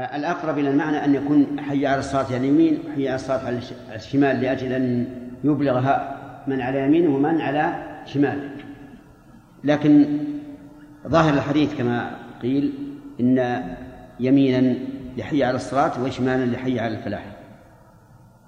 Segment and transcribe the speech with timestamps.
[0.00, 3.60] الأقرب إلى المعنى أن يكون حي على الصلاة على اليمين وحي على الصلاة على
[3.94, 5.06] الشمال لأجل أن
[5.44, 5.96] يبلغ
[6.46, 7.74] من على يمينه ومن على
[8.06, 8.50] شماله
[9.64, 10.18] لكن
[11.08, 12.10] ظاهر الحديث كما
[12.42, 12.72] قيل
[13.20, 13.64] إن
[14.20, 14.74] يمينا
[15.16, 17.24] لحي على الصلاة وشمالا لحي على الفلاح.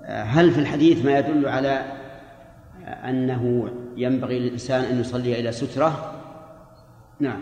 [0.06, 1.82] هل في الحديث ما يدل على
[2.84, 6.14] أنه ينبغي للإنسان أن يصلي إلى سترة؟
[7.20, 7.40] نعم.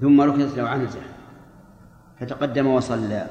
[0.00, 1.00] ثم ركزت له عنزة
[2.20, 3.26] فتقدم وصلى.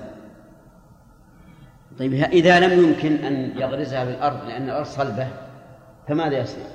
[1.99, 5.27] طيب إذا لم يمكن أن يغرزها بالأرض لأن الأرض صلبة
[6.07, 6.65] فماذا يصنع؟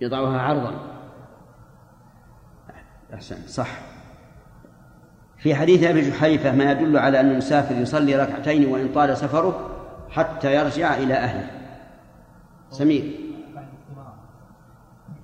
[0.00, 0.74] يضعها عرضا.
[3.14, 3.68] أحسن صح.
[5.38, 9.70] في حديث أبي جحيفة ما يدل على أن المسافر يصلي ركعتين وإن طال سفره
[10.10, 11.50] حتى يرجع إلى أهله.
[12.70, 13.20] سمير.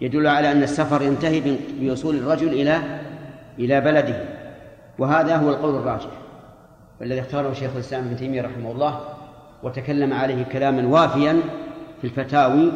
[0.00, 3.00] يدل على أن السفر ينتهي بوصول الرجل إلى
[3.58, 4.33] إلى بلده.
[4.98, 6.10] وهذا هو القول الراجح
[7.00, 9.00] والذي اختاره شيخ الإسلام ابن تيمية رحمه الله
[9.62, 11.40] وتكلم عليه كلاما وافيا
[12.00, 12.72] في الفتاوي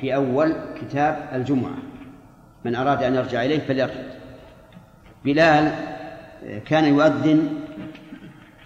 [0.00, 1.74] في أول كتاب الجمعة.
[2.64, 3.94] من أراد أن يرجع إليه فليرجع.
[5.24, 5.72] بلال
[6.66, 7.48] كان يؤذن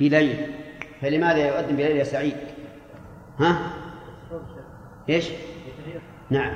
[0.00, 0.36] بليل.
[1.00, 2.36] فلماذا يؤذن بليل يا سعيد؟
[3.38, 3.58] ها؟
[5.08, 5.30] إيش؟
[6.30, 6.52] نعم.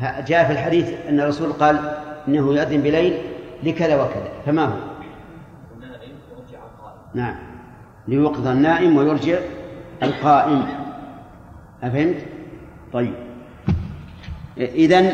[0.00, 1.94] جاء في الحديث أن الرسول قال
[2.28, 3.18] إنه يؤذن بليل
[3.62, 4.28] لكذا وكذا.
[4.46, 4.76] فما هو
[7.14, 7.34] نعم.
[8.08, 9.38] ليوقظ النائم ويرجع
[10.02, 10.66] القائم.
[11.82, 12.16] أفهمت؟
[12.92, 13.12] طيب.
[14.58, 15.12] إذن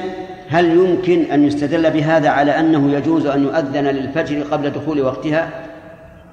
[0.48, 5.64] هل يمكن أن يستدل بهذا على أنه يجوز أن يؤذن للفجر قبل دخول وقتها؟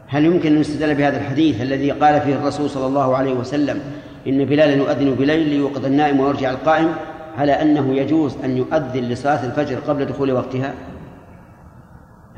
[0.07, 3.79] هل يمكن أن يستدل بهذا الحديث الذي قال فيه الرسول صلى الله عليه وسلم
[4.27, 6.93] إن بلالا يؤذن بليل ليوقظ النائم ويرجع القائم
[7.37, 10.73] على أنه يجوز أن يؤذن لصلاة الفجر قبل دخول وقتها؟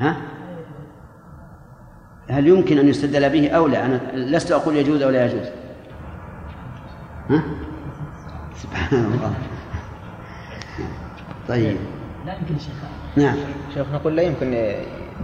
[0.00, 0.16] ها؟
[2.28, 5.46] هل يمكن أن يستدل به أو لا؟ أنا لست أقول يجوز أو لا يجوز.
[7.30, 7.42] ها؟
[8.56, 9.34] سبحان الله.
[11.48, 11.76] طيب.
[12.26, 12.74] لا يمكن شيخ.
[13.16, 13.36] نعم.
[13.74, 14.74] شيخ نقول لا يمكن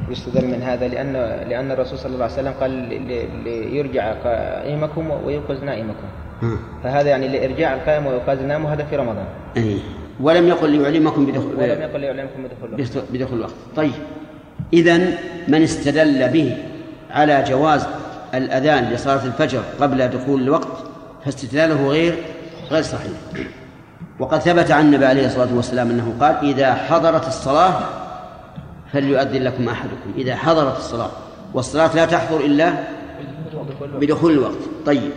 [0.09, 1.12] يستدل من هذا لأن
[1.49, 2.71] لأن الرسول صلى الله عليه وسلم قال
[3.45, 6.09] ليرجع قائمكم ويوقظ نائمكم.
[6.83, 9.27] فهذا يعني لإرجاع القائم وإيقاظ النائم وهذا في رمضان.
[9.56, 9.78] أي
[10.21, 13.05] ولم يقل ليعلمكم بدخول ولم يقل ليعلمكم بدخول الوقت.
[13.12, 13.55] بدخول الوقت.
[13.77, 13.93] طيب.
[14.73, 14.99] إذا
[15.49, 16.57] من استدل به
[17.11, 17.87] على جواز
[18.35, 20.69] الأذان لصلاة الفجر قبل دخول الوقت
[21.25, 22.15] فاستدلاله غير
[22.71, 23.13] غير صحيح.
[24.19, 27.81] وقد ثبت عن النبي عليه الصلاة والسلام أنه قال إذا حضرت الصلاة
[28.93, 30.13] فليؤذن لكم أحدكم.
[30.19, 31.11] إذا حضرت الصلاة
[31.55, 32.73] والصلاة لا تحضر إلا
[34.01, 34.59] بدخول الوقت.
[34.87, 35.11] طيب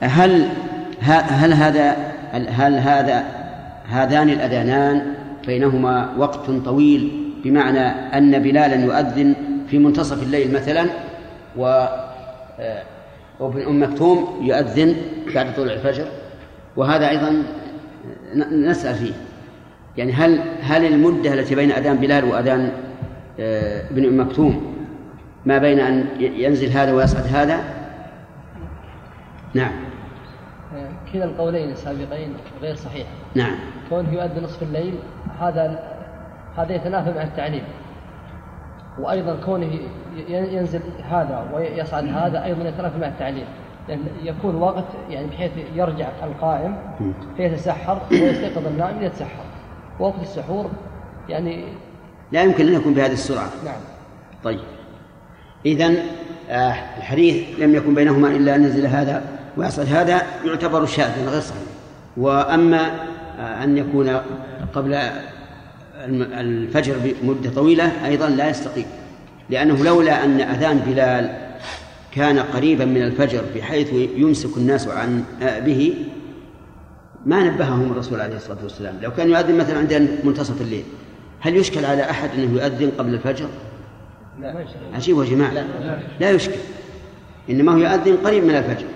[0.00, 0.48] هل
[1.00, 1.96] هل هذا
[2.32, 3.24] هل هذا
[3.88, 5.14] هذان الأذانان
[5.46, 7.86] بينهما وقت طويل بمعنى
[8.18, 9.34] أن بلالا يؤذن
[9.68, 10.86] في منتصف الليل مثلا
[11.56, 11.86] و
[13.40, 14.96] وابن أم مكتوم يؤذن
[15.34, 16.06] بعد طلوع الفجر.
[16.76, 17.42] وهذا أيضا
[18.52, 19.12] نسأل فيه.
[19.96, 22.72] يعني هل هل المدة التي بين أذان بلال وأذان
[23.90, 24.74] ابن أم مكتوم
[25.46, 27.64] ما بين أن ينزل هذا ويصعد هذا؟
[29.54, 29.72] نعم.
[31.12, 33.06] كلا القولين السابقين غير صحيح.
[33.34, 33.54] نعم.
[33.88, 34.94] كونه يؤذن نصف الليل
[35.40, 35.93] هذا
[36.56, 37.64] هذا يتنافى مع التعليم.
[38.98, 39.78] وأيضا كونه
[40.28, 43.44] ينزل هذا ويصعد هذا أيضا يتنافى مع التعليم.
[43.88, 46.76] لأن يكون وقت يعني بحيث يرجع القائم
[47.36, 49.44] فيتسحر ويستيقظ النائم ليتسحر.
[50.00, 50.70] وقت السحور
[51.28, 51.64] يعني
[52.32, 53.48] لا يمكن أن يكون بهذه السرعة.
[53.64, 53.80] نعم.
[54.44, 54.60] طيب.
[55.66, 55.92] اذا
[56.50, 59.22] آه الحديث لم يكن بينهما إلا أن ينزل هذا
[59.56, 61.62] ويصعد هذا يعتبر شاذا غير صحيح.
[62.16, 62.80] وأما
[63.40, 64.20] آه أن يكون
[64.74, 64.98] قبل
[66.40, 68.86] الفجر بمدة طويلة أيضا لا يستقيم
[69.50, 71.36] لأنه لولا أن أذان بلال
[72.12, 75.94] كان قريبا من الفجر بحيث يمسك الناس عن به
[77.26, 78.94] ما نبههم الرسول عليه الصلاة والسلام.
[79.02, 80.84] لو كان يؤذن مثلا عند منتصف الليل
[81.40, 83.48] هل يشكل على أحد أنه يؤذن قبل الفجر؟
[84.40, 84.64] لا.
[84.94, 85.64] عجيب يا جماعة لا,
[86.20, 86.60] لا يشكل
[87.50, 88.86] إنما هو يؤذن قريب من الفجر.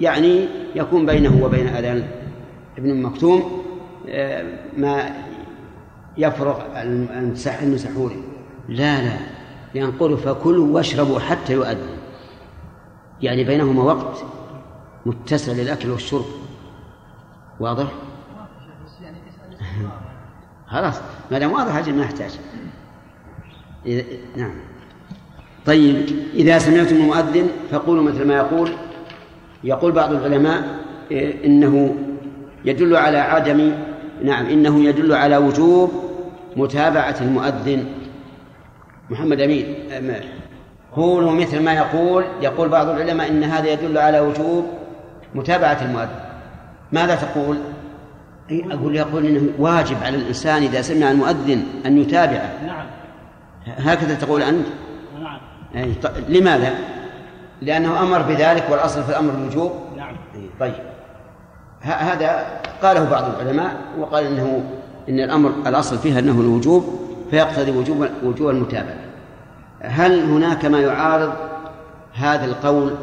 [0.00, 2.02] يعني يكون بينه وبين أذان
[2.78, 3.62] ابن مكتوم
[4.76, 5.10] ما
[6.16, 6.60] يفرغ
[7.62, 8.16] من سحوره
[8.68, 9.16] لا لا.
[9.74, 11.96] ينقل فكلوا واشربوا حتى يؤذن.
[13.22, 14.24] يعني بينهما وقت
[15.06, 16.24] متسع للأكل والشرب.
[17.60, 17.86] واضح؟
[20.66, 21.00] خلاص.
[21.30, 22.38] ما دام واضح أجل ما يحتاج.
[24.36, 24.54] نعم.
[25.66, 28.70] طيب إذا سمعتم المؤذن فقولوا مثل ما يقول.
[29.64, 30.80] يقول بعض العلماء
[31.44, 31.96] إنه
[32.64, 33.72] يدل على عدم
[34.24, 35.92] نعم إنه يدل على وجوب
[36.56, 37.86] متابعة المؤذن.
[39.10, 39.74] محمد أمين
[40.96, 44.66] قولوا مثل ما يقول يقول بعض العلماء إن هذا يدل على وجوب
[45.34, 46.20] متابعة المؤذن.
[46.92, 47.56] ماذا تقول؟
[48.50, 52.50] أقول يقول إنه واجب على الإنسان إذا سمع المؤذن أن يتابعه.
[52.66, 52.86] نعم.
[53.66, 54.66] هكذا تقول أنت؟
[55.22, 55.40] نعم.
[55.76, 55.94] أي
[56.28, 56.74] لماذا؟
[57.62, 60.16] لأنه أمر بذلك والأصل في الأمر الوجوب؟ نعم.
[60.60, 60.91] طيب.
[61.82, 62.46] هذا
[62.82, 64.64] قاله بعض العلماء وقال إنه
[65.08, 67.00] إن الأمر الأصل فيها أنه الوجوب
[67.30, 68.96] فيقتضي وجوب وجوب المتابعة.
[69.80, 71.32] هل هناك ما يعارض
[72.14, 72.94] هذا القول؟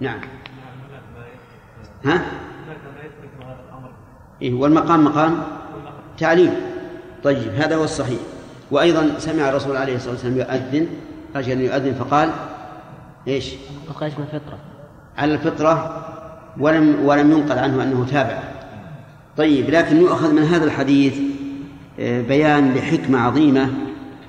[0.00, 0.20] نعم.
[2.04, 2.22] ها؟
[4.42, 5.42] إيه والمقام مقام
[6.18, 6.54] تعليم.
[7.24, 8.20] طيب هذا هو الصحيح.
[8.70, 10.86] وأيضا سمع الرسول عليه الصلاة والسلام يؤذن
[11.36, 12.30] رجل يؤذن فقال
[13.28, 13.54] إيش؟
[13.88, 14.58] وقيس من الفطرة
[15.18, 16.04] على الفطرة
[16.60, 18.38] ولم ولم ينقل عنه أنه تابع.
[19.36, 21.18] طيب لكن يؤخذ من هذا الحديث
[22.00, 23.70] آه، بيان لحكمة عظيمة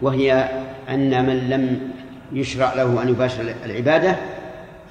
[0.01, 0.49] وهي
[0.89, 1.79] أن من لم
[2.33, 4.15] يشرع له أن يباشر العبادة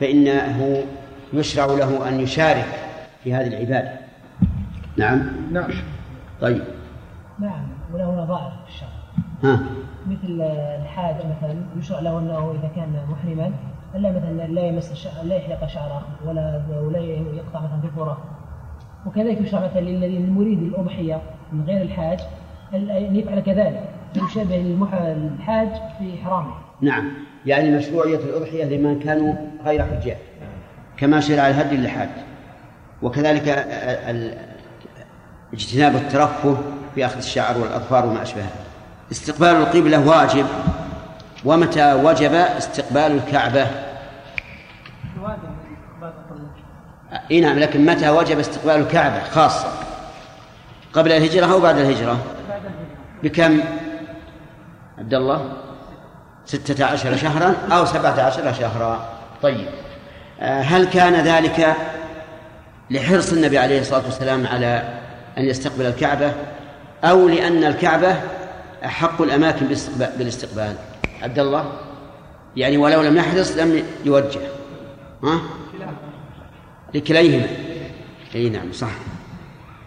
[0.01, 0.85] فإنه
[1.33, 2.69] يشرع له أن يشارك
[3.25, 3.93] في هذه العبادة.
[4.97, 5.23] نعم؟
[5.53, 5.71] نعم.
[6.41, 6.63] طيب.
[7.39, 8.89] نعم وله نظائر في الشرع.
[9.45, 9.61] ها.
[10.07, 10.41] مثل
[10.83, 13.53] الحاج مثلا يشرع له أنه إذا كان محرما
[13.95, 18.19] إلا مثلا لا يمس الشعر لا يحلق شعره ولا ولا يقطع مثلا ظفره
[19.07, 21.21] وكذلك يشرع مثلا للذي المريد الأضحية
[21.53, 22.21] من غير الحاج
[22.75, 23.83] ان يفعل كذلك
[24.37, 25.69] المح- الحاج
[25.99, 26.51] في إحرامه.
[26.81, 27.11] نعم.
[27.47, 30.17] يعني مشروعية الأضحية لمن كانوا غير حجاج
[30.97, 32.09] كما شرع الهدي للحاج.
[33.03, 33.49] وكذلك
[35.53, 36.57] اجتناب الترفه
[36.95, 38.51] في أخذ الشعر والأظفار وما أشبهها.
[39.13, 40.47] استقبال القبلة واجب
[41.45, 43.67] ومتى وجب استقبال الكعبة؟
[47.31, 49.69] إي نعم لكن متى وجب استقبال الكعبة خاصة؟
[50.93, 52.19] قبل الهجرة أو بعد الهجرة؟
[53.23, 53.61] بكم؟
[54.99, 55.53] عبد الله؟
[56.47, 59.09] ستة عشر شهرا أو سبعة عشر شهرا.
[59.43, 59.67] طيب.
[60.41, 61.77] آه، هل كان ذلك
[62.91, 64.83] لحرص النبي عليه الصلاة والسلام على
[65.39, 66.33] أن يستقبل الكعبة
[67.05, 68.17] أو لأن الكعبة
[68.85, 70.75] أحق الأماكن بالاستقبال, بالاستقبال
[71.23, 71.73] عبد الله
[72.57, 74.41] يعني ولو لم يحرص لم يوجه.
[75.25, 75.41] ها؟
[76.95, 77.47] لكليهما.
[78.35, 78.91] إي نعم صح.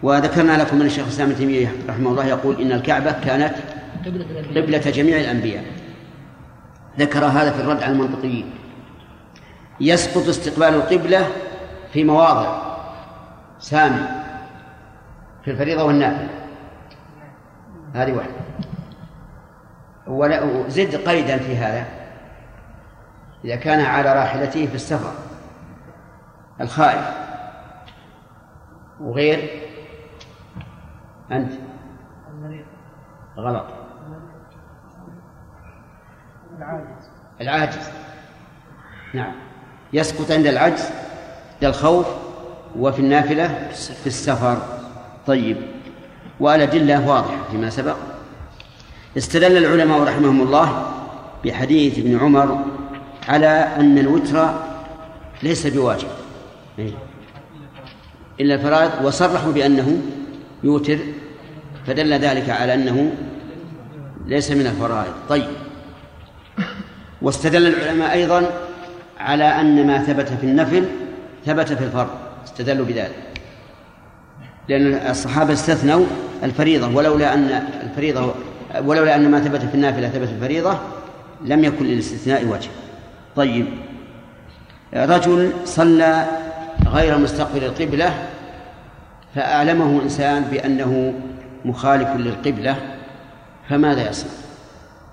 [0.02, 3.54] وذكرنا لكم أن الشيخ الاسلام ابن تيمية رحمه الله يقول إن الكعبة كانت
[4.56, 5.64] قبلة جميع الأنبياء.
[6.98, 8.50] ذكر هذا في الرد على المنطقيين.
[9.80, 11.26] يسقط استقبال القبلة
[11.92, 12.62] في مواضع.
[13.58, 14.06] سامي
[15.44, 16.28] في الفريضة والنافلة.
[17.94, 18.41] هذه واحدة.
[20.12, 21.84] ولا زد قيدا في هذا.
[23.44, 25.12] إذا كان على راحلته في السفر.
[26.60, 27.04] الخائف.
[29.00, 29.50] وغير؟
[31.32, 31.52] أنت.
[33.36, 33.66] غلط.
[37.40, 37.90] العاجز.
[39.14, 39.34] نعم.
[39.92, 40.90] يسقط عند العجز
[41.62, 42.06] للخوف
[42.78, 44.56] وفي النافلة في السفر.
[45.26, 45.56] طيب.
[46.40, 48.11] والأدلة واضحة فيما سبق.
[49.16, 50.86] استدل العلماء رحمهم الله
[51.44, 52.64] بحديث ابن عمر
[53.28, 54.54] على أن الوتر
[55.42, 56.08] ليس بواجب.
[58.40, 60.02] إلا الفرائض وصرحوا بأنه
[60.64, 60.98] يوتر
[61.86, 63.12] فدل ذلك على أنه
[64.26, 65.12] ليس من الفرائض.
[65.28, 65.48] طيب.
[67.22, 68.50] واستدل العلماء أيضا
[69.18, 70.84] على أن ما ثبت في النفل
[71.46, 72.10] ثبت في الفرض.
[72.44, 73.16] استدلوا بذلك.
[74.68, 76.04] لأن الصحابة استثنوا
[76.42, 78.34] الفريضة ولولا أن الفريضة
[78.80, 80.78] ولولا أن ما ثبت في النافلة ثبت في الفريضة
[81.44, 82.70] لم يكن للاستثناء وجه
[83.36, 83.66] طيب.
[84.94, 86.26] رجل صلى
[86.88, 88.28] غير مستقبل القبلة
[89.34, 91.14] فأعلمه إنسان بأنه
[91.64, 92.76] مخالف للقبلة
[93.68, 94.30] فماذا يصنع؟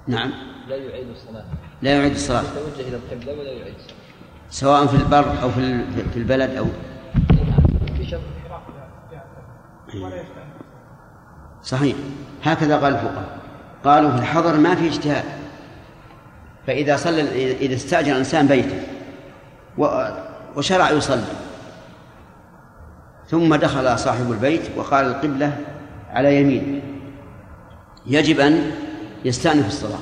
[0.08, 0.32] نعم.
[0.68, 1.44] لا يعيد الصلاة.
[1.82, 2.42] لا يعيد الصلاة.
[2.42, 4.00] يتوجه إلى القبلة ولا يعيد الصلاة؟
[4.50, 6.66] سواء في البر أو في في البلد أو
[11.63, 11.96] صحيح.
[12.44, 13.39] هكذا قال الفقهاء.
[13.86, 15.24] قالوا في الحضر ما في اجتهاد.
[16.67, 17.21] فإذا صلى
[17.62, 18.79] إذا استأجر الإنسان بيته
[20.55, 21.24] وشرع يصلي.
[23.29, 25.57] ثم دخل صاحب البيت وقال القبلة
[26.09, 26.81] على يمينه
[28.07, 28.71] يجب أن
[29.25, 30.00] يستأنف الصلاة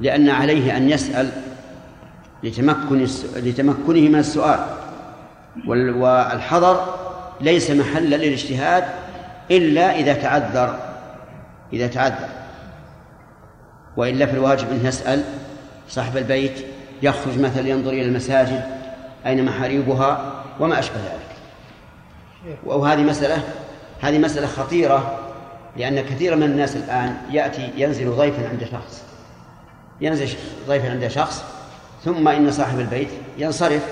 [0.00, 1.30] لأن عليه أن يسأل
[2.42, 4.58] لتمكن لتمكنه من السؤال.
[5.66, 6.94] وال- والحضر
[7.40, 8.84] ليس محلا للاجتهاد
[9.50, 10.78] إلا إذا تعذر.
[11.72, 12.28] إذا تعذر.
[13.96, 15.24] وإلا فالواجب أن يسأل
[15.88, 16.66] صاحب البيت
[17.02, 18.64] يخرج مثلا ينظر إلى المساجد
[19.26, 21.36] أين محاريبها وما أشبه ذلك.
[22.64, 23.42] وهذه مسألة
[24.00, 25.18] هذه مسألة خطيرة
[25.76, 29.02] لأن كثير من الناس الآن يأتي ينزل ضيفا عند شخص
[30.00, 30.28] ينزل
[30.68, 31.44] ضيف عند شخص
[32.04, 33.82] ثم إن صاحب البيت ينصرف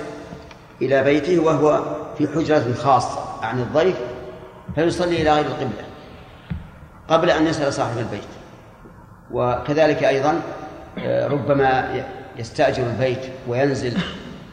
[0.82, 1.82] إلى بيته وهو
[2.18, 3.96] في حجرة خاصة عن الضيف
[4.74, 5.84] فيصلي إلى غير القبلة
[7.08, 8.43] قبل أن يسأل صاحب البيت.
[9.30, 10.40] وكذلك أيضا
[10.98, 12.04] آه، ربما
[12.36, 13.98] يستأجر البيت وينزل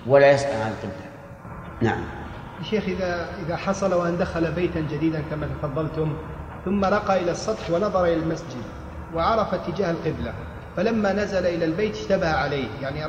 [0.07, 1.11] ولا يسأل عن القبلة.
[1.81, 2.03] نعم.
[2.69, 6.13] شيخ إذا إذا حصل وأن دخل بيتا جديدا كما تفضلتم
[6.65, 8.63] ثم رقى إلى السطح ونظر إلى المسجد
[9.13, 10.33] وعرف اتجاه القبلة
[10.77, 13.05] فلما نزل إلى البيت اشتبه عليه يعني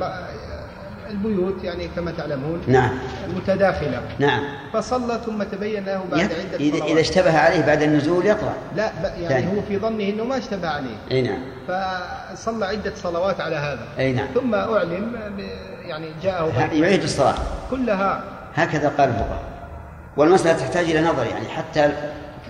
[1.13, 2.91] البيوت يعني كما تعلمون نعم.
[3.35, 4.01] متداخلة.
[4.19, 4.41] نعم.
[4.73, 8.53] فصلى ثم تبين له بعد عدة إذا إذا اشتبه عليه بعد النزول يقرأ.
[8.75, 9.57] لا يعني ثاني.
[9.57, 10.95] هو في ظنه أنه ما اشتبه عليه.
[11.11, 11.39] أي نعم.
[11.67, 13.87] فصلى عدة صلوات على هذا.
[13.99, 14.27] أي نعم.
[14.33, 15.15] ثم أعلم
[15.85, 17.35] يعني جاءه يعيد الصلاة.
[17.71, 18.23] كلها
[18.55, 19.43] هكذا قال الفقهاء.
[20.17, 21.91] والمسألة تحتاج إلى نظر يعني حتى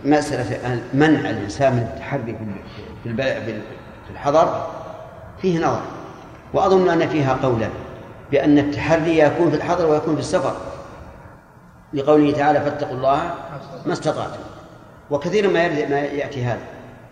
[0.05, 2.38] مسألة منع الإنسان من التحري
[3.03, 4.67] في الحضر
[5.41, 5.82] فيه نظر.
[6.53, 7.70] وأظن أن فيها قولا.
[8.32, 10.56] بأن التحري يكون في الحضر ويكون في السفر.
[11.94, 13.34] لقوله تعالى فاتقوا الله
[13.86, 14.39] ما استطعتم.
[15.10, 16.62] وكثيرا ما ما يأتي هذا.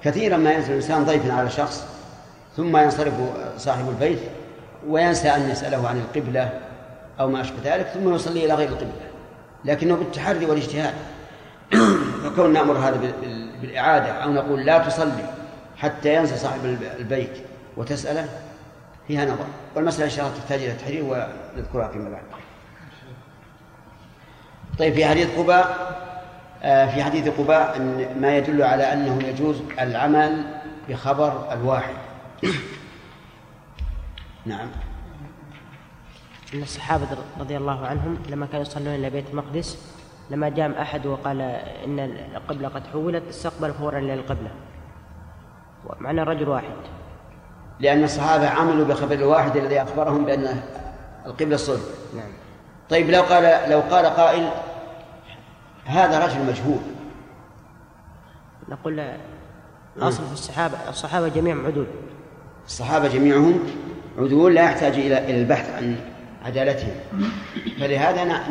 [0.04, 1.86] كثيرا ما ينزل الإنسان ضيفا على شخص
[2.58, 3.14] ثم ينصرف
[3.58, 4.20] صاحب البيت
[4.88, 6.50] وينسى أن يسأله عن القبلة
[7.20, 9.08] أو ما أشبه ذلك ثم يصلي إلى غير القبلة.
[9.66, 10.94] لكنه بالتحري والاجتهاد.
[12.24, 13.14] فكون نأمر هذا
[13.62, 15.26] بالإعادة أو نقول لا تصلي
[15.78, 17.38] حتى ينسى صاحب البيت
[17.78, 18.30] وتسأله
[19.12, 19.46] فيها نظر.
[19.76, 22.24] والمسألة إن شاء الله تحتاج إلى تحرير ونذكرها فيما بعد.
[24.80, 25.92] طيب في حديث قباء
[26.64, 27.80] آه، في حديث قباء
[28.20, 30.44] ما يدل على أنه يجوز العمل
[30.90, 31.94] بخبر الواحد.
[34.46, 34.68] نعم.
[36.54, 37.08] أن الصحابة
[37.40, 39.98] رضي الله عنهم لما كانوا يصلون إلى بيت المقدس
[40.30, 41.42] لما جاء أحد وقال
[41.86, 42.00] إن
[42.36, 44.52] القبلة قد حولت استقبل فورا إلى القبلة
[46.00, 47.01] معنا رجل واحد.
[47.82, 50.62] لأن الصحابة عملوا بخبر الواحد الذي أخبرهم بأن
[51.26, 51.82] القبلة الصلب
[52.16, 52.32] نعم.
[52.90, 54.50] طيب لو قال لو قال قائل
[55.86, 56.80] هذا رجل مجهول.
[58.70, 59.04] نقول
[60.00, 61.88] أصل في الصحابة الصحابة جميعهم عدول.
[62.66, 63.60] الصحابة جميعهم
[64.18, 65.96] عدول لا يحتاج إلى إلى البحث عن
[66.46, 66.96] عدالتهم.
[67.80, 68.42] فلهذا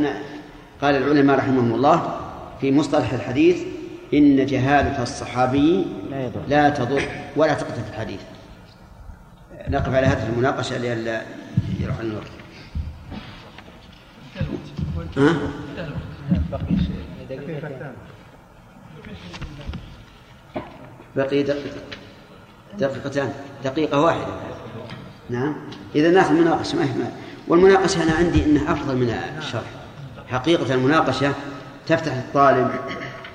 [0.82, 2.20] قال العلماء رحمهم الله
[2.60, 3.62] في مصطلح الحديث
[4.14, 6.40] إن جهالة الصحابي لا, يضر.
[6.48, 7.02] لا تضر
[7.36, 8.20] ولا تقتل في الحديث.
[9.70, 11.22] نقف على هذه المناقشة لئلا
[11.80, 12.26] يروح الوقت
[15.16, 15.36] ها؟
[21.16, 21.80] بقي دقيقة
[22.78, 23.32] دقيقتان.
[23.64, 24.26] دقيقة واحدة.
[25.30, 25.56] نعم.
[25.94, 26.76] إذا ناخذ مناقشة.
[26.78, 27.12] ما
[27.48, 29.64] والمناقشة أنا عندي أنها أفضل من الشرح.
[30.28, 31.34] حقيقة المناقشة
[31.86, 32.70] تفتح الطالب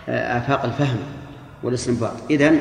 [0.10, 0.98] آه، آفاق الفهم
[1.63, 2.13] والاستنباط.
[2.32, 2.60] إذن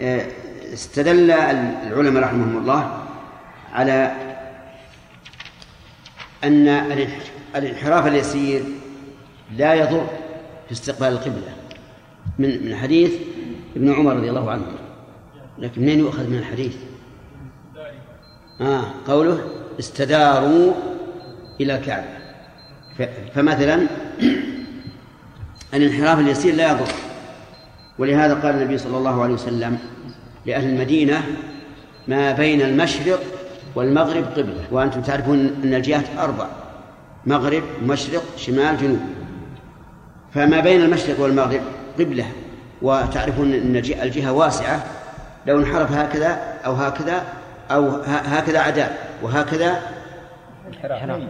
[0.00, 0.26] آه،
[0.72, 3.02] استدل العلماء رحمهم الله
[3.72, 4.12] على
[6.44, 6.68] أن
[7.56, 8.62] الانحراف اليسير
[9.56, 10.06] لا يضر
[10.66, 11.54] في استقبال القبلة.
[12.38, 13.12] من من حديث
[13.76, 14.66] ابن عمر رضي الله عنه.
[15.58, 16.76] لكن منين يؤخذ من الحديث؟
[18.60, 19.40] آه قوله
[19.78, 20.72] استداروا
[21.60, 22.20] إلى الكعبة.
[23.34, 23.86] فمثلا
[25.74, 26.92] الانحراف اليسير لا يضر.
[27.98, 29.78] ولهذا قال النبي صلى الله عليه وسلم
[30.46, 31.22] لأهل المدينة
[32.08, 33.20] ما بين المشرق
[33.74, 34.64] والمغرب قبلة.
[34.70, 36.46] وأنتم تعرفون أن الجهات أربع
[37.26, 39.00] مغرب مشرق شمال جنوب.
[40.34, 41.60] فما بين المشرق والمغرب
[41.98, 42.24] قبلة.
[42.82, 44.84] وتعرفون أن الجهة واسعة
[45.46, 47.22] لو انحرف هكذا أو هكذا
[47.70, 49.80] أو هكذا عداء وهكذا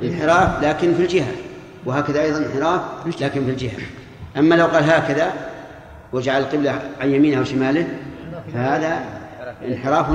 [0.02, 1.32] انحراف لكن في الجهة.
[1.86, 2.80] وهكذا أيضا انحراف
[3.20, 3.80] لكن في الجهة.
[4.36, 5.32] أما لو قال هكذا
[6.12, 7.86] وجعل القبلة عن يمينه وشماله
[8.54, 9.04] فهذا
[9.66, 10.06] انحراف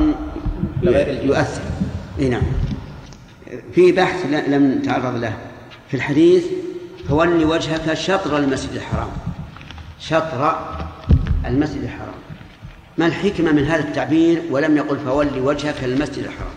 [1.23, 1.61] يؤثر.
[2.19, 2.43] إي نعم.
[3.71, 5.37] في بحث لم تعرض له.
[5.87, 6.45] في الحديث
[7.09, 9.09] فول وجهك شطر المسجد الحرام.
[9.99, 10.59] شطر
[11.45, 12.15] المسجد الحرام.
[12.97, 16.53] ما الحكمة من هذا التعبير ولم يقل فول وجهك للمسجد الحرام؟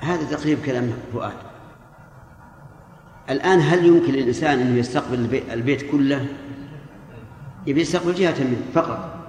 [0.00, 1.32] هذا تقريب كلام فؤاد.
[3.30, 6.26] الآن هل يمكن للإنسان أنه يستقبل البيت كله؟
[7.66, 9.19] يبي يستقبل جهة منه فقط.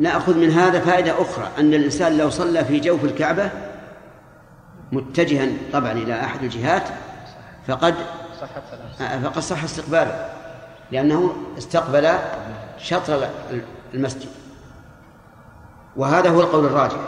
[0.00, 3.50] نأخذ من هذا فائدة أخرى أن الإنسان لو صلى في جوف الكعبة
[4.92, 6.82] متجها طبعا إلى أحد الجهات
[7.66, 7.94] فقد
[9.22, 10.28] فقد صح استقباله
[10.92, 12.10] لأنه استقبل
[12.78, 13.28] شطر
[13.94, 14.28] المسجد.
[15.96, 16.98] وهذا هو القول الراجح.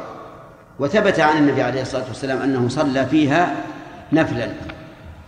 [0.79, 3.57] وثبت عن النبي عليه الصلاة والسلام أنه صلى فيها
[4.13, 4.49] نفلا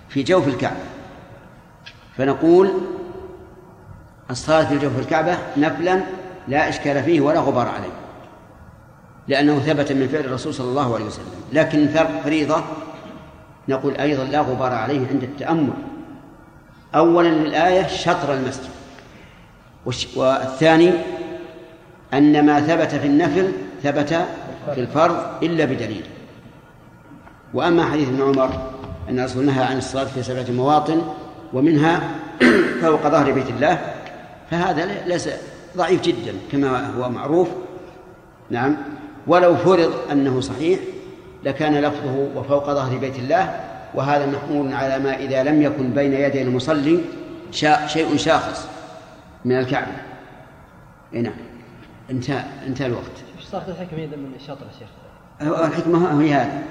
[0.09, 0.81] في جوف الكعبة.
[2.17, 2.71] فنقول
[4.31, 6.03] الصلاة في جوف الكعبة نفلا
[6.49, 7.93] لا إشكال فيه ولا غبار عليه.
[9.29, 11.25] لأنه ثبت من فعل الرسول صلى الله عليه وسلم.
[11.53, 11.89] لكن
[12.25, 12.63] فريضة
[13.69, 15.73] نقول أيضا لا غبار عليه عند التأمل.
[16.95, 18.69] أولا للآية شطر المسجد.
[20.17, 20.93] والثاني
[22.15, 23.53] أن ما ثبت في النفل
[23.83, 24.27] ثبت
[24.75, 26.05] في الفرض إلا بدليل.
[27.55, 28.51] وأما حديث ابن عمر
[29.09, 31.03] أن الرسول نهى عن الصلاة في سبعة مواطن
[31.53, 32.01] ومنها
[32.83, 33.79] فوق ظهر بيت الله
[34.51, 35.29] فهذا ليس
[35.77, 37.49] ضعيف جدا كما هو معروف.
[38.51, 38.77] نعم.
[39.27, 40.81] ولو فرض أنه صحيح
[41.45, 43.61] لكان لفظه وفوق ظهر بيت الله
[43.95, 47.01] وهذا محمول على ما إذا لم يكن بين يدي المصلي
[47.87, 48.69] شيء شاخص
[49.45, 49.93] من الكعبة.
[51.13, 51.33] نعم.
[52.11, 53.05] انتهى انتهى الوقت.
[53.39, 54.89] إيش صارت الحكمة إذا من الشطر يا شيخ؟
[55.65, 56.63] الحكمة هي هذه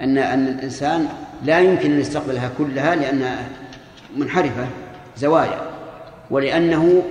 [0.00, 1.08] أن أن الإنسان
[1.44, 3.48] لا يمكن أن يستقبلها كلها لأنها
[4.16, 4.66] منحرفة
[5.16, 5.60] زوايا.
[6.30, 7.02] ولأنه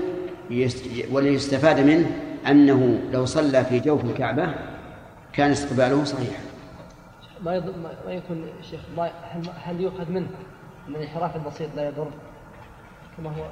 [1.12, 2.12] وليستفاد منه
[2.48, 4.54] أنه لو صلى في جوف الكعبة
[5.34, 6.42] كان استقباله صحيحا
[7.46, 7.74] ما يض...
[8.06, 9.12] ما يكون شيخ ما
[9.64, 10.28] هل يؤخذ منه؟
[10.88, 12.08] ان الانحراف البسيط لا يضر؟
[13.18, 13.46] كما هو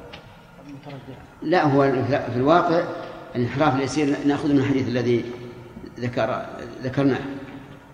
[0.68, 1.18] المترجح.
[1.42, 1.92] لا هو
[2.32, 2.84] في الواقع
[3.36, 5.26] الانحراف اليسير نأخذ من الحديث الذي
[6.00, 6.46] ذكر
[6.84, 7.22] ذكرناه.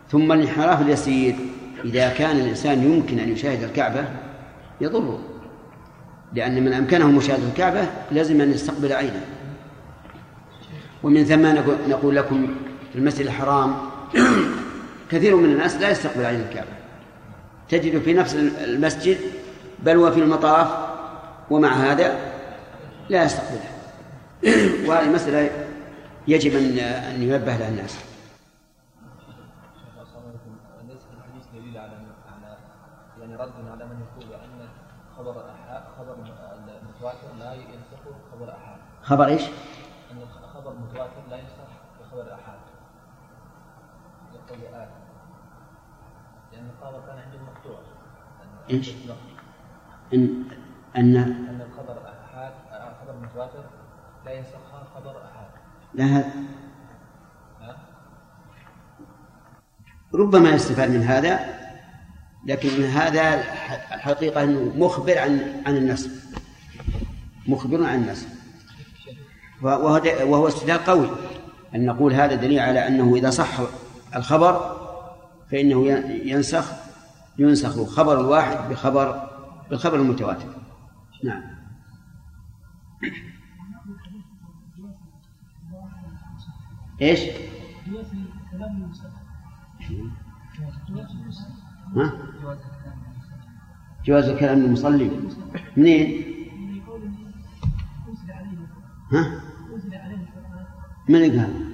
[0.10, 1.36] ثم الانحراف اليسير
[1.86, 4.06] إذا كان الإنسان يمكن أن يشاهد الكعبة
[4.82, 5.20] يضره.
[6.36, 9.26] لأن من أمكنه مشاهدة الكعبة لازم أن يستقبل عينه.
[11.04, 11.46] ومن ثم
[11.90, 12.56] نقول لكم
[12.94, 13.76] في المسجد الحرام
[15.12, 16.84] كثير من الناس لا يستقبل عين الكعبة.
[17.70, 19.18] تجد في نفس المسجد
[19.80, 20.68] بل وفي المطاف
[21.50, 22.18] ومع هذا
[23.10, 23.74] لا يستقبلها
[24.88, 25.50] وهذه مسألة
[26.28, 27.98] يجب أن أن ينبه لها الناس
[33.20, 34.68] يعني رد على من يقول ان
[35.18, 35.34] خبر
[35.98, 36.16] خبر
[36.82, 39.42] المتواتر لا ينسخ خبر احاد خبر إيش؟
[40.12, 41.38] ان خبر متواتر لا
[42.02, 42.60] بخبر احاد
[44.34, 44.88] يقول آه.
[46.52, 47.80] لأن الخبر كان عندهم مقطوع
[48.70, 48.92] إيش؟
[50.14, 50.46] ان
[50.98, 52.54] ان أن الخبر احاد
[53.02, 53.64] خبر متواتر
[54.26, 54.60] لا ينسخ
[54.96, 55.48] خبر احاد
[55.94, 56.34] لا هذا
[60.14, 61.40] ربما يستفاد من هذا
[62.46, 63.34] لكن هذا
[63.94, 66.12] الحقيقة أنه مخبر عن عن النسب
[67.48, 68.28] مخبر عن النسب
[69.64, 71.10] وهو استدلال قوي
[71.76, 73.60] أن نقول هذا دليل على أنه إذا صح
[74.16, 74.78] الخبر
[75.52, 75.88] فإنه
[76.26, 76.72] ينسخ
[77.38, 79.30] ينسخ خبر الواحد بخبر
[79.70, 80.48] بالخبر المتواتر
[81.24, 81.44] نعم
[87.02, 87.20] إيش؟
[91.96, 92.14] ها؟
[94.06, 95.12] جواز الكلام للمصلي
[95.78, 96.24] منين؟
[99.12, 99.43] ها؟
[101.14, 101.74] من قال؟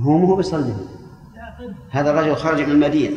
[0.00, 0.74] هو مو بيصلي
[1.90, 3.16] هذا الرجل خرج من المدينة.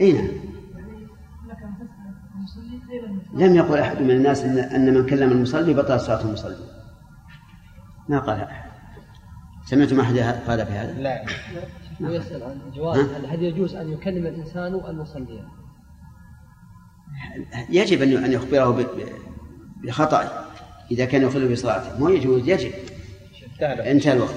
[0.00, 0.28] إي نعم.
[3.34, 6.56] لم يقل أحد من الناس ان أن من كلم المصلي بطل صلاة المصلي.
[8.08, 8.70] ما قال أحد.
[9.64, 11.24] سمعتم أحد قال في هذا؟ لا
[12.02, 15.44] هو يسأل عن جواز هل يجوز أن يكلم الإنسان المصلي؟
[17.70, 18.70] يجب ان يخبره
[19.82, 20.44] بخطأه
[20.90, 21.98] إذا كان يخل بصلاته.
[21.98, 22.72] مو يجوز يجب.
[23.62, 24.34] انتهى الوقت.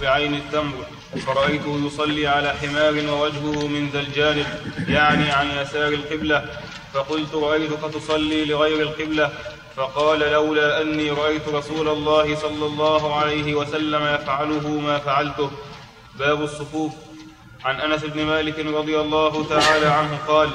[0.00, 0.74] بعين التمر.
[1.26, 4.46] فرأيته يصلي على حمار ووجهه من ذا الجانب
[4.88, 6.44] يعني عن يسار القبلة.
[6.92, 9.30] فقلت رأيتك تصلي لغير القبلة؟
[9.76, 15.50] فقال لولا أني رأيت رسول الله صلى الله عليه وسلم يفعله ما فعلته.
[16.18, 16.92] باب الصفوف.
[17.64, 20.50] عن أنس بن مالك رضي الله تعالى عنه قال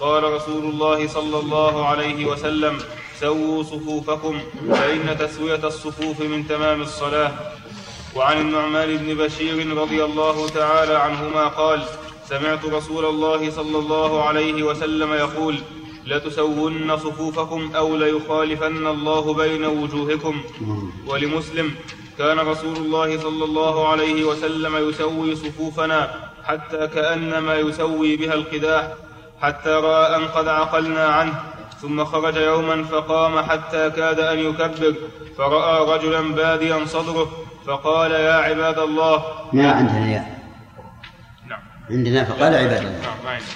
[0.00, 2.78] قال رسول الله صلى الله عليه وسلم
[3.20, 4.38] سووا صفوفكم
[4.70, 7.32] فإن تسوية الصفوف من تمام الصلاة.
[8.16, 11.82] وعن النعمان بن بشير رضي الله تعالى عنهما قال
[12.28, 15.58] سمعت رسول الله صلى الله عليه وسلم يقول
[16.06, 20.42] لتسون صفوفكم أو ليخالفن الله بين وجوهكم.
[21.06, 21.74] ولمسلم
[22.18, 28.92] كان رسول الله صلى الله عليه وسلم يسوي صفوفنا حتى كأنما يسوي بها القداح
[29.40, 31.53] حتى رأى أن قد عقلنا عنه.
[31.84, 34.94] ثم خرج يوما فقام حتى كاد أن يكبر
[35.38, 37.28] فرأى رجلا باديا صدره
[37.66, 39.24] فقال يا عباد الله.
[39.52, 40.24] ما عندنا يا.
[41.50, 41.60] نعم.
[41.90, 43.00] عندنا فقال عباد الله.
[43.02, 43.54] نعم ما عندنا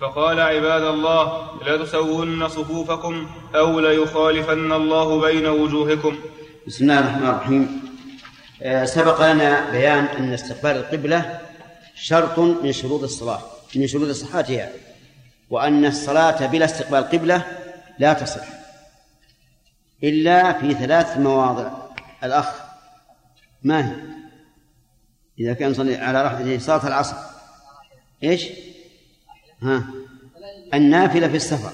[0.00, 6.16] فقال عباد الله لتسون صفوفكم أو ليخالفن الله بين وجوهكم.
[6.66, 7.82] بسم الله الرحمن الرحيم.
[8.62, 11.38] آه، سبق لنا بيان أن استقبال القبلة
[11.94, 13.40] شرط من شروط الصلاة
[13.76, 14.91] من شروط صحتها.
[15.52, 17.44] وأن الصلاة بلا استقبال قبلة
[17.98, 18.44] لا تصح
[20.04, 21.70] إلا في ثلاث مواضع.
[22.24, 22.60] الأخ
[23.62, 23.96] ما هي؟
[25.38, 27.16] إذا كان يصلي على راحلته صلاة العصر.
[28.22, 28.48] إيش؟
[29.62, 29.84] ها؟
[30.74, 31.72] النافلة في السفر.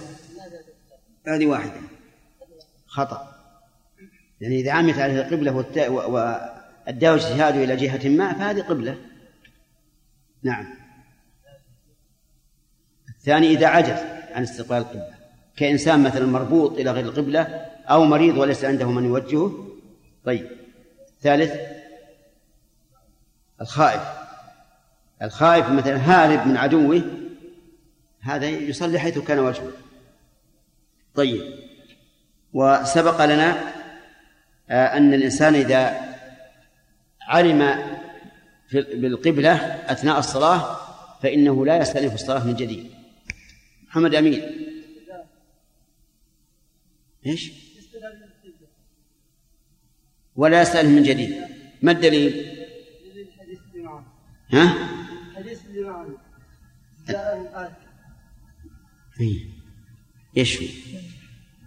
[1.26, 1.80] هذه واحدة.
[2.86, 3.34] خطأ.
[4.40, 8.98] يعني إذا عمت عليه القبلة والداء اجتهاد إلى جهة ما فهذه قبلة.
[10.42, 10.87] نعم.
[13.28, 13.98] الثاني إذا عجز
[14.34, 15.14] عن استقبال القبلة.
[15.56, 19.68] كإنسان مثلا مربوط إلى غير القبلة أو مريض وليس عنده من يوجهه.
[20.24, 20.46] طيب.
[21.22, 21.54] ثالث.
[23.60, 24.02] الخائف.
[25.22, 27.02] الخائف مثلا هارب من عدوه.
[28.20, 29.72] هذا يصلي حيث كان وجهه
[31.14, 31.42] طيب.
[32.52, 33.56] وسبق لنا
[34.70, 36.00] آه، أن الإنسان إذا
[37.22, 37.82] علم
[38.72, 39.54] بالقبلة
[39.92, 40.76] أثناء الصلاة
[41.22, 42.97] فإنه لا يستأنف الصلاة من جديد.
[43.88, 44.42] محمد أمين
[47.26, 47.52] إيش؟
[50.36, 51.34] ولا يستأنف من جديد
[51.82, 52.58] ما الدليل؟
[54.52, 54.74] ها؟
[55.36, 55.60] حديث
[59.20, 59.46] إيه.
[60.36, 60.58] إيش؟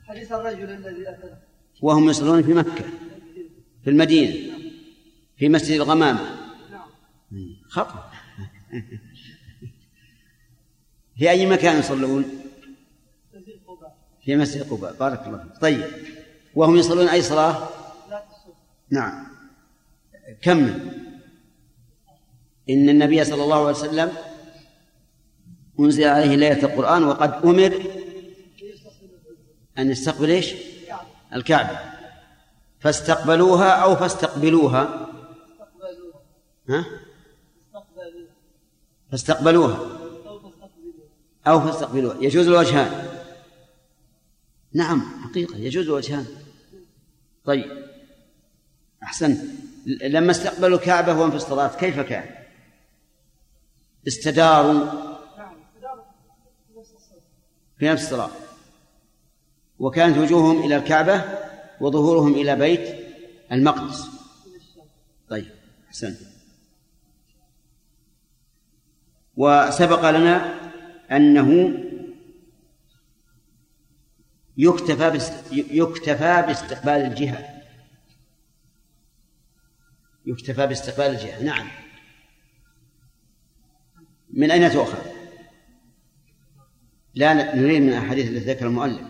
[0.04, 1.38] حديث الرجل الذي أتى
[1.82, 2.86] وهم يصلون في مكة
[3.84, 4.58] في المدينة
[5.38, 6.22] في مسجد الغمامة
[6.72, 6.90] نعم
[7.68, 8.12] خطأ
[11.22, 12.26] في أي مكان يصلون؟
[14.26, 15.86] في مسجد قباء بارك الله فيك طيب
[16.56, 17.70] وهم يصلون أي صلاة؟
[18.90, 19.28] نعم
[20.42, 20.92] كمل
[22.70, 24.12] إن النبي صلى الله عليه وسلم
[25.80, 27.84] أنزل عليه ليلة القرآن وقد أمر
[29.78, 30.54] أن يستقبل إيش؟
[31.34, 31.80] الكعبة
[32.80, 35.10] فاستقبلوها أو فاستقبلوها
[36.70, 36.86] ها؟
[39.12, 40.01] فاستقبلوها
[41.48, 43.08] أو فاستقبلوها يجوز الوجهان.
[44.74, 46.26] نعم حقيقة يجوز الوجهان.
[47.46, 47.88] طيب.
[49.04, 49.42] أحسنت.
[49.86, 52.36] لما استقبلوا الكعبة وهم في الصلاة كيف كان؟
[54.08, 54.86] استداروا
[57.78, 58.30] في نفس الصلاة.
[59.80, 61.24] وكانت وجوههم إلى الكعبة
[61.82, 63.06] وظهورهم إلى بيت
[63.52, 64.06] المقدس.
[65.30, 65.52] طيب
[65.88, 66.18] أحسنت.
[69.38, 70.61] وسبق لنا
[71.12, 71.74] أنه
[74.58, 75.20] يكتفى
[75.52, 77.62] يكتفى باستقبال الجهة.
[80.26, 81.44] يكتفى باستقبال الجهة.
[81.44, 81.68] نعم.
[84.34, 85.12] من أين تؤخذ؟
[87.16, 89.08] لا نريد من الأحاديث التي ذكر المؤلف.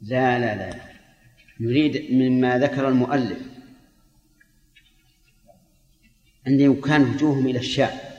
[0.00, 0.80] لا لا لا.
[1.60, 3.38] نريد مما ذكر المؤلف.
[6.46, 8.09] أنه كان وجوههم إلى الشام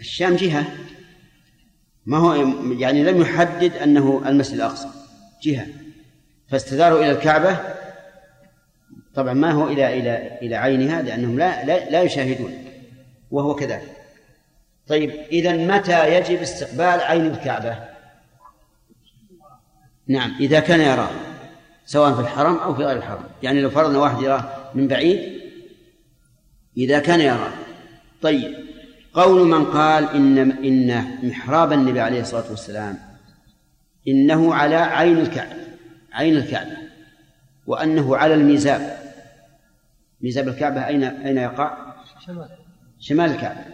[0.00, 0.64] الشام جهة.
[2.06, 2.34] ما هو
[2.72, 4.88] يعني لم يحدد أنه المسجد الأقصى.
[5.42, 5.66] جهة.
[6.48, 7.58] فاستداروا إلى الكعبة.
[9.14, 12.64] طبعا ما هو إلى إلى إلى عينها لأنهم لا لا, لا يشاهدون.
[13.30, 13.92] وهو كذلك.
[14.86, 17.78] طيب إذا متى يجب استقبال عين الكعبة؟
[20.06, 21.10] نعم إذا كان يراه
[21.86, 23.24] سواء في الحرم أو في غير الحرم.
[23.42, 25.38] يعني لو فرضنا واحد يراه من بعيد
[26.76, 27.52] إذا كان يراه
[28.22, 28.67] طيب
[29.18, 32.98] قول من قال إن إن محراب النبي عليه الصلاة والسلام
[34.08, 35.56] إنه على عين الكعبة
[36.12, 36.76] عين الكعبة
[37.66, 39.12] وأنه على الميزاب
[40.20, 41.94] ميزاب الكعبة أين أين يقع؟
[42.26, 42.48] شمال
[42.98, 43.64] شمال الكعبة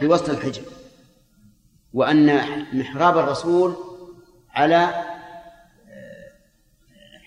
[0.00, 0.62] في وسط الحجر
[1.92, 2.40] وأن
[2.72, 3.76] محراب الرسول
[4.50, 5.04] على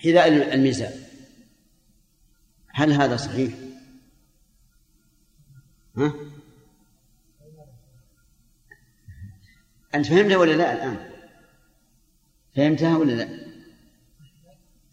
[0.03, 0.91] حذاء الميزان
[2.69, 3.53] هل هذا صحيح؟
[5.97, 6.13] ها؟
[9.95, 11.10] أنت فهمتها ولا لا الآن؟
[12.56, 13.29] فهمتها ولا لا؟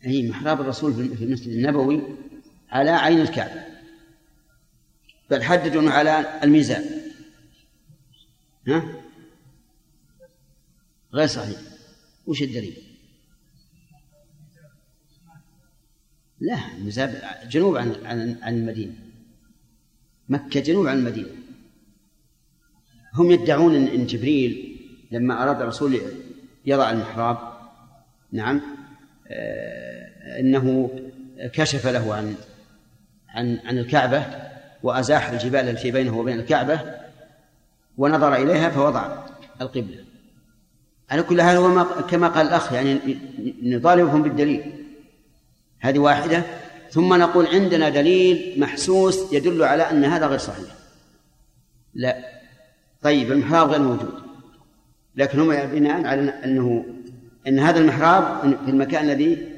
[0.07, 2.03] أي محراب الرسول في المسجد النبوي
[2.71, 3.65] على عين الكعبة
[5.31, 6.85] بل حددوا على الميزان
[8.67, 9.03] ها؟
[11.15, 11.61] غير صحيح
[12.27, 12.91] وش الدليل؟
[16.41, 17.95] لا المزاب جنوب عن
[18.43, 18.95] عن المدينة
[20.29, 21.29] مكة جنوب عن المدينة
[23.15, 24.70] هم يدعون إن جبريل
[25.11, 26.01] لما أراد الرسول
[26.67, 27.39] يضع المحراب
[28.33, 28.61] نعم
[29.29, 30.91] آه، إنه
[31.53, 32.35] كشف له عن
[33.29, 34.25] عن عن الكعبة
[34.83, 36.81] وأزاح الجبال التي بينه وبين الكعبة
[37.99, 39.27] ونظر إليها فوضع
[39.61, 40.05] القبلة.
[41.11, 42.99] على كل حال هو كما قال الأخ يعني
[43.63, 44.73] نطالبهم بالدليل.
[45.81, 46.43] هذه واحدة.
[46.91, 50.75] ثم نقول عندنا دليل محسوس يدل على أن هذا غير صحيح.
[51.95, 52.17] لا.
[53.03, 54.30] طيب المحراب غير موجود.
[55.17, 56.85] لكن هم بناء على أنه
[57.47, 59.49] أن هذا المحراب في المكان الذي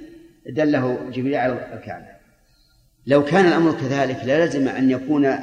[0.46, 2.06] دله جبريل على الكعبة.
[3.06, 5.38] لو كان الأمر كذلك للزم أن يكون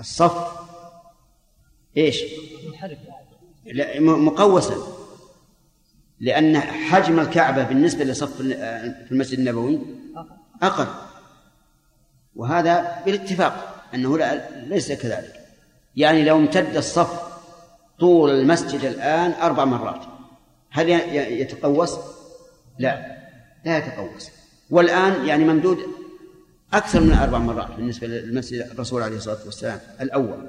[0.00, 0.64] الصف
[1.96, 2.22] إيش؟
[3.66, 4.74] لا مقوسا.
[6.20, 9.80] لأن حجم الكعبة بالنسبة لصف في المسجد النبوي
[10.62, 10.86] أقل.
[12.36, 15.40] وهذا بالاتفاق أنه لا ليس كذلك.
[15.96, 17.33] يعني لو امتد الصف
[18.04, 20.00] طول المسجد الآن أربع مرات.
[20.70, 20.88] هل
[21.40, 21.98] يتقوس؟
[22.78, 23.16] لا
[23.64, 24.30] لا يتقوس.
[24.70, 25.78] والآن يعني ممدود
[26.72, 30.48] أكثر من أربع مرات بالنسبة للمسجد الرسول عليه الصلاة والسلام الأول.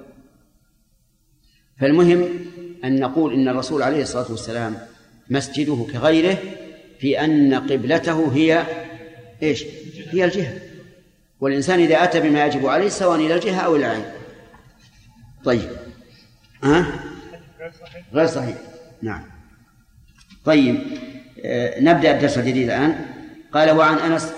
[1.80, 2.30] فالمهم
[2.84, 4.78] أن نقول إن الرسول عليه الصلاة والسلام
[5.30, 6.38] مسجده كغيره
[7.00, 8.66] في أن قبلته هي
[9.44, 9.66] إيش؟
[10.12, 10.60] هي الجهة.
[11.40, 14.06] والإنسان إذا أتى بما يجب عليه سواء إلى الجهة أو إلى العين
[15.44, 15.70] طيب
[16.64, 17.05] ها؟
[18.14, 18.56] غير صحيح.
[19.02, 19.24] نعم.
[20.46, 20.82] طيب
[21.46, 23.06] آه نبدأ الدرس الجديد الآن.
[23.54, 24.34] قال وعن أنس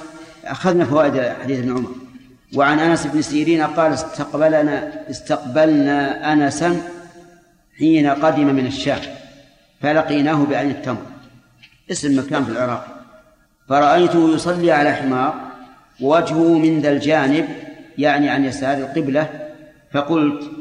[0.45, 1.91] أخذنا فوائد حديث ابن عمر.
[2.55, 6.81] وعن أنس بن سيرين قال استقبلنا استقبلنا أنسا
[7.77, 8.99] حين قدم من الشام
[9.81, 11.05] فلقيناه بعين التمر.
[11.91, 12.87] اسم مكان في العراق.
[13.69, 15.47] فرأيته يصلي على حمار
[16.01, 17.47] ووجهه من ذا الجانب
[17.97, 19.29] يعني عن يسار القبلة
[19.91, 20.51] فقلت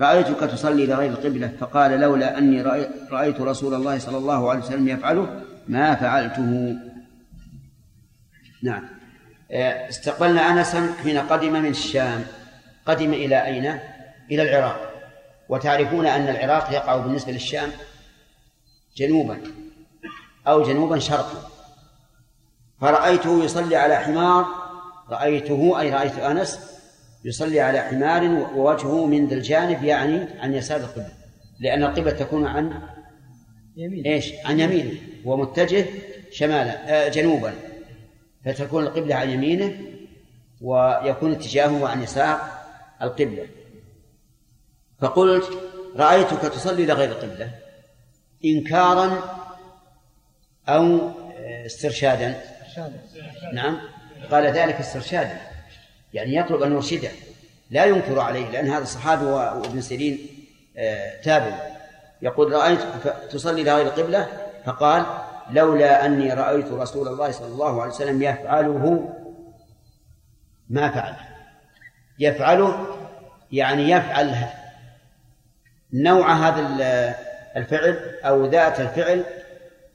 [0.00, 1.52] رأيتك تصلي لغير القبلة.
[1.60, 2.62] فقال لولا أني
[3.10, 6.76] رأيت رسول الله صلى الله عليه وسلم يفعله ما فعلته.
[8.62, 8.88] نعم.
[9.50, 12.24] استقبلنا أنسا حين قدم من الشام.
[12.86, 13.78] قدم إلى أين؟
[14.30, 14.92] إلى العراق.
[15.48, 17.70] وتعرفون أن العراق يقع بالنسبة للشام
[18.96, 19.38] جنوبا
[20.46, 21.50] أو جنوبا شرقا.
[22.80, 24.46] فرأيته يصلي على حمار.
[25.10, 26.75] رأيته أي رأيت أنس
[27.26, 28.24] يصلي على حمار
[28.56, 31.12] ووجهه من ذا الجانب يعني عن يسار القبلة.
[31.60, 32.82] لأن القبلة تكون عن
[33.76, 34.06] يمين.
[34.06, 35.86] إيش؟ عن يمينه ومتجه
[36.30, 37.54] شمالا آه جنوبا.
[38.44, 39.78] فتكون القبلة عن يمينه
[40.60, 42.40] ويكون اتجاهه عن يسار
[43.02, 43.46] القبلة.
[45.00, 45.44] فقلت
[45.96, 47.50] رأيتك تصلي لغير القبلة.
[48.44, 49.36] إنكارا
[50.68, 51.10] أو
[51.66, 52.40] استرشادا.
[53.52, 53.80] نعم.
[54.30, 55.55] قال ذلك استرشادا.
[56.14, 57.10] يعني يطلب أن يرشده.
[57.70, 60.18] لا ينكر عليه لأن هذا الصحابي وابن سيرين
[60.76, 61.76] آه، تابع.
[62.22, 62.80] يقول رأيت
[63.30, 64.28] تصلي لغير القبلة
[64.64, 65.06] فقال
[65.50, 69.14] لولا أني رأيت رسول الله صلى الله عليه وسلم يفعله
[70.68, 71.18] ما فعله.
[72.18, 72.86] يفعله
[73.52, 74.34] يعني يفعل
[75.92, 76.60] نوع هذا
[77.56, 79.24] الفعل أو ذات الفعل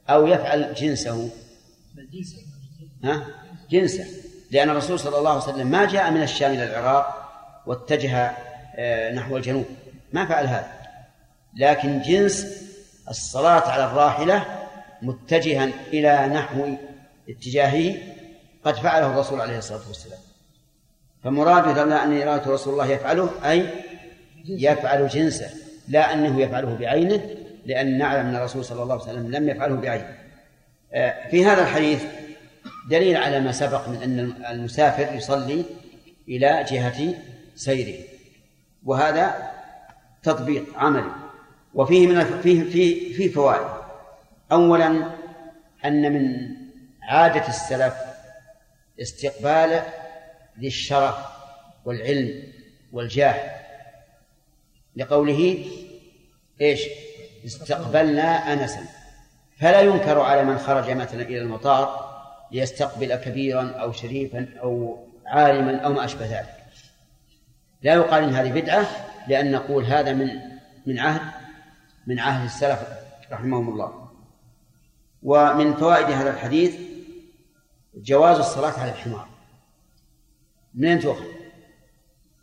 [0.10, 1.30] أو يفعل جنسه.
[3.04, 3.26] ها؟
[3.69, 4.20] جنسه.
[4.51, 7.31] لأن الرسول صلى الله عليه وسلم ما جاء من الشام إلى العراق
[7.65, 8.31] واتجه
[8.75, 9.65] آه، نحو الجنوب.
[10.13, 10.71] ما فعل هذا.
[11.57, 12.63] لكن جنس
[13.09, 14.45] الصلاة على الراحلة
[15.01, 16.75] متجها إلى نحو
[17.29, 17.95] اتجاهه
[18.63, 20.19] قد فعله الرسول عليه الصلاة والسلام.
[21.23, 23.65] فمراده لولا أني رأيت رسول الله يفعله أي
[24.45, 25.49] يفعل جنسه
[25.87, 27.21] لا أنه يفعله بعينه
[27.65, 30.17] لأن نعلم أن الرسول صلى الله عليه وسلم لم يفعله بعينه.
[30.93, 32.03] آه، في هذا الحديث
[32.89, 35.65] دليل على ما سبق من أن المسافر يصلي
[36.27, 37.13] إلى جهة
[37.55, 38.03] سيره
[38.85, 39.51] وهذا
[40.23, 41.11] تطبيق عملي
[41.73, 43.67] وفيه من فيه في فوائد.
[44.51, 45.11] أولا
[45.85, 46.55] أن من
[47.01, 47.93] عادة السلف
[49.01, 49.81] استقبال
[50.59, 51.15] ذي الشرف
[51.85, 52.43] والعلم
[52.91, 53.61] والجاه
[54.95, 55.65] لقوله
[56.61, 56.81] إيش؟
[57.45, 58.85] استقبلنا انسا.
[59.59, 62.11] فلا ينكر على من خرج مثلا إلى المطار
[62.51, 66.55] ليستقبل كبيرا أو شريفا أو عالما أو ما أشبه ذلك.
[67.81, 68.85] لا يقال إن هذه بدعة
[69.27, 70.29] لأن نقول هذا من
[70.85, 71.21] من عهد
[72.07, 72.79] من عهد السلف
[73.31, 74.11] رحمهم الله.
[75.23, 76.75] ومن فوائد هذا الحديث
[77.95, 79.27] جواز الصلاة على الحمار.
[80.73, 81.25] منين تؤخذ؟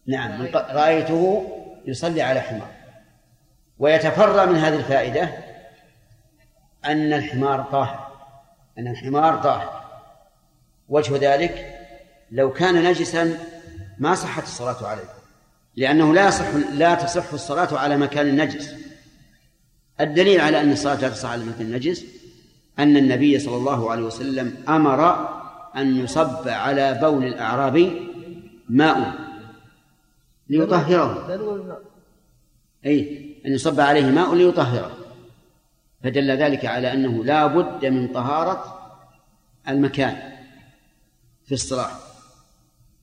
[0.07, 1.47] نعم من رأيته
[1.87, 2.71] يصلي على حمار.
[3.79, 5.31] ويتفرع من هذه الفائدة
[6.85, 8.09] أن الحمار طاهر
[8.79, 9.78] أن الحمار طاهر.
[10.89, 11.75] وجه ذلك
[12.31, 13.39] لو كان نجسا
[13.99, 15.19] ما صحت الصلاة عليه
[15.77, 18.75] لأنه لا يصح لا تصح الصلاة على مكان النجس.
[20.01, 22.05] الدليل على أن الصلاة لا تصح على مكان النجس
[22.79, 25.29] أن النبي صلى الله عليه وسلم أمر
[25.77, 28.09] أن يصب على بول الأعرابي
[28.69, 29.15] ماء
[30.49, 31.29] ليطهره.
[32.87, 34.97] أي أن يصب عليه ماء ليطهره.
[36.05, 38.91] فدل ذلك على أنه لا بد من طهارة
[39.69, 40.38] المكان.
[41.49, 41.91] في الصلاة.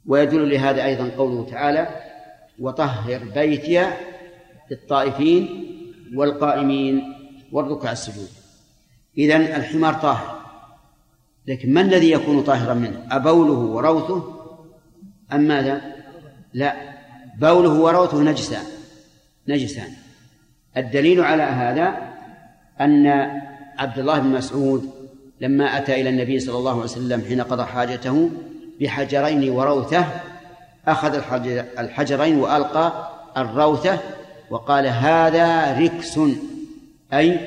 [0.06, 1.88] ويدل لهذا أيضا قوله تعالى
[2.60, 3.86] وطهر بيتي
[4.72, 5.66] للطائفين
[6.16, 7.14] والقائمين
[7.52, 8.30] والركع السجود.
[9.18, 10.42] إذن الحمار طاهر.
[11.48, 14.46] لكن ما الذي يكون طاهرا منه؟ أبوله وروثه
[15.34, 15.82] أم ماذا؟
[16.54, 16.76] لا
[17.40, 18.66] بوله وروثه نجسان.
[19.48, 19.90] نجسان.
[20.78, 22.16] الدليل على هذا
[22.82, 23.08] أن
[23.78, 24.95] عبد الله بن مسعود
[25.42, 28.30] لما أتى إلى النبي صلى الله عليه وسلم حين قضى حاجته
[28.82, 30.06] بحجرين وروثة
[30.88, 31.14] أخذ
[31.80, 34.00] الحجرين وألقى الروثة
[34.50, 36.20] وقال هذا ركس
[37.14, 37.40] أي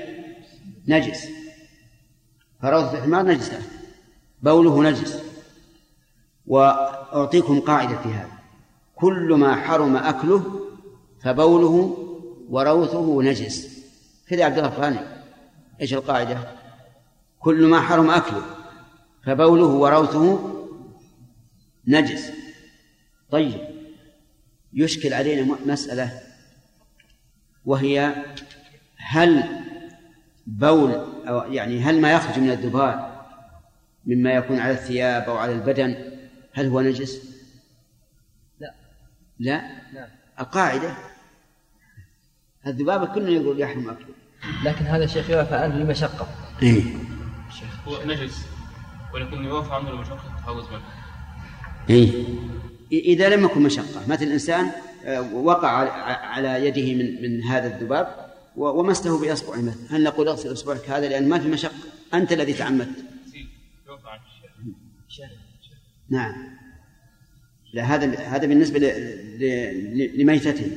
[0.88, 1.28] نجس.
[2.62, 3.58] فروثة الحمار نجسة
[4.42, 5.18] بوله نجس.
[6.46, 8.38] وأعطيكم قاعدة في هذا.
[8.96, 10.60] كل ما حرم أكله
[11.22, 11.96] فبوله
[12.50, 13.78] وروثه نجس.
[14.28, 14.98] كذا عبد الله الفلاني
[15.80, 16.38] إيش القاعدة؟
[17.38, 18.42] كل ما حرم أكله
[19.24, 20.54] فبوله وروثه
[21.86, 22.32] نجس.
[23.30, 23.60] طيب
[24.72, 26.20] يشكل علينا مسألة
[27.64, 28.14] وهي
[28.96, 29.44] هل
[30.46, 30.92] بول
[31.28, 33.18] أو يعني هل ما يخرج من الذباب
[34.06, 36.18] مما يكون على الثياب أو على البدن
[36.52, 37.22] هل هو نجس؟
[38.60, 38.74] لا.
[39.38, 40.08] لا؟ لا.
[40.40, 40.96] القاعدة
[42.66, 44.14] الذباب كله يقول يحرم أكله.
[44.64, 46.28] لكن هذا الشيخ يوافى عنه لمشقة.
[46.62, 46.82] إيه.
[47.88, 48.46] هو نجس
[49.14, 50.82] ولكن يوافى عنه لمشقة تحوز منه.
[51.90, 52.24] إيه.
[52.92, 54.70] إذا لم يكن مشقة مثل الإنسان
[55.04, 55.68] آه، وقع
[56.28, 61.28] على يده من من هذا الذباب ومسته بإصبعه مثلا هل نقول اغسل إصبعك هذا؟ لأن
[61.28, 61.74] ما في مشقة.
[62.14, 63.04] أنت الذي تعمدت.
[66.10, 66.34] نعم.
[67.72, 68.78] لا هذا هذا بالنسبة
[70.18, 70.72] لميتته.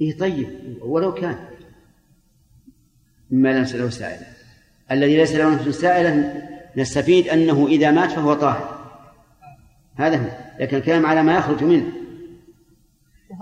[0.00, 1.48] إيه طيب ولو كان.
[3.30, 4.37] مما ليس له سائلة
[4.92, 6.42] الذي ليس له نفس سائلة
[6.76, 8.78] نستفيد أنه إذا مات فهو طاهر.
[9.96, 10.28] هذا هو
[10.60, 11.92] لكن الكلام على ما يخرج منه.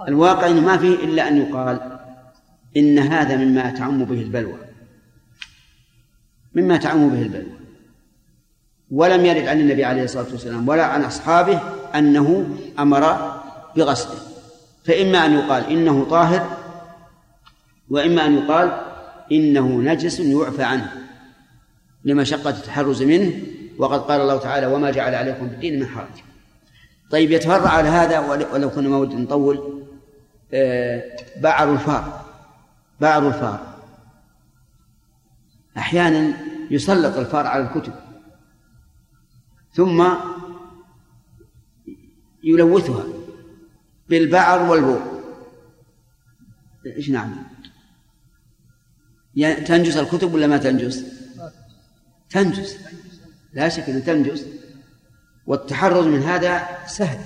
[0.09, 1.99] الواقع إنه ما فيه إلا أن يقال
[2.77, 4.59] إن هذا مما تعم به البلوى.
[6.55, 7.57] مما تعم به البلوى.
[8.91, 11.61] ولم يرد عن النبي عليه الصلاة والسلام ولا عن أصحابه
[11.95, 13.33] أنه أمر
[13.77, 14.21] بغسله.
[14.85, 16.57] فإما أن يقال إنه طاهر
[17.91, 18.81] وإما أن يقال
[19.33, 21.06] إنه نجس يعفى عنه.
[22.07, 23.33] لمشقة التحرز منه
[23.79, 26.23] وقد قال الله تعالى وما جعل عليكم في الدين من حرج.
[27.11, 28.19] طيب يتفرع على هذا
[28.53, 29.87] ولو كنا ما ودنا نطول
[30.53, 31.03] آه،
[31.41, 32.25] بعر الفار
[33.01, 33.77] بعر الفار.
[35.79, 36.37] أحيانا
[36.71, 37.93] يسلط الفار على الكتب
[39.75, 40.09] ثم
[42.45, 43.05] يلوثها
[44.09, 45.23] بالبعر والبور
[46.87, 47.37] إيش نعم
[49.37, 51.16] يعني تنجس الكتب ولا ما تنجس؟
[52.31, 52.79] تنجس
[53.53, 54.47] لا شك أن تنجس
[55.47, 57.21] والتحرز من هذا سهل.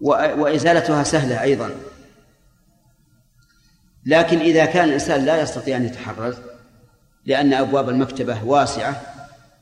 [0.00, 1.70] وإزالتها سهلة أيضا.
[4.06, 6.36] لكن إذا كان الإنسان لا يستطيع أن يتحرز
[7.24, 9.00] لأن أبواب المكتبة واسعة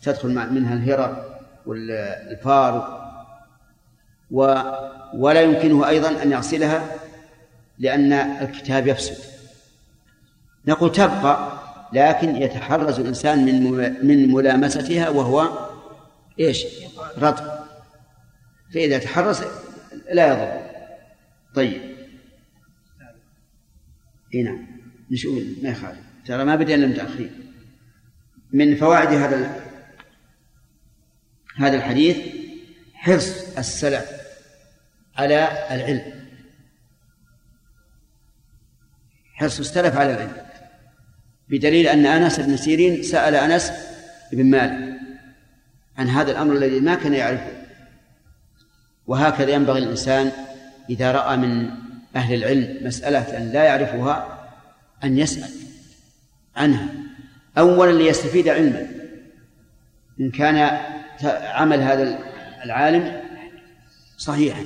[0.03, 3.03] تدخل منها الهرر والفار
[4.31, 4.62] و
[5.14, 6.97] ولا يمكنه أيضا أن يغسلها
[7.79, 9.16] لأن الكتاب يفسد.
[10.66, 11.62] نقول تبقى
[11.92, 13.72] لكن يتحرز الإنسان من
[14.07, 15.68] من ملامستها وهو
[16.40, 16.66] إيش؟
[17.18, 17.62] رطب.
[18.74, 19.44] فإذا تحرس
[20.12, 20.70] لا يضر.
[21.55, 21.83] طيب.
[24.35, 24.66] إي نعم.
[25.11, 26.00] نشوف ما يخالف.
[26.26, 27.52] ترى ما بدأنا متأخرين
[28.52, 29.62] من فوائد هذا
[31.57, 32.18] هذا الحديث
[32.94, 34.11] حرص السلف
[35.16, 36.26] على العلم.
[39.35, 40.52] حرص السلف على العلم.
[41.53, 43.73] بدليل أن أنس بن سيرين سأل أنس
[44.33, 45.01] بن مالك
[45.99, 47.53] عن هذا الأمر الذي ما كان يعرفه.
[49.07, 50.33] وهكذا ينبغي الإنسان
[50.91, 51.71] إذا رأى من
[52.17, 54.49] أهل العلم مسألة لا يعرفها
[55.05, 55.51] أن يسأل
[56.57, 56.88] عنها.
[57.59, 58.87] أولا ليستفيد علما.
[60.21, 60.81] إن كان
[61.45, 62.19] عمل هذا
[62.65, 63.21] العالم
[64.19, 64.65] صحيحا.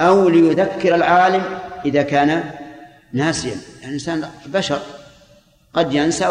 [0.00, 2.50] أو ليذكر العالم إذا كان
[3.12, 3.56] ناسيا.
[3.80, 4.82] يعني الإنسان بشر.
[5.74, 6.28] قد ينسى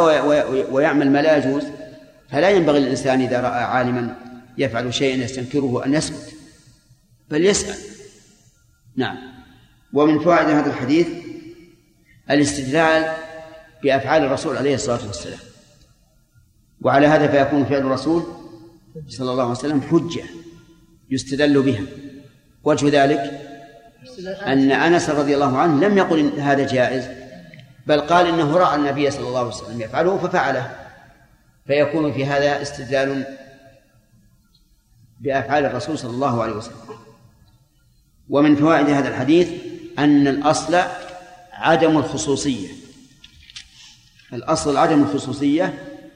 [0.72, 1.64] ويعمل ما لا يجوز.
[2.30, 4.16] فلا ينبغي للإنسان إذا رأى عالما
[4.58, 6.34] يفعل شيئا يستنكره أن يسكت
[7.30, 7.76] بل يسأل.
[8.96, 9.18] نعم.
[9.94, 11.08] ومن فوائد هذا الحديث
[12.32, 13.14] الاستدلال
[13.84, 15.39] بأفعال الرسول عليه الصلاة والسلام.
[16.82, 18.24] وعلى هذا فيكون فعل الرسول
[19.08, 20.24] صلى الله عليه وسلم حجة
[21.10, 21.84] يستدل بها.
[22.64, 23.41] وجه ذلك
[24.46, 27.23] أن أنس رضي الله عنه لم يقل هذا جائز.
[27.88, 30.76] بل قال إنه رأى النبي صلى الله عليه وسلم يفعله ففعله.
[31.68, 33.38] فيكون في هذا استدلال
[35.20, 36.76] بأفعال الرسول صلى الله عليه وسلم.
[38.30, 39.50] ومن فوائد هذا الحديث
[40.00, 40.82] أن الأصل
[41.54, 42.70] عدم الخصوصية.
[44.34, 45.74] الأصل عدم الخصوصية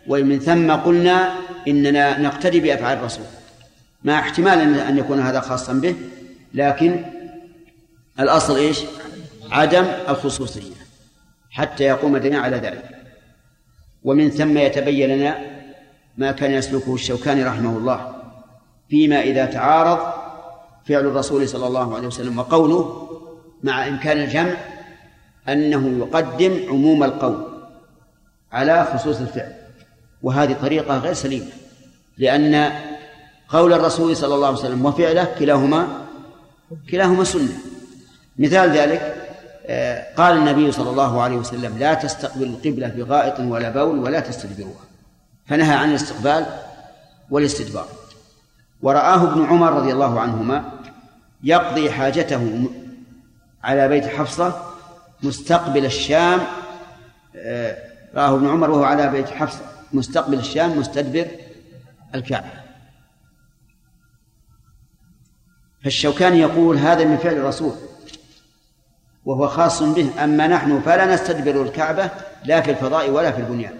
[0.08, 1.36] ومن ثم قلنا
[1.68, 3.26] إننا نقتدي بأفعال الرسول.
[4.04, 5.96] مع احتمال أن يكون هذا خاصا به
[6.54, 7.06] لكن
[8.20, 8.80] الأصل إيش؟
[9.52, 10.87] عدم الخصوصية.
[11.58, 12.86] حتى يقوم الدليل على ذلك.
[14.04, 15.38] ومن ثم يتبين لنا
[16.18, 18.16] ما كان يسلكه الشوكاني رحمه الله
[18.90, 20.00] فيما إذا تعارض
[20.86, 23.08] فعل الرسول صلى الله عليه وسلم وقوله
[23.64, 24.54] مع إمكان الجمع
[25.50, 27.48] أنه يقدم عموم القول
[28.52, 29.54] على خصوص الفعل.
[30.24, 31.52] وهذه طريقة غير سليمة
[32.18, 32.72] لأن
[33.50, 35.88] قول الرسول صلى الله عليه وسلم وفعله كلاهما
[36.92, 37.58] كلاهما سنة.
[38.38, 39.27] مثال ذلك
[40.18, 44.86] قال النبي صلى الله عليه وسلم لا تستقبلوا القبلة بغائط ولا بول ولا تستدبروها
[45.46, 46.46] فنهى عن الاستقبال
[47.30, 47.88] والاستدبار.
[48.82, 50.72] ورآه ابن عمر رضي الله عنهما
[51.44, 52.70] يقضي حاجته
[53.64, 54.74] على بيت حفصة
[55.24, 56.40] مستقبل الشام
[57.36, 57.78] آه،
[58.16, 59.62] رآه ابن عمر وهو على بيت حفصة
[59.94, 61.28] مستقبل الشام مستدبر
[62.16, 62.52] الكعبة.
[65.84, 67.74] فالشوكاني يقول هذا من فعل الرسول.
[69.28, 70.24] وهو خاص به.
[70.24, 72.10] أما نحن فلا نستدبر الكعبة
[72.46, 73.74] لا في الفضاء ولا في البنيان.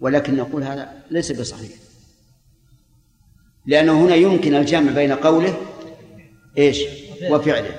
[0.00, 1.70] ولكن نقول هذا ليس بصحيح.
[3.66, 5.56] لأنه هنا يمكن الجمع بين قوله
[6.58, 6.82] إيش؟
[7.30, 7.70] وفعله.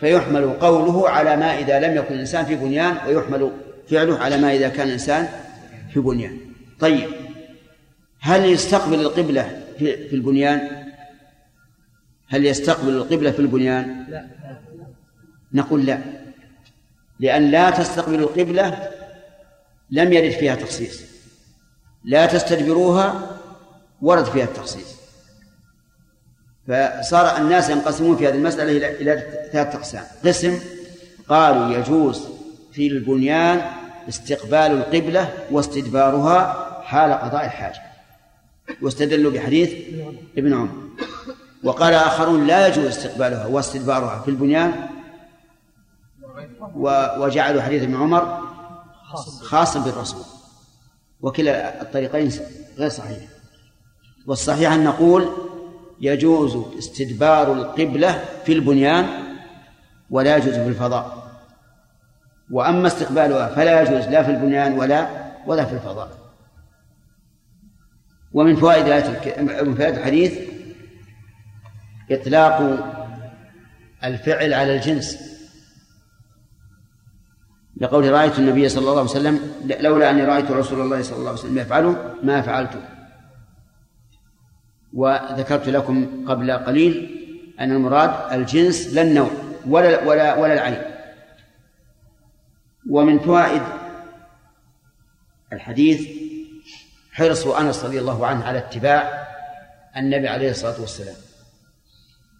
[0.00, 3.52] فيحمل قوله على ما إذا لم يكن الإنسان في بنيان ويحمل
[3.90, 5.28] فعله على ما إذا كان الإنسان
[5.92, 6.38] في بنيان.
[6.80, 7.08] طيب
[8.20, 10.84] هل يستقبل القبلة في البنيان؟
[12.28, 14.44] هل يستقبل القبلة في البنيان؟ لا.
[15.54, 15.98] نقول لا.
[17.20, 18.88] لأن لا تستقبل القبلة
[19.90, 21.00] لم يرد فيها تخصيص.
[22.04, 23.38] لا تستدبروها
[24.02, 24.94] ورد فيها التخصيص.
[26.68, 30.04] فصار الناس ينقسمون في هذه المسألة إلى ثلاثة أقسام.
[30.24, 30.58] قسم
[31.28, 32.28] قالوا يجوز
[32.72, 33.62] في البنيان
[34.08, 37.82] استقبال القبلة واستدبارها حال قضاء الحاجة.
[38.82, 39.72] واستدلوا بحديث
[40.38, 40.84] ابن عمر.
[41.62, 44.88] وقال آخرون لا يجوز استقبالها واستدبارها في البنيان
[47.18, 48.38] وجعلوا حديث ابن عمر
[49.42, 50.24] خاصا بالرسول.
[51.20, 52.30] وكلا الطريقين
[52.78, 53.18] غير صحيح
[54.26, 55.28] والصحيح أن نقول
[56.00, 59.06] يجوز استدبار القبلة في البنيان
[60.10, 61.24] ولا يجوز في الفضاء.
[62.50, 65.08] وأما استقبالها فلا يجوز لا في البنيان ولا
[65.46, 66.18] ولا في الفضاء.
[68.32, 68.86] ومن فوائد
[69.38, 70.38] من فوائد الحديث
[72.10, 72.78] إطلاق
[74.04, 75.33] الفعل على الجنس.
[77.76, 81.40] لقول رأيت النبي صلى الله عليه وسلم لولا أني رأيت رسول الله صلى الله عليه
[81.40, 82.80] وسلم يفعله ما فعلته
[84.92, 87.20] وذكرت لكم قبل قليل
[87.60, 89.30] أن المراد الجنس لا النوع
[89.66, 90.82] ولا ولا ولا العين.
[92.90, 93.62] ومن فوائد
[95.52, 96.08] الحديث
[97.12, 99.26] حرص أنس رضي الله عنه على اتباع
[99.96, 101.16] النبي عليه الصلاة والسلام.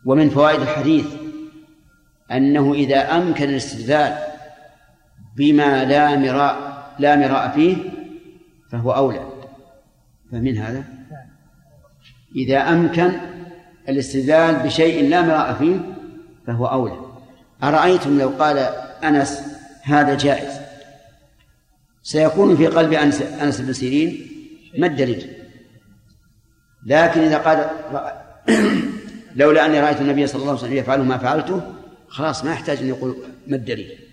[0.04, 1.06] ومن فوائد الحديث
[2.32, 4.33] أنه إذا أمكن الاستدلال
[5.36, 7.76] بما لا مراء لا مراء فيه
[8.72, 9.26] فهو أولى.
[10.32, 10.84] فمن هذا؟
[12.36, 13.12] إذا أمكن
[13.88, 15.76] الاستدلال بشيء لا مراء فيه
[16.46, 16.96] فهو أولى.
[17.62, 18.58] أرأيتم لو قال
[19.04, 19.40] أنس
[19.82, 20.60] هذا جائز؟
[22.02, 24.26] سيكون في قلب أنس, أنس بن سيرين
[24.78, 25.30] ما الدليل؟
[26.86, 27.70] لكن إذا قال
[29.36, 31.62] لولا أني رأيت النبي صلى الله عليه وسلم يفعل ما فعلته
[32.08, 33.16] خلاص ما يحتاج أن يقول
[33.46, 34.03] ما الدليل؟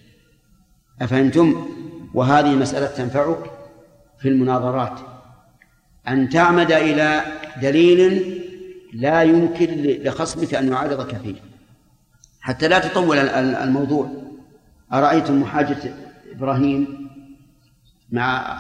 [1.02, 1.68] أفهمتم؟
[2.14, 3.52] وهذه مسألة تنفعك
[4.20, 5.00] في المناظرات.
[6.08, 7.24] أن تعمد إلى
[7.62, 8.38] دليل
[8.94, 9.68] لا يمكن
[10.04, 11.36] لخصمك أن يعارضك فيه.
[12.42, 14.12] حتى لا تطول الموضوع.
[14.94, 15.94] أرأيتم محاجة
[16.32, 17.10] إبراهيم
[18.12, 18.58] مع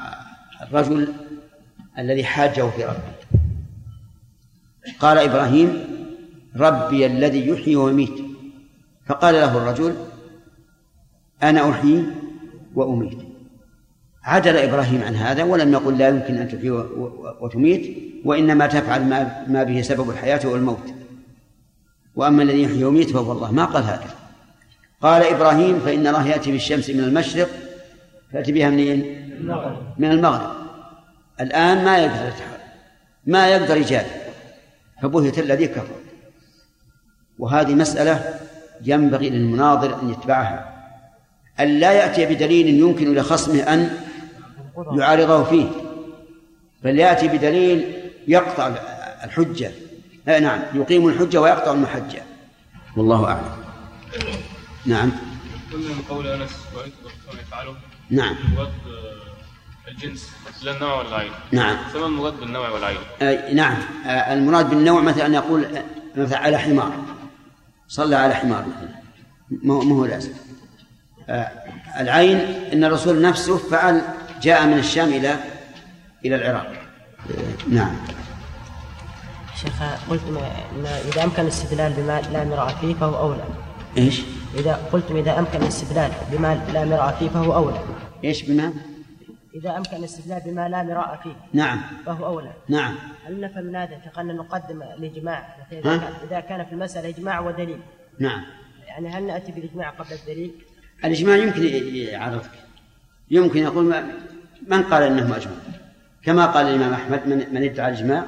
[0.61, 1.13] الرجل
[1.97, 3.13] الذي حاجة في ربه؟
[4.99, 5.83] قال إبراهيم
[6.57, 8.15] ربي الذي يحيي ويميت.
[9.05, 9.95] فقال له الرجل
[11.43, 12.05] أنا أحيي؟
[12.76, 13.17] وأميت.
[14.24, 16.72] عدل إبراهيم عن هذا ولم يقل لا يمكن أن تحيي
[17.41, 20.93] وتميت وإنما تفعل ما, ما به سبب الحياة والموت.
[22.15, 23.51] وأما الذي يحيي ويميت فهو الله.
[23.51, 24.09] ما قال هذا؟
[25.01, 27.49] قال إبراهيم فإن الله يأتي بالشمس من المشرق
[28.34, 28.99] فأتي بها منين؟
[29.97, 30.51] من المغرب.
[31.41, 32.34] الآن ما يقدر
[33.26, 34.22] ما يقدر يجادل.
[35.01, 35.95] فبهت الذي كفر.
[37.39, 38.39] وهذه مسألة
[38.86, 40.80] ينبغي للمناظر أن يتبعها.
[41.62, 43.97] أن لا يأتي بدليل يمكن لخصمه أن
[44.93, 45.70] يعارضه فيه
[46.84, 47.93] بل يأتي بدليل
[48.28, 48.68] يقطع
[49.24, 49.72] الحجة.
[50.28, 52.22] آه نعم يقيم الحجة ويقطع المحجة.
[52.97, 53.51] والله أعلم.
[54.86, 55.12] نعم.
[55.72, 56.51] كل من قول أنس
[57.47, 57.76] يفعله.
[58.09, 58.36] نعم.
[58.57, 58.72] آه،
[59.91, 60.30] الجنس
[60.64, 61.32] لا النوع والعين.
[61.51, 61.78] نعم.
[61.93, 62.97] ثم المراد بالنوع والعين.
[63.22, 63.78] آه نعم.
[64.05, 65.84] آه المراد بالنوع مثلا أن يقول آه،
[66.16, 66.91] مثلا على حمار.
[67.88, 68.89] صلى على حمار مثلا.
[69.64, 70.32] ما هو- لازم.
[71.99, 72.38] العين
[72.73, 74.01] إن الرسول نفسه فعل
[74.41, 75.36] جاء من الشام إلى
[76.25, 76.67] إلى العراق.
[76.67, 77.95] آه نعم.
[79.55, 83.43] شيخ قلتم ان إذا أمكن الاستدلال بما لا مراء فيه فهو أولى.
[83.97, 84.21] إيش؟
[84.55, 87.79] إذا قلتم إذا أمكن الاستدلال بما لا مراء فيه فهو أولى.
[88.23, 88.73] إيش بما؟
[89.55, 91.82] إذا أمكن الاستدلال بما لا مراء فيه نعم.
[92.05, 92.51] فهو أولى.
[92.69, 92.95] نعم.
[93.27, 94.84] هل نفهم من هذا كأن نقدم
[95.71, 97.79] كان, إذا كان في المسألة إجماع ودليل.
[98.19, 98.41] نعم.
[98.88, 100.51] يعني هل نأتي بالإجماع قبل الدليل؟
[101.05, 101.63] الإجماع يمكن
[101.95, 102.51] يعرفك
[103.31, 104.11] يمكن يقول ما-
[104.67, 105.57] من قال إنه مجموع
[106.23, 108.25] كما قال الإمام أحمد من, من ادعى الإجماع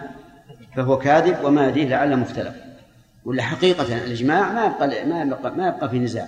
[0.76, 2.56] فهو كاذب وما يديه لعل مختلف.
[3.26, 6.28] ولا حقيقة الإجماع ما يبقى ما يبقى, ما يبقى في نزاع.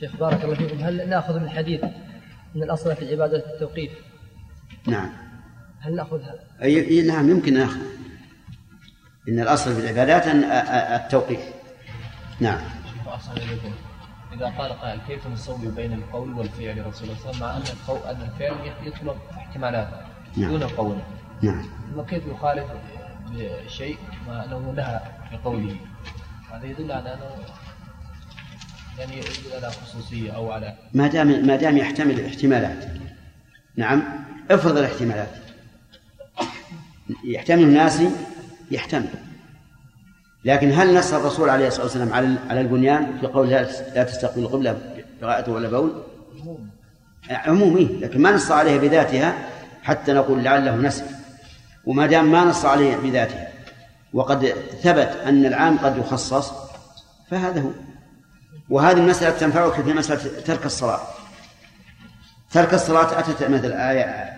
[0.00, 1.84] شيخ بارك الله فيكم هل نأخذ من الحديث
[2.56, 3.90] ان الأصل في العباده التوقيف
[4.86, 5.10] نعم.
[5.80, 7.80] هل ناخذها أي أي نعم يمكن نأخذ.
[9.28, 10.50] إن الأصل في العبادات أن-
[11.04, 11.40] التوقيف
[12.40, 12.60] نعم.
[13.36, 13.72] إليكم.
[14.32, 17.56] إذا قال قائل كيف نسوي بين القول والفعل رسول الله؟ صلى الله عليه وسلم مع
[17.56, 19.88] أن القول أن الفعل يطلب احتمالات
[20.36, 20.50] نعم.
[20.50, 20.98] دون القول
[21.42, 21.62] نعم.
[21.94, 22.66] ثم كيف يخالف
[23.30, 25.00] بشيء مع أنه نهى
[25.30, 25.76] في قوله؟
[26.52, 27.30] هذا يدل على أنه
[28.98, 32.84] يعني يدل على خصوصية أو على ما دام ما دام يحتمل الاحتمالات.
[33.76, 34.02] نعم.
[34.50, 35.30] افرض الاحتمالات.
[37.24, 38.02] يحتمل الناس
[38.70, 39.29] يحتمل.
[40.44, 44.78] لكن هل نص الرسول عليه الصلاة والسلام على على البنيان في قول لا تستقبل القبلة
[45.22, 46.02] قراءة ولا بول؟
[47.30, 49.34] عمومي لكن ما نص عليها بذاتها
[49.82, 51.04] حتى نقول لعله نسي
[51.86, 53.48] وما دام ما نص عليها بذاتها
[54.12, 56.52] وقد ثبت أن العام قد يخصص
[57.30, 57.70] فهذا هو.
[58.70, 61.00] وهذه المسألة تنفعك في مسألة ترك الصلاة.
[62.52, 64.30] ترك الصلاة أتت مثل آية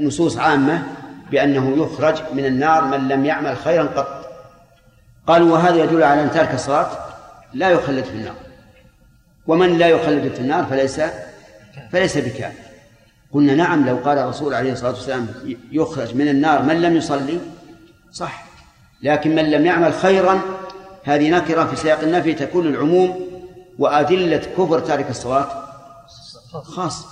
[0.00, 0.82] نصوص عامة
[1.30, 4.21] بأنه يخرج من النار من لم يعمل خيرا قط.
[5.26, 6.90] قالوا وهذا يدل على أن ترك الصلاة
[7.54, 8.34] لا يخلد في النار.
[9.46, 11.00] ومن لا يخلد في النار فليس
[11.92, 12.62] فليس بكافر.
[13.32, 15.28] قلنا نعم لو قال الرسول عليه الصلاة والسلام
[15.72, 17.40] يخرج من النار من لم يصلي
[18.12, 18.44] صح.
[19.02, 20.40] لكن من لم يعمل خيرا
[21.04, 23.28] هذه نكرة في سياق النفي تكون العموم
[23.78, 25.62] وأدلة كفر تارك الصلاة
[26.52, 27.06] خاص.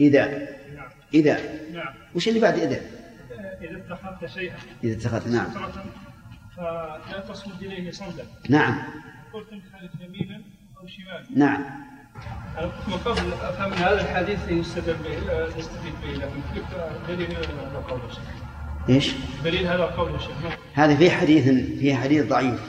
[0.00, 0.48] إذا
[1.14, 1.38] إذا.
[1.72, 1.94] نعم.
[2.14, 2.80] وش اللي بعد إذا؟
[3.60, 4.56] إذا اتخذت شيئا.
[4.84, 5.46] إذا اتخذت نعم.
[6.56, 8.82] فلا تصمد إليه صمدا نعم.
[9.32, 10.40] قلت انحرف يمينا
[10.80, 11.24] أو شمالا.
[11.36, 11.64] نعم.
[12.58, 16.40] أنا كنت من قبل أفهم من هذا الحديث يستدل به نستفيد به لكن
[17.08, 18.20] دليل هذا شيخ؟
[18.88, 20.52] إيش؟ دليل هذا القول يا شيخ نعم.
[20.74, 21.44] هذا في حديث
[21.80, 22.60] في حديث ضعيف.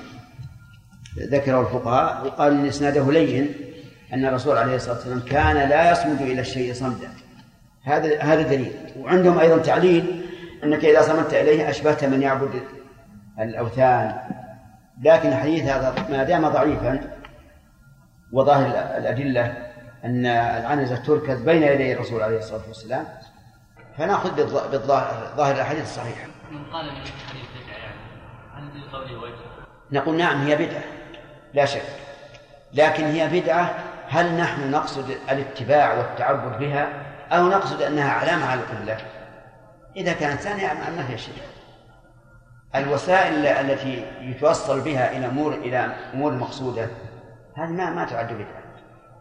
[1.18, 3.54] ذكره الفقهاء وقال إن إسناده لين
[4.14, 7.10] أن الرسول عليه الصلاة والسلام كان لا يصمد إلى الشيء صمدا.
[7.84, 8.72] هذا هذا دليل.
[9.00, 10.22] وعندهم أيضا تعليل
[10.64, 12.62] أنك إذا صمدت إليه أشبهت من يعبد
[13.40, 14.16] الأوثان.
[15.04, 17.00] لكن الحديث هذا ما دام ضعيفا
[18.34, 18.66] وظاهر
[18.98, 19.46] الأدلة
[20.06, 23.06] أن العنزة تركز بين يدي الرسول عليه الصلاة والسلام
[23.98, 26.28] فنأخذ بالظ- بالظاهر ظاهر الأحاديث الصحيحة.
[26.52, 29.34] من قال من الحديث بدعة يعني وجه؟
[29.92, 30.84] نقول نعم هي بدعة
[31.54, 31.82] لا شك.
[32.74, 33.74] لكن هي بدعة
[34.10, 36.88] هل نحن نقصد الاتباع والتعبد بها
[37.32, 38.98] أو نقصد أنها علامة على القبلة
[39.96, 41.34] إذا كانت ثانية ما فيها شيء.
[42.80, 46.88] الوسائل التي يتوصل بها إلى أمور إلى أمور مقصودة
[47.58, 48.64] هذه ما ما تعد بدعة.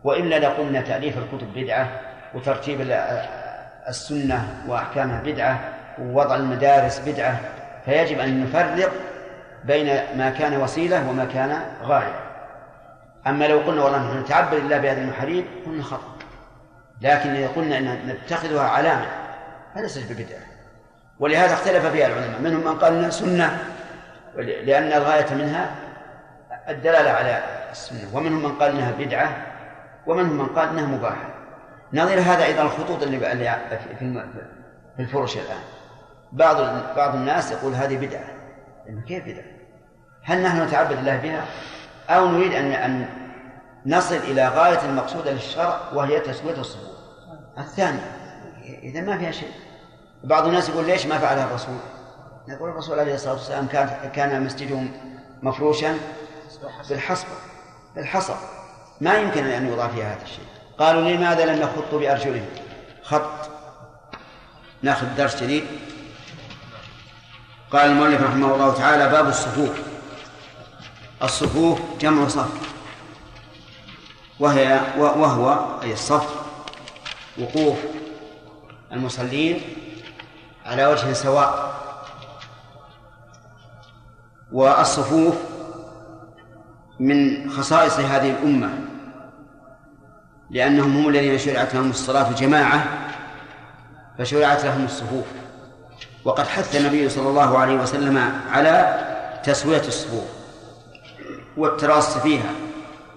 [0.05, 2.01] وإلا لقلنا تأليف الكتب بدعة
[2.35, 3.27] وترتيب ال-
[3.89, 5.61] السنة وأحكامها بدعة
[6.01, 7.41] ووضع المدارس بدعة.
[7.85, 8.93] فيجب أن نفرق
[9.65, 9.87] بين
[10.19, 12.21] ما كان وسيلة وما كان غاية.
[13.27, 16.17] أما لو قلنا والله نحن نتعبد الله بهذه المحاريب قلنا خطأ.
[17.01, 19.07] لكن إذا قلنا أن نتخذها علامة
[19.75, 20.56] فليست ببدعة.
[21.21, 22.41] ولهذا اختلف فيها العلماء.
[22.41, 23.59] منهم من قال إنها سنة
[24.37, 25.71] لأن الغاية منها
[26.69, 28.17] الدلالة على السنة.
[28.17, 29.37] ومنهم من قال إنها بدعة
[30.07, 31.35] ومنهم من قال إنها مباحة.
[31.93, 33.19] نظير هذا أيضا الخطوط اللي
[34.97, 35.61] في الفرش الآن.
[36.33, 36.57] بعض
[36.97, 38.25] بعض الناس يقول هذه بدعة.
[39.07, 39.45] كيف بدعة؟
[40.25, 41.45] هل نحن نتعبد الله بها؟
[42.11, 43.07] أو نريد ان أن
[43.87, 46.97] نصل إلى غاية المقصوده للشرع وهي تسوية الصفوف
[47.59, 48.01] الثاني
[48.83, 49.51] إذا ما فيها شيء.
[50.27, 51.77] بعض الناس يقول ليش ما فعلها الرسول؟
[52.49, 54.83] نقول الرسول عليه الصلاة والسلام كان كان مسجده
[55.43, 55.99] مفروشا
[56.89, 57.31] بالحصبه
[57.97, 58.37] بالحصى
[59.01, 60.45] ما يمكن أن يوضع فيها هذا الشيء.
[60.79, 62.47] قالوا لماذا لم يخطوا بأرجلهم؟
[63.03, 63.51] خط.
[64.83, 65.65] ناخذ درس جديد.
[67.71, 69.79] قال المؤلف رحمه الله تعالى باب الصفوف.
[71.23, 72.51] الصفوف جمع صف.
[74.41, 76.35] وهي وهو أي الصف
[77.39, 77.77] وقوف
[78.93, 79.86] المصلين
[80.67, 81.77] على وجه سواء.
[84.53, 85.35] والصفوف
[87.01, 88.71] من خصائص هذه الأمة
[90.51, 92.85] لأنهم هم الذين شرعت لهم الصلاة جماعة
[94.19, 95.25] فشرعت لهم الصفوف.
[96.25, 98.99] وقد حث النبي صلى الله عليه وسلم على
[99.45, 100.25] تسوية الصفوف
[101.57, 102.51] والتراص فيها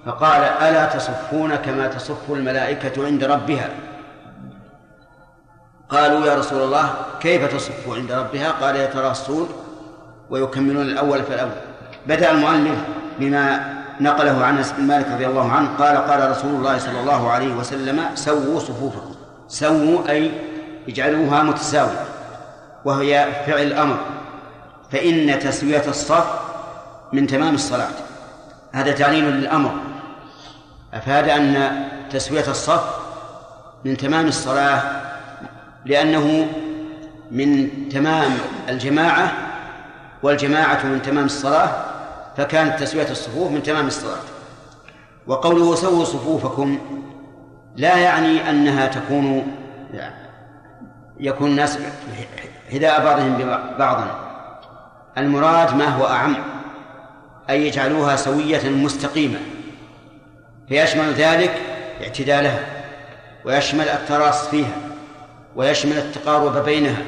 [0.05, 3.69] فقال ألا تصفون كما تصف الملائكة عند ربها؟
[5.89, 9.49] قالوا يا رسول الله كيف تصف عند ربها؟ قال يتراصون
[10.29, 11.51] ويكملون الأول فالأول
[12.07, 12.79] بدأ المؤلف
[13.19, 17.31] بما نقله عن انس بن مالك رضي الله عنه قال قال رسول الله صلى الله
[17.31, 19.15] عليه وسلم سووا صفوفكم.
[19.47, 20.31] سووا أي
[20.89, 22.05] اجعلوها متساوية
[22.85, 23.97] وهي فعل أمر
[24.91, 26.25] فإن تسوية الصف
[27.13, 27.91] من تمام الصلاة.
[28.71, 29.71] هذا تعليل للأمر.
[30.93, 32.83] أفاد أن تسوية الصف
[33.85, 35.08] من تمام الصلاة
[35.89, 36.47] لأنه
[37.31, 38.31] من تمام
[38.69, 39.31] الجماعة
[40.23, 41.69] والجماعة من تمام الصلاة
[42.37, 44.19] فكانت تسوية الصفوف من تمام الصلاة.
[45.27, 46.79] وقوله سووا صفوفكم
[47.75, 49.55] لا يعني أنها تكون
[51.19, 51.79] يكون الناس
[52.73, 54.07] هداء بعضهم ببعض.
[55.17, 56.35] المراد ما هو أعم
[57.49, 59.39] أن يجعلوها سوية مستقيمة.
[60.67, 61.61] فيشمل ذلك
[62.01, 62.59] اعتدالها
[63.45, 64.88] ويشمل التراص فيها.
[65.59, 67.01] ويشمل التقارب بينها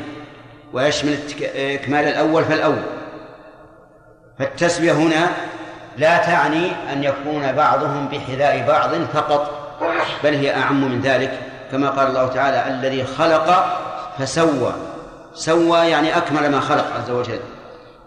[0.74, 1.18] ويشمل
[1.56, 2.82] إكمال الأول فالأول.
[4.40, 5.28] فالتسوية هنا
[5.98, 9.52] لا تعني أن يكون بعضهم بحذاء بعض فقط
[10.24, 11.40] بل هي أعم من ذلك.
[11.72, 13.78] كما قال الله تعالى الذي خلق
[14.20, 14.74] فسوى.
[15.34, 17.40] سوى يعني أكمل ما خلق عز وجل.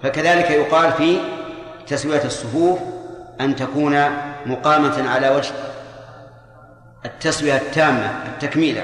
[0.02, 1.18] فكذلك يقال في
[1.86, 2.78] تسوية الصفوف
[3.40, 4.00] أن تكون
[4.46, 5.52] مقامة على وجه
[7.04, 8.80] التسوية التامة التكميل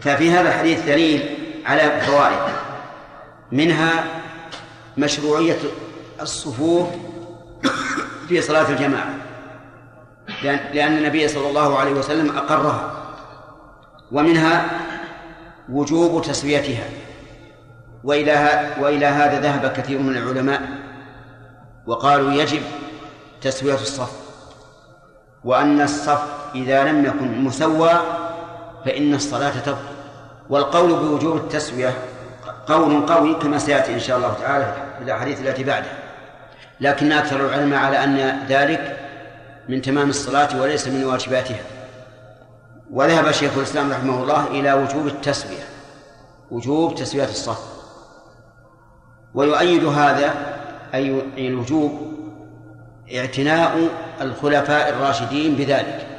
[0.00, 2.54] ففي هذا الحديث دليل على فوائد.
[3.52, 4.04] منها
[4.98, 5.58] مشروعية
[6.20, 6.88] الصفوف
[8.28, 9.14] في صلاة الجماعة.
[10.72, 12.92] لأن, النبي صلى الله عليه وسلم أقرها.
[14.12, 14.70] ومنها
[15.68, 16.84] وجوب تسويتها.
[18.04, 20.62] وإلى وإلى هذا ذهب كثير من العلماء
[21.86, 22.62] وقالوا يجب
[23.40, 24.12] تسوية الصف.
[25.44, 26.22] وأن الصف
[26.54, 28.19] إذا لم يكن مسوى
[28.84, 29.78] فإن الصلاة تبطل
[30.50, 31.94] والقول بوجوب التسوية
[32.66, 35.90] قول قوي كما سيأتي إن شاء الله تعالى في الأحاديث التي بعده.
[36.80, 38.98] لكن أكثر العلماء على أن ذلك
[39.68, 41.60] من تمام الصلاة وليس من واجباتها.
[42.90, 45.64] وذهب شيخ الإسلام رحمه الله إلى وجوب التسوية
[46.50, 47.64] وجوب تسوية الصف.
[49.34, 50.34] ويؤيد هذا
[50.94, 52.10] أي الوجوب
[53.14, 53.88] اعتناء
[54.20, 56.09] الخلفاء الراشدين بذلك.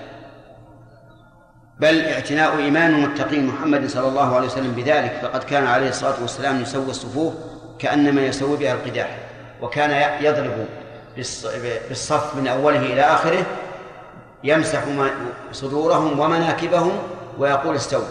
[1.81, 6.61] بل اعتناء إمام المتقين محمد صلى الله عليه وسلم بذلك فقد كان عليه الصلاة والسلام
[6.61, 7.33] يسوي الصفوف
[7.79, 9.17] كأنما يسوي بها القداح
[9.61, 10.65] وكان يضرب
[11.89, 13.45] بالصف من أوله إلى آخره
[14.43, 14.83] يمسح
[15.51, 16.91] صدورهم ومناكبهم
[17.37, 18.05] ويقول استووا.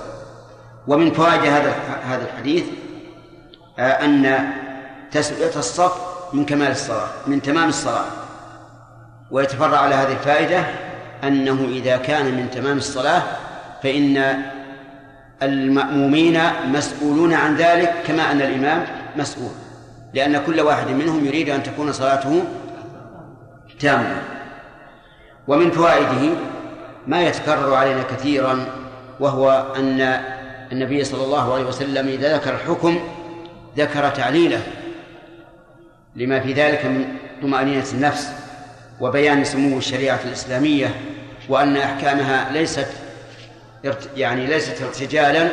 [0.89, 2.65] ومن فوائد هذا هذا الحديث
[3.79, 4.53] آه، أن
[5.11, 5.93] تسوية الصف
[6.33, 8.05] من كمال الصلاة من تمام الصلاة.
[9.31, 10.65] ويتفرع على هذه الفائدة
[11.25, 13.23] أنه إذا كان من تمام الصلاة
[13.83, 14.43] فإن
[15.43, 19.51] المأمومين مسؤولون عن ذلك كما أن الإمام مسؤول
[20.15, 22.43] لأن كل واحد منهم يريد أن تكون صلاته
[23.81, 24.23] تامة
[25.49, 26.35] ومن فوائده
[27.07, 28.67] ما يتكرر علينا كثيرا
[29.21, 30.01] وهو أن
[30.73, 33.01] النبي صلى الله عليه وسلم إذا ذكر الحكم
[33.77, 34.61] ذكر تعليله
[36.17, 37.05] لما في ذلك من
[37.43, 38.33] طمأنينة النفس
[39.01, 40.95] وبيان سمو الشريعة الإسلامية
[41.49, 42.87] وأن أحكامها ليست
[44.17, 45.49] يعني ليست ارتجالا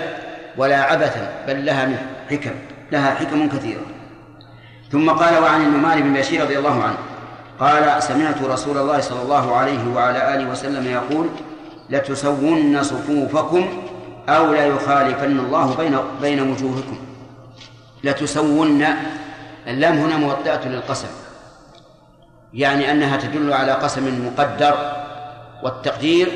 [0.58, 1.90] ولا عبثا بل لها
[2.30, 2.52] حكم
[2.92, 3.86] لها حكم كثيرة
[4.92, 6.98] ثم قال وعن النعمان بن بشير رضي الله عنه
[7.60, 11.30] قال سمعت رسول الله صلى الله عليه وعلى آله وسلم يقول
[11.90, 13.84] لتسون صفوفكم
[14.30, 16.98] أو لا يخالفن الله بين بين وجوهكم.
[18.04, 18.86] لتسون
[19.68, 21.08] اللام هنا موطئة للقسم
[22.54, 24.76] يعني أنها تدل على قسم مقدر
[25.64, 26.32] والتقدير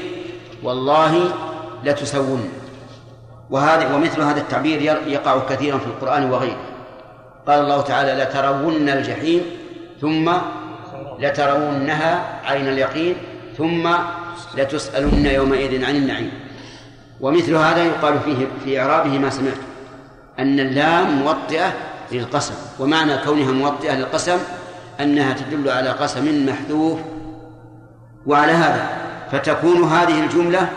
[0.63, 1.33] والله
[1.83, 2.49] لتسون
[3.49, 6.57] وهذا ومثل هذا التعبير يقع كثيرا في القرآن وغيره.
[7.47, 9.41] قال الله تعالى لترون الجحيم
[10.01, 10.31] ثم
[11.19, 13.15] لترونها عين اليقين
[13.57, 13.89] ثم
[14.57, 16.31] لتسألن يومئذ عن النعيم.
[17.21, 19.57] ومثل هذا يقال فيه في إعرابه ما سمعت
[20.39, 21.73] أن اللام موطئة
[22.11, 22.53] للقسم.
[22.79, 24.37] ومعنى كونها موطئة للقسم
[24.99, 26.99] أنها تدل على قسم محذوف.
[28.25, 28.89] وعلى هذا
[29.31, 30.69] فتكون هذه الجملة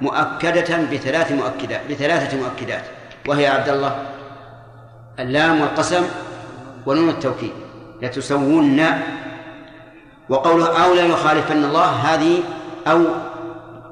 [0.00, 2.82] مؤكدة بثلاث مؤكدات بثلاثة مؤكدات
[3.28, 4.02] وهي عبد الله
[5.18, 6.02] اللام والقسم
[6.86, 7.52] ونون التوكيد
[8.02, 8.82] لتسوون
[10.28, 12.42] وقوله أو لا يخالفن الله هذه
[12.86, 13.04] أو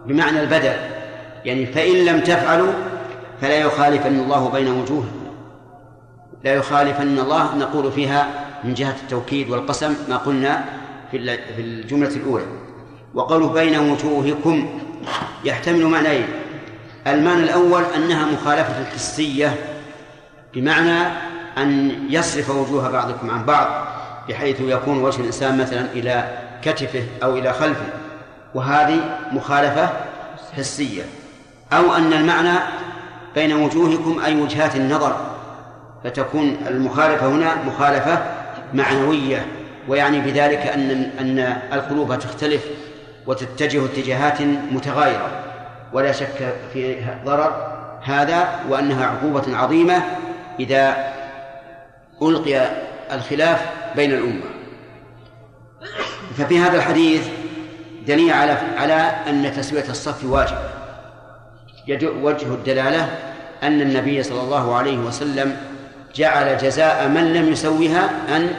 [0.06, 0.74] بمعنى البدل
[1.44, 2.72] يعني فإن لم تفعلوا
[3.40, 5.04] فلا يخالفن الله بين وجوه
[6.44, 8.26] لا يخالفن الله نقول فيها
[8.64, 10.64] من جهة التوكيد والقسم ما قلنا
[11.10, 11.16] في
[11.58, 12.44] الجملة الأولى.
[13.14, 14.80] وقوله بين وجوهكم
[15.44, 16.28] يحتمل معنيين.
[17.06, 19.56] المعنى الأول أنها مخالفة حسية
[20.54, 21.06] بمعنى
[21.58, 23.86] أن يصرف وجوه بعضكم عن بعض
[24.28, 27.86] بحيث يكون وجه الإنسان مثلا إلى كتفه أو إلى خلفه.
[28.54, 29.90] وهذه مخالفة
[30.56, 31.02] حسية.
[31.72, 32.58] أو أن المعنى
[33.34, 35.16] بين وجوهكم أي وجهات النظر
[36.04, 38.22] فتكون المخالفة هنا مخالفة
[38.74, 39.46] معنوية.
[39.88, 42.62] ويعني بذلك أن أن القلوب تختلف
[43.26, 45.44] وتتجه اتجاهات متغايرة.
[45.92, 50.02] ولا شك في ضرر هذا وأنها عقوبة عظيمة
[50.60, 51.12] إذا
[52.22, 52.70] ألقي
[53.12, 53.66] الخلاف
[53.96, 54.44] بين الأمة.
[56.36, 57.28] ففي هذا الحديث
[58.06, 58.94] دليل على على
[59.28, 60.56] أن تسوية الصف واجب.
[62.22, 63.18] وجه الدلالة
[63.62, 65.56] أن النبي صلى الله عليه وسلم
[66.14, 68.50] جعل جزاء من لم يسويها أن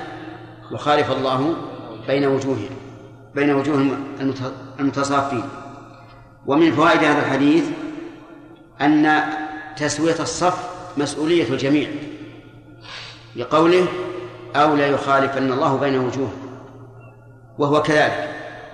[0.71, 1.55] يخالف الله
[2.07, 2.84] بين وجوههم.
[3.35, 3.97] بين وجوه
[4.79, 5.43] المتصافين.
[6.45, 7.63] ومن فوائد هذا الحديث
[8.81, 9.23] أن
[9.77, 10.57] تسوية الصف
[10.97, 11.89] مسؤولية الجميع
[13.35, 13.87] لقوله
[14.55, 16.31] أو لا يخالفن الله بين وجوه
[17.57, 18.29] وهو كذلك.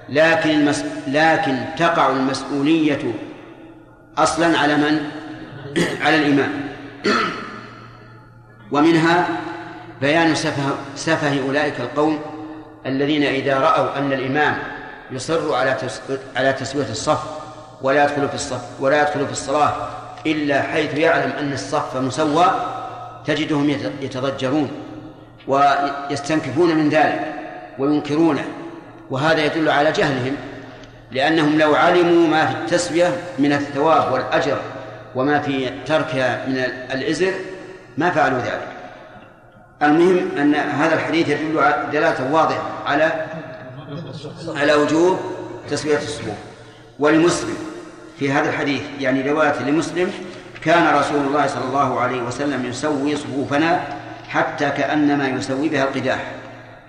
[0.09, 0.83] لكن المس...
[1.07, 3.13] لكن تقع المسؤولية
[4.17, 5.09] أصلا على من؟
[6.05, 6.51] على الإمام.
[8.71, 9.27] ومنها
[10.01, 12.19] بيان سفه سفه أولئك القوم
[12.85, 14.57] الذين إذا رأوا أن الإمام
[15.11, 15.77] يصر على
[16.35, 17.23] على تسوية الصف
[17.81, 19.73] ولا يدخل في الصف ولا يدخل في الصلاة
[20.25, 22.45] إلا حيث يعلم أن الصف مسوى
[23.25, 23.69] تجدهم
[24.01, 24.71] يتضجرون
[25.47, 27.33] ويستنكفون من ذلك
[27.79, 28.45] وينكرونه.
[29.09, 30.35] وهذا يدل على جهلهم
[31.11, 34.57] لأنهم لو علموا ما في التسوية من الثواب والأجر
[35.15, 36.57] وما في تركها من
[36.93, 37.31] الإزر
[37.97, 38.80] ما فعلوا ذلك.
[39.83, 41.53] المهم أن هذا الحديث يدل
[41.91, 43.25] دلالة واضحة على
[44.47, 45.19] على وجوب
[45.69, 46.35] تسوية الصفوف
[46.99, 47.57] ولمسلم
[48.19, 50.11] في هذا الحديث يعني رواية لمسلم
[50.63, 53.81] كان رسول الله صلى الله عليه وسلم يسوي صفوفنا
[54.29, 56.31] حتى كأنما يسوي بها القداح.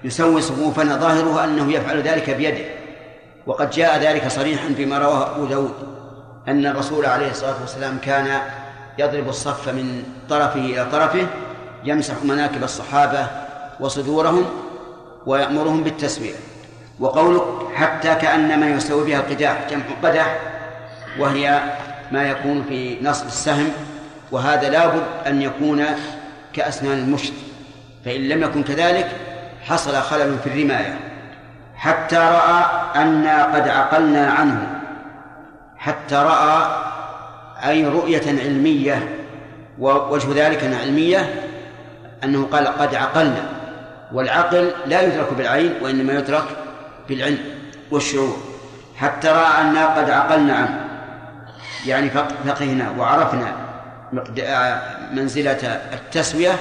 [0.04, 2.64] يسوي صفوفنا ظاهره أنه يفعل ذلك بيده.
[3.46, 5.74] وقد جاء ذلك صريحا فيما رواه أبو داود
[6.48, 8.40] أن الرسول عليه الصلاة والسلام كان
[8.98, 11.26] يضرب الصف من طرفه إلى طرفه
[11.84, 13.26] يمسح مناكب الصحابة
[13.80, 14.44] وصدورهم
[15.26, 16.34] ويأمرهم بالتسوية.
[17.00, 17.42] وقولك
[17.74, 20.38] حتى كأنما يسوي بها القداح جمع قدح
[21.18, 21.62] وهي
[22.12, 23.68] ما يكون في نصب السهم
[24.32, 25.84] وهذا لابد أن يكون
[26.52, 27.32] كأسنان المشت
[28.04, 29.08] فإن لم يكن كذلك
[29.62, 30.98] حصل خلل في الرماية.
[31.76, 32.64] حتى رأى
[32.96, 34.80] أنا قد عقلنا عنه.
[35.76, 36.82] حتى رأى
[37.68, 39.08] أي رؤية علمية
[39.78, 41.51] ووجه ذلك علمية
[42.24, 43.42] أنه قال قد عقلنا
[44.12, 46.44] والعقل لا يدرك بالعين وإنما يدرك
[47.08, 47.38] بالعلم
[47.90, 48.36] والشعور.
[48.96, 50.84] حتى رأى أنا قد عقلنا عنه
[51.86, 52.10] يعني
[52.46, 53.52] فقهنا وعرفنا
[55.12, 56.52] منزلة التسوية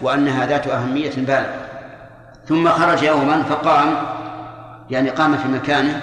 [0.00, 1.54] وأنها ذات أهمية بالغة.
[2.48, 3.94] ثم خرج يوما فقام
[4.90, 6.00] يعني قام في مكانه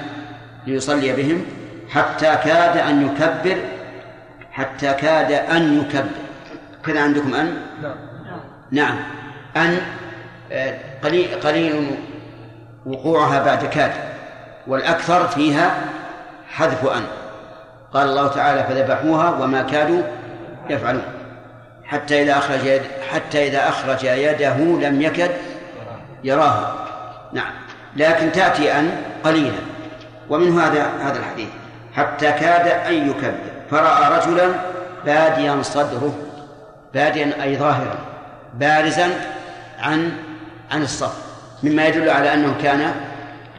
[0.68, 1.46] ليصلي بهم
[1.90, 3.58] حتى كاد أن يكبر
[4.52, 6.10] حتى كاد أن يكبر.
[6.86, 8.07] كذا عندكم أن؟ نعم.
[9.58, 9.82] أن
[10.52, 11.98] آه، قليل قليل
[12.86, 13.92] وقوعها بعد كاد
[14.68, 15.76] والأكثر فيها
[16.50, 17.04] حذف أن.
[17.94, 20.02] قال الله تعالى فذبحوها وما كادوا
[20.70, 21.04] يفعلون.
[21.86, 25.32] حتى إذا أخرج يد حتى إذا أخرج يده لم يكد
[26.24, 26.76] يراها.
[27.34, 27.52] نعم.
[27.96, 28.92] لكن تأتي أن
[29.24, 29.60] قليلا.
[30.30, 31.50] ومن هذا هذا الحديث.
[31.96, 33.34] حتى كاد أن يكبر.
[33.72, 34.50] فرأى رجلا
[35.06, 36.16] باديا صدره.
[36.94, 38.17] باديا أي ظاهرا.
[38.54, 39.10] بارزا
[39.80, 40.12] عن
[40.72, 41.14] عن الصف
[41.64, 42.96] مما يدل على أنه كان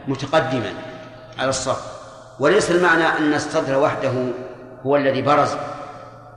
[0.08, 0.72] متقدما
[1.38, 1.82] على الصف
[2.40, 4.12] وليس المعنى أن الصدر وحده
[4.86, 5.50] هو الذي برز.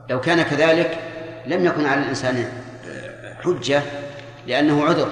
[0.10, 0.98] لو كان كذلك
[1.46, 2.46] لم يكن على الإنسان
[3.44, 3.82] حجة
[4.48, 5.08] لأنه عذر.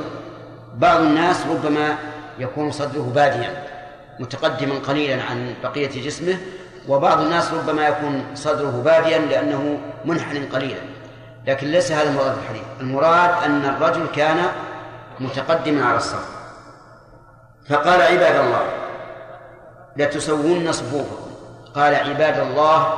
[0.75, 1.95] بعض الناس ربما
[2.39, 3.63] يكون صدره باديا
[4.19, 6.37] متقدما قليلا عن بقية جسمه
[6.87, 10.81] وبعض الناس ربما يكون صدره باديا لأنه منحن قليلا.
[11.47, 14.45] لكن ليس هذا المراد الحديث المراد أن الرجل كان
[15.19, 16.29] متقدما على الصف
[17.69, 18.61] فقال عباد الله
[19.97, 21.29] لتسوون صفوفكم.
[21.75, 22.93] قال عباد الله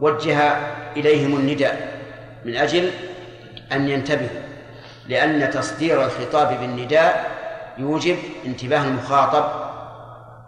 [0.00, 0.56] وجه
[0.96, 2.00] إليهم النداء
[2.44, 2.90] من أجل
[3.72, 4.42] أن ينتبهوا
[5.08, 7.30] لأن تصدير الخطاب بالنداء
[7.78, 8.16] يوجب
[8.46, 9.44] انتباه المخاطب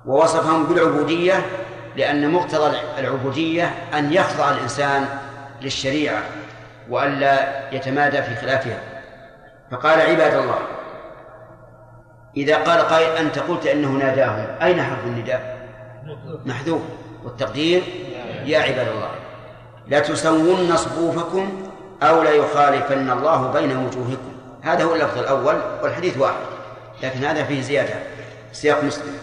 [0.07, 1.47] ووصفهم بالعبودية
[1.97, 5.09] لأن مقتضى العبودية أن يخضع الإنسان
[5.63, 6.23] للشريعة.
[6.93, 7.35] وألا
[7.75, 8.79] يتمادى في خلافها.
[9.71, 10.59] فقال عباد الله
[12.37, 15.69] إذا قال قائل أنت قلت أنه ناداهم أين حرف النداء؟
[16.47, 16.83] محذوف.
[17.25, 17.83] والتقدير
[18.45, 19.11] يا عباد الله
[19.89, 21.63] لا تسون صفوفكم
[22.03, 24.33] أو لا يخالفن الله بين وجوهكم.
[24.63, 26.35] هذا هو اللفظ الأول والحديث واحد
[27.03, 27.95] لكن هذا فيه زيادة.
[28.53, 29.15] سياق مسلم.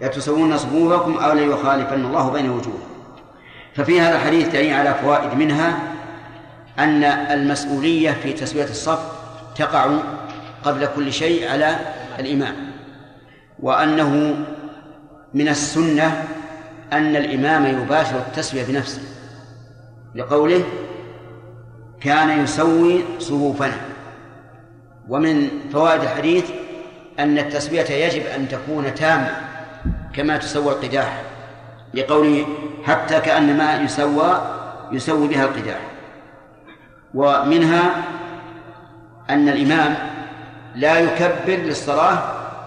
[0.00, 2.96] لا تسوون صفوفكم أو لا يخالفن الله بين وجوهكم.
[3.74, 5.78] ففي هذا الحديث دليل على فوائد منها
[6.78, 8.98] أن المسؤولية في تسوية الصف
[9.56, 9.98] تقع
[10.64, 11.76] قبل كل شيء على
[12.18, 12.54] الإمام
[13.60, 14.36] وأنه
[15.34, 16.24] من السنة
[16.92, 19.02] أن الإمام يباشر التسوية بنفسه
[20.14, 20.64] لقوله
[22.00, 23.80] كان يسوي صفوفنا
[25.08, 26.44] ومن فوائد الحديث
[27.18, 29.30] أن التسوية يجب أن تكون تامة
[30.14, 31.22] كما تسوى القداح
[31.94, 32.46] لقوله
[32.84, 34.40] حتى كأنما يسوى
[34.92, 35.95] يسوي بها القداح
[37.16, 38.04] ومنها
[39.30, 39.94] أن الإمام
[40.74, 42.18] لا يكبر للصلاة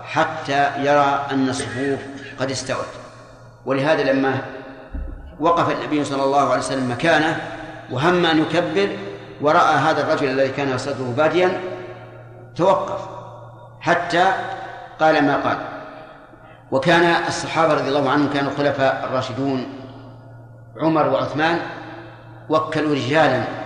[0.03, 1.99] حتى يرى أن الصفوف
[2.39, 2.85] قد استوت.
[3.65, 4.41] ولهذا لما
[5.39, 7.41] وقف النبي صلى الله عليه وسلم مكانه
[7.91, 8.89] وهم أن يكبر
[9.41, 11.61] ورأى هذا الرجل الذي كان صدره باديا
[12.55, 13.01] توقف
[13.81, 14.31] حتى
[14.99, 15.57] قال ما قال.
[16.71, 19.67] وكان الصحابة رضي الله عنهم كانوا الخلفاء الراشدون
[20.77, 21.59] عمر وعثمان
[22.49, 23.59] وكلوا رجالا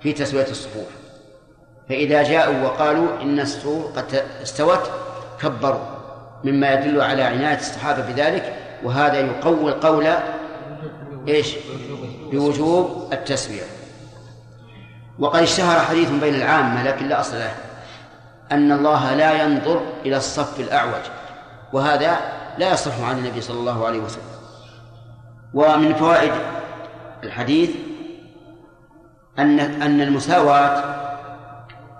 [0.00, 0.86] في تسوية الصفوف.
[1.88, 4.90] فإذا جاءوا وقالوا إن الصفوف قد استوت
[5.40, 5.80] كبروا
[6.44, 10.06] مما يدل على عناية الصحابة بذلك وهذا يقوي القول
[11.28, 11.54] إيش؟
[12.32, 13.62] بوجوب التسوية.
[15.18, 17.54] وقد اشتهر حديث بين العامة لكن لا أصل له
[18.52, 21.02] أن الله لا ينظر إلى الصف الأعوج
[21.72, 22.18] وهذا
[22.58, 24.22] لا يصح عن النبي صلى الله عليه وسلم.
[25.54, 26.32] ومن فوائد
[27.24, 27.70] الحديث
[29.38, 30.96] أن أن المساواة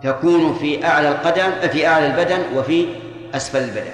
[0.02, 2.86] تكون في أعلى القدم في أعلى البدن وفي
[3.34, 3.90] أسفل البدن.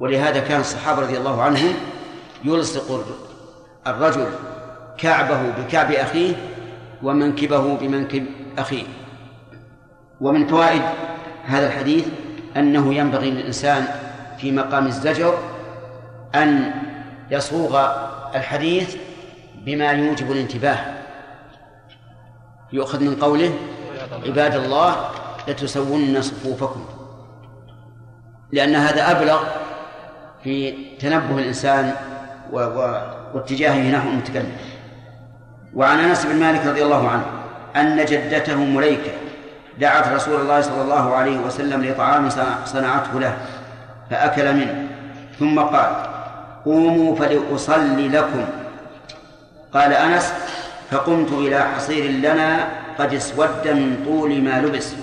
[0.00, 1.74] ولهذا كان الصحابة رضي الله عنهم
[2.44, 3.04] يلصق
[3.86, 4.26] الرجل
[4.98, 6.34] كعبه بكعب أخيه
[7.02, 8.26] ومنكبه بمنكب
[8.58, 8.84] أخيه.
[10.20, 10.82] ومن فوائد
[11.44, 12.06] هذا الحديث
[12.56, 13.86] أنه ينبغي للإنسان
[14.38, 15.38] في مقام الزجر
[16.34, 16.70] أن
[17.30, 17.86] يصوغ
[18.34, 18.96] الحديث
[19.66, 21.03] بما يوجب الانتباه.
[22.74, 23.52] يؤخذ من قوله
[24.26, 24.96] عباد الله
[25.48, 26.84] لتسون صفوفكم.
[28.52, 29.40] لأن هذا أبلغ
[30.42, 31.94] في تنبه الإنسان
[32.52, 32.58] و...
[32.58, 32.78] و...
[33.34, 34.52] واتجاهه نحو المتكلم.
[35.74, 37.24] وعن أنس بن مالك رضي الله عنه
[37.76, 39.12] أن جدته مليكة
[39.78, 42.28] دعت رسول الله صلى الله عليه وسلم لطعام
[42.64, 43.36] صنعته له
[44.10, 44.88] فأكل منه.
[45.38, 45.92] ثم قال
[46.64, 48.44] قوموا فلأصلي لكم.
[49.74, 50.32] قال أنس
[50.90, 52.68] فقمت إلى حصير لنا
[52.98, 54.94] قد اسود من طول ما لبس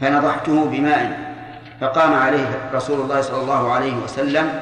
[0.00, 1.34] فنضحته بماء
[1.80, 4.60] فقام عليه رسول الله صلى الله عليه وسلم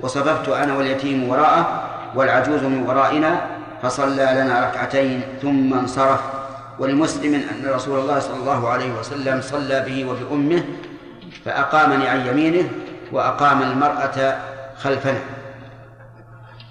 [0.00, 3.40] وصففت أنا واليتيم وراءه والعجوز من ورائنا
[3.82, 6.20] فصلى لنا ركعتين ثم انصرف.
[6.78, 10.64] ولمسلم أن رسول الله صلى الله عليه وسلم صلى به وبأمه
[11.44, 12.68] فأقامني عن يمينه
[13.12, 14.36] وأقام المرأة
[14.76, 15.18] خلفنا.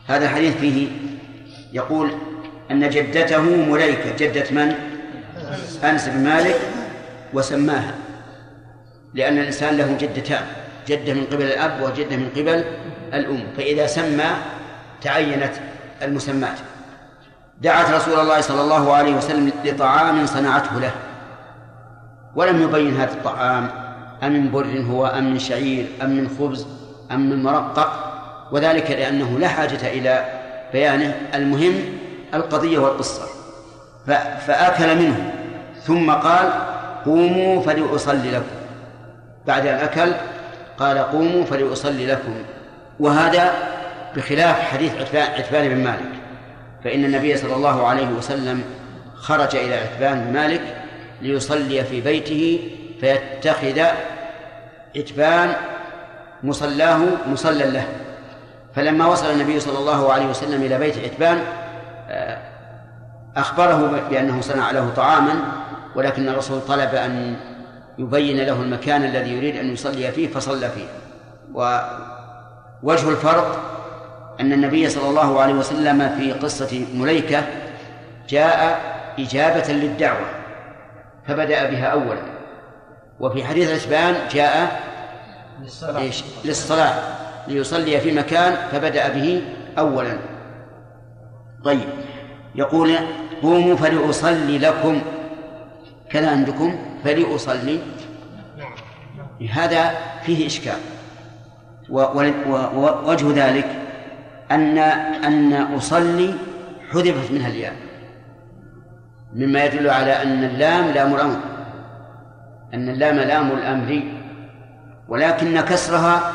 [0.08, 0.88] هذا الحديث فيه
[1.74, 2.12] يقول
[2.72, 4.76] أن جدته مليكة جدة من؟
[5.84, 6.56] أنس بن مالك
[7.34, 7.94] وسماها
[9.14, 10.42] لأن الإنسان له جدتان
[10.88, 12.64] جدة من قبل الأب وجدة من قبل
[13.14, 13.44] الأم.
[13.58, 14.26] فإذا سمى
[15.02, 15.52] تعينت
[16.02, 16.58] المسمات
[17.62, 20.92] دعت رسول الله صلى الله عليه وسلم لطعام صنعته له.
[22.36, 23.70] ولم يبين هذا الطعام
[24.24, 26.68] أم من بر هو أم من شعير أم من خبز
[27.12, 28.10] أم من مرقق.
[28.52, 30.26] وذلك لأنه لا حاجة إلى
[30.74, 31.16] بيانه.
[31.36, 31.74] المهم
[32.34, 33.28] القضية والقصة.
[34.48, 35.34] فأكل منه.
[35.84, 36.50] ثم قال
[37.06, 38.56] قوموا فلأصلي لكم.
[39.48, 40.12] بعد أن أكل
[40.80, 42.36] قال قوموا فلأصلي لكم.
[43.00, 43.52] وهذا
[44.16, 46.12] بخلاف حديث عتبان بن مالك.
[46.84, 48.64] فإن النبي صلى الله عليه وسلم
[49.16, 50.62] خرج إلى عتبان بن مالك
[51.22, 52.72] ليصلي في بيته
[53.02, 53.82] فيتخذ
[54.96, 55.54] عتبان
[56.44, 57.86] مصلاه مصلى له.
[58.76, 61.44] فلما وصل النبي صلى الله عليه وسلم إلى بيت عتبان
[63.38, 65.34] أخبره بأنه صنع له طعاما
[65.96, 67.36] ولكن الرسول طلب أن
[67.98, 70.86] يبين له المكان الذي يريد أن يصلي فيه فصلى فيه.
[71.54, 73.60] ووجه الفرق
[74.40, 77.44] أن النبي صلى الله عليه وسلم في قصة مليكة
[78.30, 78.82] جاء
[79.20, 80.26] إجابة للدعوة
[81.28, 82.22] فبدأ بها أولا.
[83.20, 84.80] وفي حديث عتبان جاء
[85.98, 86.94] إيش؟ للصلاة
[87.48, 89.42] ليصلي في مكان فبدأ به
[89.78, 90.18] أولا.
[91.64, 91.90] طيب.
[92.56, 92.96] يقول
[93.42, 95.02] قوموا فلأصلي لكم.
[96.10, 97.80] كذا عندكم؟ فلأصلي.
[99.52, 99.92] هذا
[100.24, 100.78] فيه إشكال.
[101.90, 103.80] ووجه ذلك
[104.52, 106.34] أن أن أصلي
[106.92, 107.76] حذفت منها الياء.
[109.34, 111.40] مما يدل على أن اللام لام الأمر.
[112.74, 114.04] أن اللام لام الأمر.
[115.08, 116.34] ولكن كسرها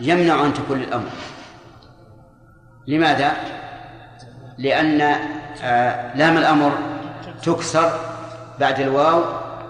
[0.00, 1.10] يمنع أن تكون للأمر.
[2.86, 3.32] لماذا؟
[4.58, 5.00] لأن
[5.62, 6.72] آه، لام الأمر
[7.42, 7.90] تكسر
[8.60, 9.22] بعد الواو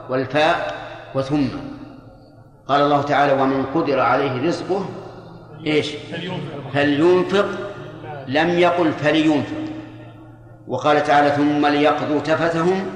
[0.08, 0.74] والفاء
[1.14, 1.48] وثم.
[2.68, 4.84] قال الله تعالى ومن قدر عليه رزقه
[5.66, 5.90] إيش؟
[6.72, 7.46] فلينفق
[8.26, 9.64] لم يقل فلينفق
[10.68, 12.86] وقال تعالى ثم ليقضوا تفثهم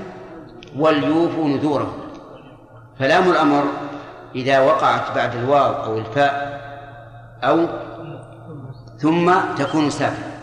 [0.77, 1.93] وليوفوا نذورهم
[2.99, 3.65] فلام الأمر
[4.35, 6.61] إذا وقعت بعد الواو أو الفاء
[7.45, 7.67] أو
[8.99, 10.38] ثم تكون ساكنة.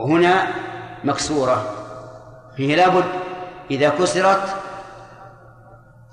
[0.00, 0.46] وهنا
[1.04, 1.64] مكسورة.
[2.56, 3.04] فيه لابد
[3.70, 4.42] إذا كسرت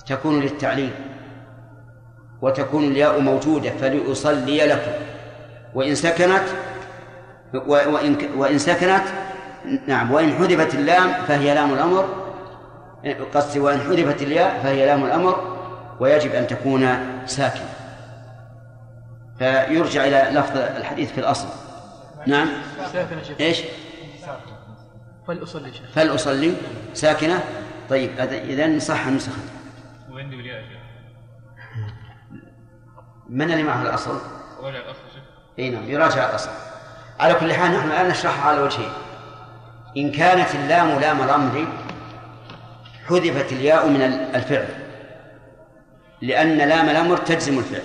[0.08, 0.92] تكون للتعليل
[2.42, 4.92] وتكون الياء موجودة فلأصلي لكم.
[5.74, 6.44] وإن سكنت
[7.68, 9.04] وإن وإن سكنت
[9.88, 12.06] نعم وإن حذفت اللام فهي لام الأمر.
[13.34, 15.58] قصدي وإن حذفت الياء فهي لام الأمر
[16.00, 17.70] ويجب أن تكون ساكنة.
[19.40, 21.48] فيرجع إلى لفظ الحديث في الأصل.
[22.26, 22.48] نعم.
[23.40, 23.62] إيش؟
[25.28, 26.54] فلأصلي فلأصلي
[26.94, 27.44] ساكنة؟
[27.90, 29.42] طيب إذا صح نسخة
[30.12, 30.64] وعندي بالياء
[33.30, 34.20] من اللي معه الأصل؟
[34.62, 35.00] ولا الأصل
[35.60, 36.50] إي نعم يراجع الأصل.
[37.20, 38.90] على كل حال نحن الآن نشرحها على وجهين
[39.98, 41.68] إن كانت اللام لام الأمر
[43.08, 44.02] حذفت الياء من
[44.36, 44.68] الفعل.
[46.22, 47.82] لأن لام الأمر تجزم الفعل.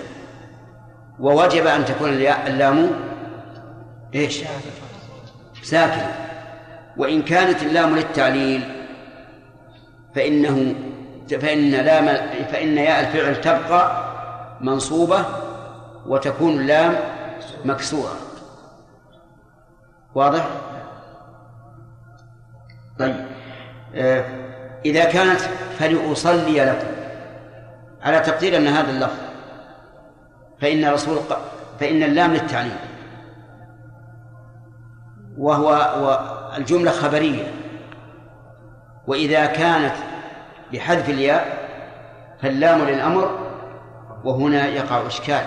[1.19, 2.89] ووجب أن تكون اللام
[4.15, 4.43] إيش؟
[5.63, 6.15] ساكنة
[6.97, 8.61] وإن كانت اللام للتعليل
[10.15, 10.75] فإنه
[11.29, 12.05] فإن لام
[12.51, 14.13] فإن ياء الفعل تبقى
[14.61, 15.25] منصوبة
[16.05, 16.95] وتكون اللام
[17.65, 18.15] مكسورة
[20.15, 20.47] واضح؟
[22.99, 23.25] طيب
[23.95, 24.25] آه
[24.85, 25.39] إذا كانت
[25.79, 26.87] فلأصلي لكم
[28.01, 29.19] على تقدير أن هذا اللفظ
[30.61, 31.19] فإن رسول
[31.79, 32.77] فإن اللام للتعليم
[35.37, 36.19] وهو
[36.57, 37.53] الجملة خبرية.
[39.07, 39.95] وإذا كانت
[40.73, 41.67] بحذف الياء
[42.41, 43.39] فاللام للأمر
[44.23, 45.43] وهنا يقع إشكال.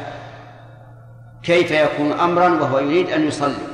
[1.43, 3.67] كيف يكون أمرا وهو يريد أن يصلي؟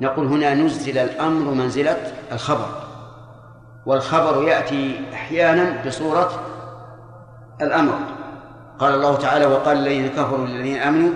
[0.00, 2.68] نقول هنا نزل الأمر منزلة الخبر.
[3.86, 6.30] والخبر يأتي أحيانا بصورة
[7.62, 7.98] الأمر.
[8.78, 11.10] قال الله تعالى وقال الذين كفروا للذين آمنوا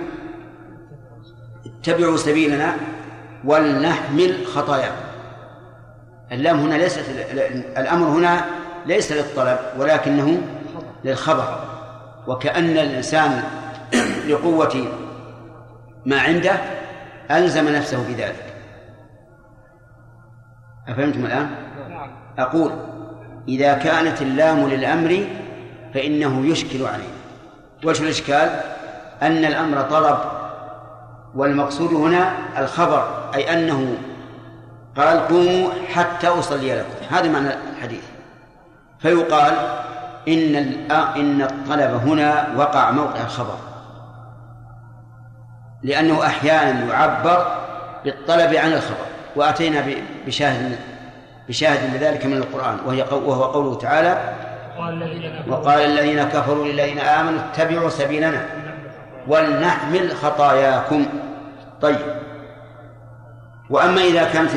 [1.66, 2.76] اتبعوا سبيلنا
[3.48, 5.08] ولنحمل خطاياكم
[6.32, 7.04] اللام هنا ليست
[7.76, 8.44] الأمر هنا
[8.86, 10.42] ليس للطلب ولكنه
[11.04, 11.60] للخبر.
[12.26, 13.42] وكأن الإنسان
[14.28, 14.86] لقوة
[16.06, 16.52] ما عنده
[17.30, 18.54] ألزم نفسه بذلك.
[20.88, 21.50] أفهمتم الآن؟
[22.38, 22.72] أقول
[23.48, 25.26] إذا كانت اللام للأمر
[25.94, 27.12] فإنه يشكل عليه.
[27.84, 28.60] وجه الإشكال؟
[29.22, 30.18] أن الأمر طلب
[31.34, 33.17] والمقصود هنا الخبر.
[33.34, 33.96] أي أنه
[34.96, 37.14] قال قوموا حتى أصلي لكم.
[37.14, 38.04] هذا معنى الحديث.
[38.98, 39.52] فيقال
[40.28, 40.56] إن
[41.16, 43.56] إن الطلب هنا وقع موقع الخبر.
[45.82, 47.46] لأنه أحيانا يعبر
[48.04, 49.06] بالطلب عن الخبر.
[49.36, 49.84] وأتينا
[50.26, 50.78] بشاهد
[51.48, 52.78] بشاهد لذلك من القرآن.
[52.86, 54.34] وهي وهو قوله تعالى
[55.48, 58.44] وقال الذين كفروا للذين آمنوا اتبعوا سبيلنا
[59.28, 61.06] ولنحمل خطاياكم.
[61.80, 62.27] طيب.
[63.70, 64.50] وأما إذا كانت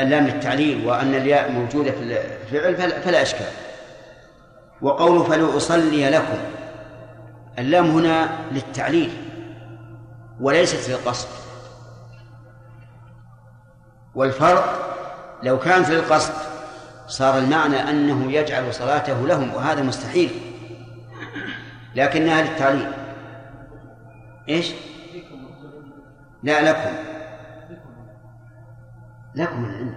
[0.00, 3.46] اللام للتعليل وأن الياء موجودة في الفعل فلا إشكال.
[4.82, 6.38] وقول فلأصلي لكم
[7.58, 9.12] اللام هنا للتعليل
[10.40, 11.28] وليست للقصد.
[14.14, 14.94] والفرق
[15.42, 16.32] لو كانت للقصد
[17.06, 20.30] صار المعنى أنه يجعل صلاته لهم وهذا مستحيل.
[21.94, 22.92] لكنها للتعليل.
[24.48, 24.72] إيش؟
[26.42, 27.07] لا لكم.
[29.38, 29.94] لكم العلم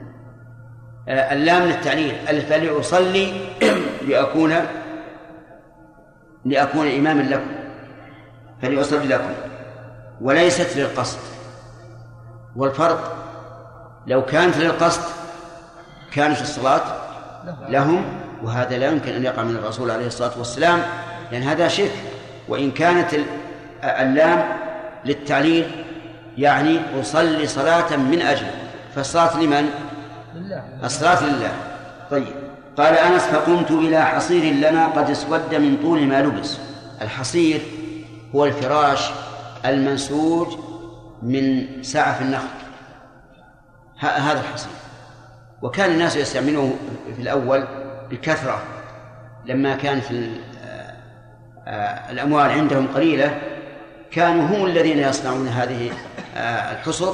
[1.07, 3.33] اللام للتعليل ألف لأصلي
[4.07, 4.53] لأكون
[6.45, 7.51] لأكون إماما لكم.
[8.61, 9.33] فلأصلي لكم.
[10.21, 11.19] وليست للقصد.
[12.55, 13.15] والفرق
[14.07, 15.01] لو كانت للقصد
[16.13, 16.81] كانت الصلاة
[17.69, 18.03] لهم
[18.43, 20.81] وهذا لا يمكن أن يقع من الرسول عليه الصلاة والسلام
[21.31, 21.91] لأن هذا شرك.
[22.47, 23.07] وإن كانت
[23.83, 24.43] اللام
[25.05, 25.85] للتعليل
[26.37, 28.60] يعني أصلي صلاة من أجله
[28.95, 29.69] فالصلاة لمن؟
[30.35, 30.63] لله.
[30.83, 31.51] الصلاة لله.
[32.11, 32.27] طيب.
[32.77, 36.57] قال أنس فقمت إلى حصير لنا قد اسود من طول ما لبس.
[37.01, 37.61] الحصير
[38.35, 39.09] هو الفراش
[39.65, 40.47] المنسوج
[41.21, 42.47] من سعف النخل.
[43.99, 44.71] هذا الحصير.
[45.61, 46.75] وكان الناس يستعملونه
[47.15, 47.67] في الأول
[48.09, 48.61] بكثرة
[49.45, 50.41] لما كانت ال-
[51.67, 53.41] آه، الأموال عندهم قليلة
[54.11, 55.91] كانوا هم الذين يصنعون هذه
[56.37, 57.13] آه، الحصر.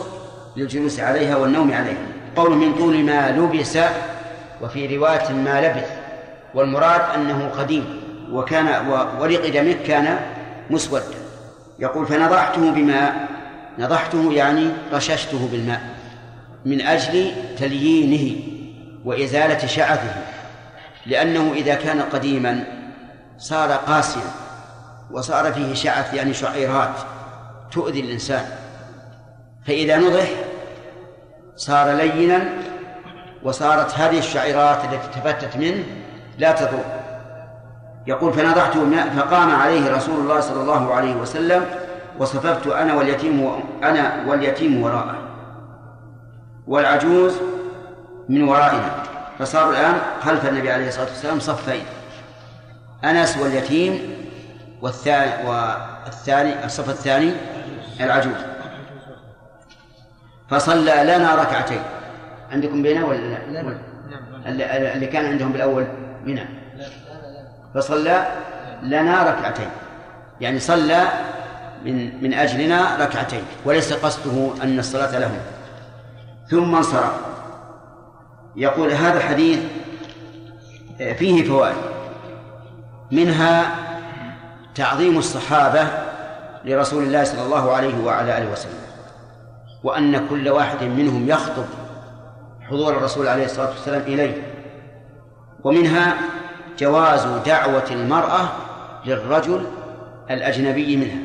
[0.58, 1.98] للجلوس عليها والنوم عليها.
[2.36, 3.78] قول من طول ما لبس
[4.62, 5.90] وفي رواية ما لبث
[6.54, 8.02] والمراد أنه قديم
[8.32, 10.20] وكان و- ولقدمه كان
[10.70, 11.04] مسودا.
[11.80, 13.28] يقول فنضحته بماء
[13.80, 15.82] نضحته يعني رششته بالماء
[16.66, 18.36] من أجل تليينه
[19.06, 20.16] وإزالة شعثه
[21.06, 22.64] لأنه إذا كان قديما
[23.38, 24.22] صار قاسيا
[25.12, 26.94] وصار فيه شعث يعني شعيرات
[27.72, 28.46] تؤذي الإنسان.
[29.66, 30.28] فإذا نضح
[31.58, 32.40] صار لينا
[33.44, 35.84] وصارت هذه الشعيرات التي تفتت منه
[36.38, 36.84] لا تضر.
[38.08, 41.66] يقول فنضحته فقام عليه رسول الله صلى الله عليه وسلم
[42.20, 43.52] وصففت أنا واليتيم
[43.84, 45.18] أنا واليتيم وراءه.
[46.68, 47.34] والعجوز
[48.30, 49.04] من ورائنا.
[49.40, 51.84] فصاروا الآن خلف النبي عليه الصلاة والسلام صفين.
[53.04, 54.16] أنس واليتيم
[54.82, 57.32] والثاني والثاني الصف الثاني
[58.00, 58.57] العجوز.
[60.50, 61.82] فصلى لنا ركعتين.
[62.52, 63.78] عندكم بينه ولا لا؟ لنا.
[64.46, 65.88] اللي اللي كان عندهم بالأول
[66.26, 66.46] بنا.
[67.76, 68.26] فصلى
[68.84, 69.70] لنا ركعتين.
[70.42, 71.04] يعني صلى
[71.86, 73.44] من من أجلنا ركعتين.
[73.66, 75.38] وليس قصده أن الصلاة لهم.
[76.50, 77.14] ثم انصرف.
[78.56, 79.60] يقول هذا الحديث
[80.98, 81.76] فيه فوائد.
[83.12, 83.76] منها
[84.76, 85.88] تعظيم الصحابة
[86.66, 88.80] لرسول الله صلى الله عليه وعلى آله وسلم.
[89.84, 91.66] وأن كل واحد منهم يخطب
[92.62, 94.34] حضور الرسول عليه الصلاة والسلام إليه.
[95.64, 96.18] ومنها
[96.80, 98.50] جواز دعوة المرأة
[99.06, 99.66] للرجل
[100.32, 101.20] الأجنبي منها.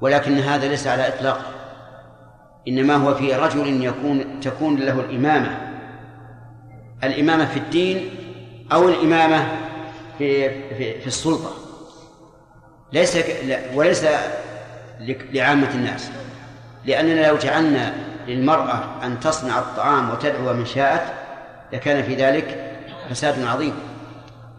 [0.00, 1.40] ولكن هذا ليس على إطلاق.
[2.68, 5.72] إنما هو في رجل يكون تكون له الإمامة.
[7.04, 8.10] الإمامة في الدين
[8.72, 9.46] أو الإمامة
[10.18, 11.50] في في, في السلطة.
[12.92, 13.18] ليس
[13.74, 14.06] وليس
[15.32, 16.21] لعامة الناس.
[16.84, 17.92] لأننا لو جعلنا
[18.26, 21.12] للمرأة أن تصنع الطعام وتدعو من شاءت
[21.72, 22.76] لكان في ذلك
[23.10, 23.74] فساد عظيم.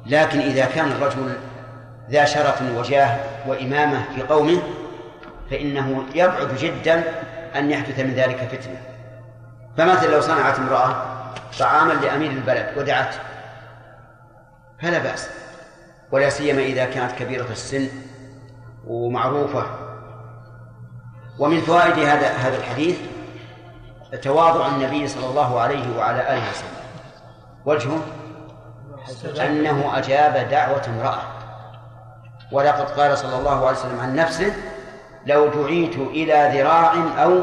[0.06, 1.34] لكن إذا كان الرجل
[2.10, 4.62] ذا شرف وجاه وإمامة في قومه
[5.52, 7.04] فإنه يبعد جدا
[7.56, 8.78] أن يحدث من ذلك فتنة.
[9.78, 10.96] فمثلا لو صنعت امرأة
[11.60, 13.18] طعاما لأمير البلد ودعته
[14.82, 15.30] فلا بأس.
[16.12, 17.88] ولا سيما إذا كانت كبيرة السن
[18.88, 19.83] ومعروفة
[21.40, 22.98] ومن فوائد هذا هذا الحديث
[24.22, 26.84] تواضع النبي صلى الله عليه وعلى آله وسلم.
[27.66, 28.00] وجهه
[29.46, 31.22] أنه أجاب دعوة امرأة.
[32.52, 34.54] ولقد قال صلى الله عليه وسلم عن نفسه
[35.26, 36.94] لو دعيت إلى ذراع
[37.24, 37.42] أو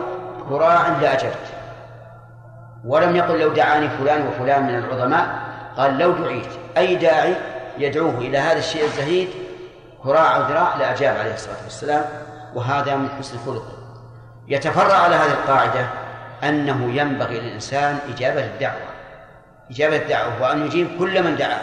[0.48, 1.46] كراع لأجبت.
[2.84, 5.28] ولم يقل لو دعاني فلان وفلان من العظماء
[5.76, 7.34] قال لو دعيت أي داعي
[7.78, 9.28] يدعوه إلى هذا الشيء الزهيد
[10.02, 12.04] كراع أو ذراع لأجاب عليه الصلاة والسلام.
[12.54, 13.79] وهذا من حسن خلقه
[14.50, 15.86] يتفرع على هذه القاعدة
[16.44, 18.90] أنه ينبغي للإنسان إجابة الدعوة.
[19.70, 21.60] إجابة الدعوة وأن يجيب كل من دعاه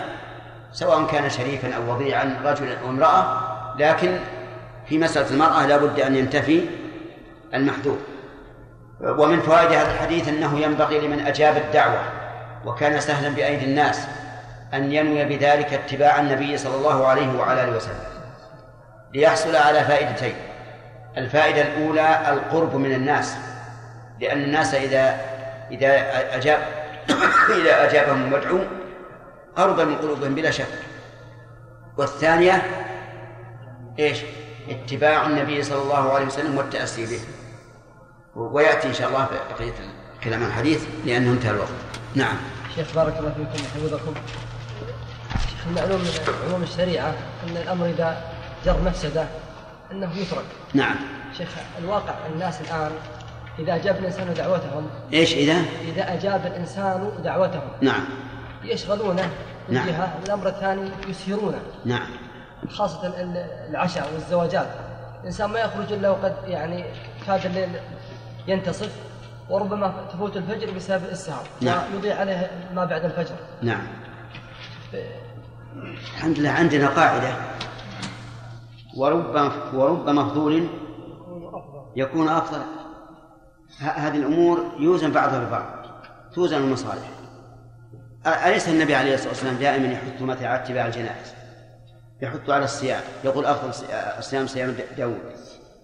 [0.72, 3.42] سواء كان شريفا أو وضيعا رجلا أو امرأة
[3.80, 4.20] لكن
[4.90, 6.66] في مسألة المرأة لا بد أن ينتفي
[7.54, 7.98] المحذور
[9.02, 12.00] ومن فوائد هذا الحديث أنه ينبغي لمن أجاب الدعوة
[12.66, 14.08] وكان سهلا بأيدي الناس
[14.74, 18.00] أن ينوي بذلك اتباع النبي صلى الله عليه وعلى آله وسلم
[19.14, 20.34] ليحصل على فائدتين.
[21.18, 23.36] الفائدة الأولى القرب من الناس
[24.20, 25.20] لأن الناس إذا
[25.72, 25.90] إذا
[26.36, 26.60] أجاب
[27.62, 28.60] إذا أجابهم المدعو
[29.56, 30.68] قرب من قلوبهم بلا شك.
[31.98, 32.62] والثانية
[34.00, 34.18] إيش؟
[34.70, 37.20] اتباع النبي صلى الله عليه وسلم والتأسي به.
[38.36, 39.74] ويأتي إن شاء الله بقية
[40.16, 41.70] الكلام الحديث لأنه انتهى الوقت.
[42.16, 42.36] نعم.
[42.76, 44.14] شيخ بارك الله فيكم وحفظكم.
[45.70, 46.12] المعلوم من
[46.48, 47.14] عموم الشريعة
[47.48, 48.22] أن الأمر إذا
[48.66, 49.26] جر مفسدة
[49.92, 50.46] أنه يترك.
[50.74, 50.96] نعم.
[51.38, 51.50] شيخ
[51.80, 52.92] الواقع الناس الآن
[53.60, 57.70] إذا أجاب الإنسان دعوتهم إيش إذا؟ إذا أجاب الإنسان دعوتهم.
[57.82, 58.06] نعم.
[58.64, 59.30] يشغلونه
[59.70, 59.88] من نعم.
[59.88, 61.60] جهة الأمر الثاني يسهرونه.
[61.86, 62.08] نعم.
[62.70, 64.68] خاصة ال- العشاء والزواجات.
[65.22, 66.84] الإنسان ما يخرج إلا وقد يعني
[67.28, 67.70] كاد الليل
[68.48, 68.92] ينتصف
[69.50, 71.44] وربما تفوت الفجر بسبب السهر.
[71.62, 71.82] نعم.
[71.94, 73.36] ويضيع عليه ما بعد الفجر.
[73.62, 73.88] نعم.
[76.14, 77.30] الحمد لله عندنا قاعدة.
[78.98, 80.68] ورب ورب مفضول
[81.96, 82.62] يكون أفضل.
[83.80, 85.86] هذه الأمور يوزن بعضها ببعض
[86.34, 87.10] توزن المصالح.
[88.28, 91.34] أليس النبي عليه الصلاة والسلام دائما يحث مثلا على اتباع الجنائز
[92.22, 93.86] يحث على الصيام يقول أفضل صي-
[94.18, 95.20] الصيام صيام د- داود.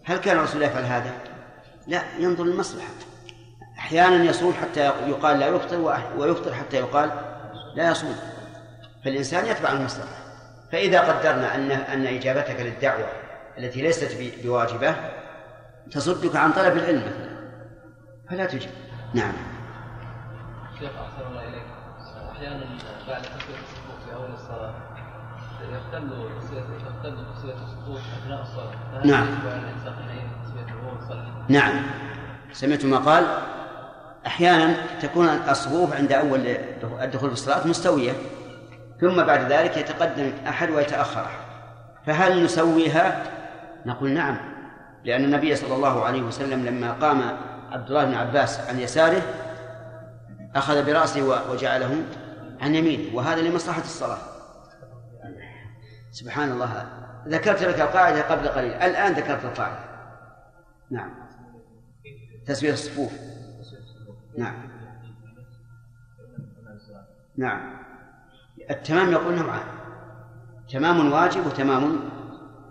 [0.06, 1.12] هل كان الرسول يفعل هذا؟
[1.88, 2.88] لا ينظر للمصلحة.
[3.78, 7.12] أحيانا يصوم حتى يقال لا يفطر ويفطر حتى يقال
[7.76, 8.16] لا يصوم.
[9.06, 10.23] فالإنسان يتبع المصلحة.
[10.74, 13.08] فإذا قدرنا أن أن إجابتك للدعوة
[13.58, 14.96] التي ليست بواجبة
[15.92, 17.34] تصدك عن طلب العلم مثلا.
[18.30, 18.70] فلا تجب
[19.14, 19.34] نعم.
[20.80, 21.64] شيخ أحسن الله إليك.
[22.32, 22.66] أحيانا
[23.08, 24.74] بعد تسوية الصفوف في أول الصلاة
[25.62, 26.12] يختل
[26.88, 29.06] يختل تسوية الصفوف أثناء الصلاة.
[29.06, 29.28] نعم.
[31.50, 31.84] نعم.
[32.54, 33.38] سمعت ما قال؟
[34.28, 36.48] أحيانا تكون الصفوف عند أول
[37.02, 38.14] الدخول في الصلاة مستوية.
[39.02, 41.22] ثم بعد ذلك يتقدم أحد ويتأخر.
[41.22, 41.44] أحد
[42.06, 43.24] فهل نسويها؟
[43.86, 44.38] نقول نعم
[45.04, 47.38] لأن النبي صلى الله عليه وسلم لما قام
[47.72, 49.22] عبد الله بن عباس عن يساره
[50.56, 52.04] أخذ برأسه وجعله
[52.62, 54.18] عن يمينه وهذا لمصلحة الصلاة.
[56.12, 56.88] سبحان الله.
[57.28, 59.80] ذكرت لك القاعدة قبل قليل الآن ذكرت القاعدة.
[60.92, 61.14] نعم.
[62.46, 63.14] تسوية الصفوف.
[64.38, 64.70] نعم.
[67.38, 67.83] نعم.
[68.70, 69.66] التمام يقول نوعان
[70.70, 72.00] تمام واجب وتمام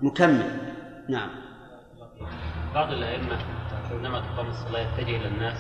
[0.03, 0.73] مكمل.
[1.09, 1.29] نعم.
[2.75, 3.39] بعض الأئمة
[3.89, 5.59] حينما تقام الصلاة يتجه إلى الناس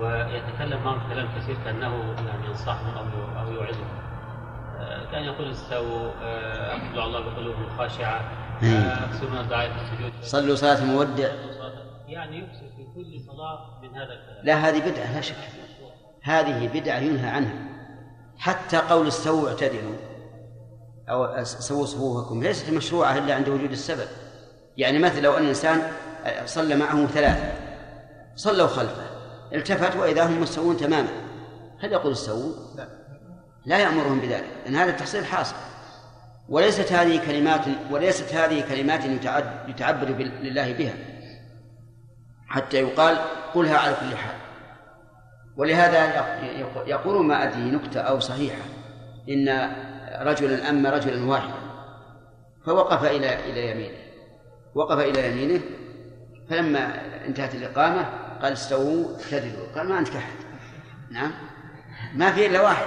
[0.00, 3.88] ويتكلم معهم كلام كثير كأنه يعني ينصحهم أو أو يوعظهم.
[4.80, 8.20] آه، كان يقول استووا آه، أقبلوا على الله بقلوب خاشعة.
[8.62, 10.12] آه، أكثروا من الدعاء في السجود.
[10.22, 11.28] صلوا صلاة المودع
[12.06, 14.44] يعني يكثر في كل صلاة من هذا الكلام.
[14.44, 15.36] لا هذه بدعة لا شك.
[16.22, 17.71] هذه بدعة ينهى عنها.
[18.42, 19.94] حتى قول استووا اعتدلوا.
[21.08, 22.42] أو سووا صفوفكم.
[22.42, 24.08] ليست مشروعة إلا عند وجود السبب.
[24.76, 25.92] يعني مثلا لو أن الإنسان
[26.44, 27.52] صلى معه ثلاثة.
[28.36, 29.06] صلوا خلفه.
[29.54, 31.08] التفت وإذا هم مستوون تماما.
[31.80, 32.88] هل يقول استووا؟ لا.
[33.66, 34.48] لا يأمرهم بذلك.
[34.64, 35.56] لأن هذا التحصيل حاصل.
[36.48, 39.04] وليست هذه كلمات وليست هذه كلمات
[40.12, 40.94] بال- لله بها.
[42.48, 43.18] حتى يقال
[43.54, 44.36] قلها على كل حال.
[45.56, 48.62] ولهذا يق- يق- يقول ما أدري نكتة أو صحيحة
[49.28, 49.48] إن
[50.22, 51.54] رجلا أما رجلا واحدا
[52.66, 53.98] فوقف إلى إلى يمينه.
[54.74, 55.60] وقف إلى يمينه
[56.50, 58.08] فلما انتهت الإقامة
[58.42, 59.66] قال استووا اعتدلوا.
[59.76, 60.36] قال ما أنت أحد.
[61.10, 61.32] نعم.
[62.14, 62.86] ما في إلا واحد.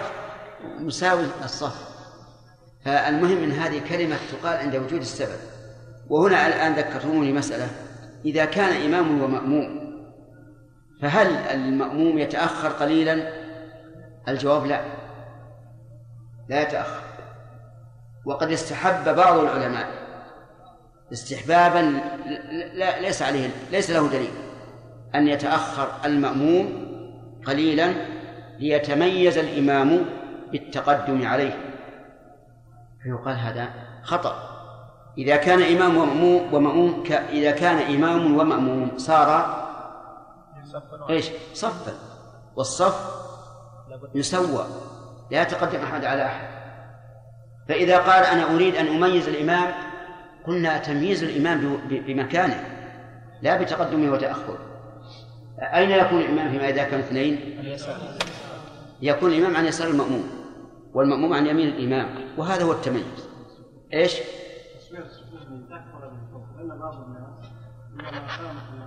[0.79, 1.89] مساوي الصف.
[2.85, 5.39] فالمهم أن هذه كلمة تقال عند وجود السبب.
[6.09, 7.67] وهنا الآن ذكرتموني مسألة.
[8.25, 9.84] إذا كان إمام ومأموم
[11.01, 13.33] فهل المأموم يتأخر قليلا؟
[14.27, 14.81] الجواب لا.
[16.49, 17.01] لا يتأخر.
[18.25, 19.87] وقد استحب بعض العلماء
[21.13, 22.01] استحبابا
[22.73, 24.31] لا ليس عليه ليس له دليل
[25.15, 26.85] أن يتأخر المأموم
[27.45, 27.93] قليلا
[28.59, 30.05] ليتميز الإمام
[30.51, 31.57] بالتقدم عليه.
[33.03, 33.69] فيقال هذا
[34.03, 34.35] خطأ.
[35.17, 37.03] إذا كان إمام ومأموم ومأموم.
[37.29, 39.64] إذا كان إمام ومأموم صار
[41.09, 41.93] إيش؟ صفا.
[42.55, 43.25] والصف
[44.15, 44.65] يسوى.
[45.31, 46.47] لا يتقدم أحد على أحد.
[47.69, 49.73] فإذا قال أنا أريد أن أميز الإمام
[50.47, 51.23] قلنا تمييز
[51.89, 52.63] ب- بمكانه
[53.41, 54.57] لا بتقدمه وتأخره
[55.59, 57.63] أين يكون الإمام فيما إذا كان اثنين؟
[59.01, 60.29] يكون الإمام عن يسار المأموم
[60.93, 62.15] والمأموم عن يمين الإمام.
[62.37, 63.29] وهذا هو التميز
[63.93, 64.19] إيش؟
[64.91, 64.99] من
[66.11, 66.45] من فوق
[66.79, 67.45] بعض الناس
[67.97, 68.84] كان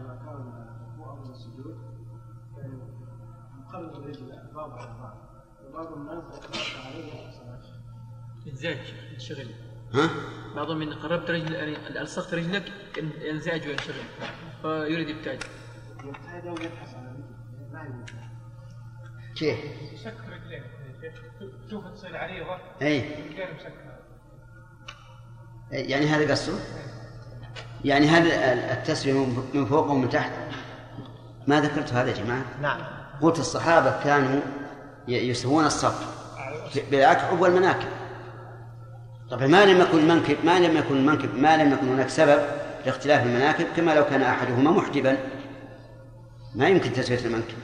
[3.68, 4.48] يقرب الرجل على
[5.68, 6.24] وبعض الناس
[6.86, 7.28] عليه
[8.46, 9.46] انزعج انشغل
[9.94, 10.10] ها؟
[10.56, 12.72] بعضهم من قربت رجل يعني ألصقت رجلك
[13.20, 13.94] ينزعج وينشغل
[14.62, 15.44] فيريد يبتعد
[16.04, 17.24] يبتعد أو يبحث عن
[17.72, 18.14] ما يمكن.
[19.36, 19.58] كيف؟
[19.92, 20.64] يسكر رجليه
[21.66, 22.58] تشوف تصير عريضه
[23.54, 23.98] مسكره
[25.70, 26.58] يعني هذا قصده؟
[27.84, 30.32] يعني هذا التسوية من فوق ومن تحت.
[31.46, 32.97] ما ذكرت هذا يا جماعة؟ نعم.
[33.22, 34.40] قلت الصحابة كانوا
[35.08, 36.06] يسوون الصف
[36.90, 37.88] بالأكعب والمناكب.
[39.30, 42.42] طبعا ما لم يكن المنكب ما لم يكن المنكب ما لم يكن هناك سبب
[42.86, 45.16] لاختلاف المناكب كما لو كان أحدهما محجبا.
[46.54, 47.56] ما يمكن تسوية المنكب.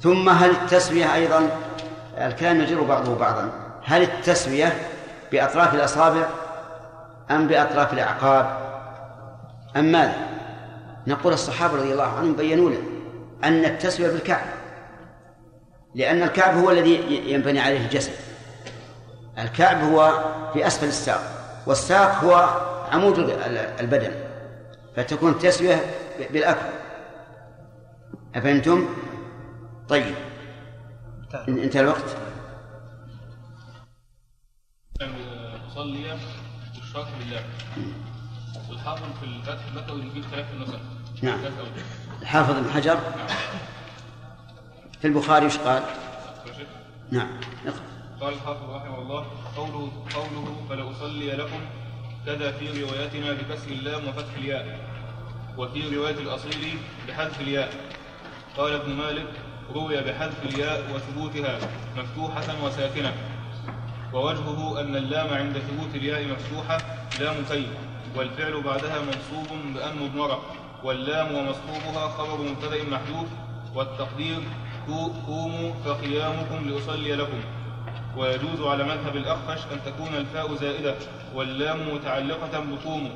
[0.00, 1.50] ثم هل التسوية أيضا
[2.18, 3.52] الكلام يجر بعضه بعضا.
[3.84, 4.72] هل التسوية
[5.32, 6.26] بأطراف الأصابع
[7.30, 8.58] أم بأطراف الأعقاب؟
[9.76, 10.16] أم ماذا؟
[11.06, 12.82] نقول الصحابة رضي الله عنهم بينوا له.
[13.44, 14.46] أن التسوية بالكعب.
[15.94, 16.94] لأن الكعب هو الذي
[17.32, 18.12] ينبني عليه الجسد.
[19.38, 21.20] الكعب هو في أسفل الساق
[21.66, 22.34] والساق هو
[22.92, 23.18] عمود
[23.80, 24.12] البدن.
[24.96, 25.80] فتكون التسوية
[26.30, 26.66] بالأكل.
[28.34, 28.88] أفهمتم؟
[29.88, 30.14] طيب.
[31.48, 31.80] انتهى.
[31.80, 32.16] الوقت.
[36.90, 37.44] بالشرط بالله
[38.70, 40.80] والحافظ في الفتح البكوي يجيب ثلاث النسخ
[41.22, 41.40] نعم.
[42.22, 42.98] الحافظ ابن حجر
[45.00, 45.82] في البخاري إيش قال؟
[47.10, 47.28] نعم
[47.66, 47.80] اقرأ.
[48.20, 49.26] قال الحافظ رحمه الله
[49.56, 51.60] قوله قوله فلأصلي لكم
[52.26, 54.78] كذا في روايتنا بكسر اللام وفتح الياء
[55.58, 56.78] وفي رواية الأصيل
[57.08, 57.72] بحذف الياء.
[58.56, 59.26] قال ابن مالك
[59.74, 61.58] روي بحذف الياء وثبوتها
[61.96, 63.14] مفتوحة وساكنة
[64.12, 66.78] ووجهه أن اللام عند ثبوت الياء مفتوحة
[67.20, 67.66] لام كي
[68.16, 70.42] والفعل بعدها منصوب بأن مضمرة.
[70.84, 73.28] واللام ومصحوبها خبر مبتدأ محذوف
[73.74, 74.38] والتقدير
[75.26, 77.40] قوموا فقيامكم لأصلي لكم.
[78.16, 80.94] ويجوز على مذهب الأخفش أن تكون الفاء زائدة
[81.34, 83.10] واللام متعلقة بقوموا.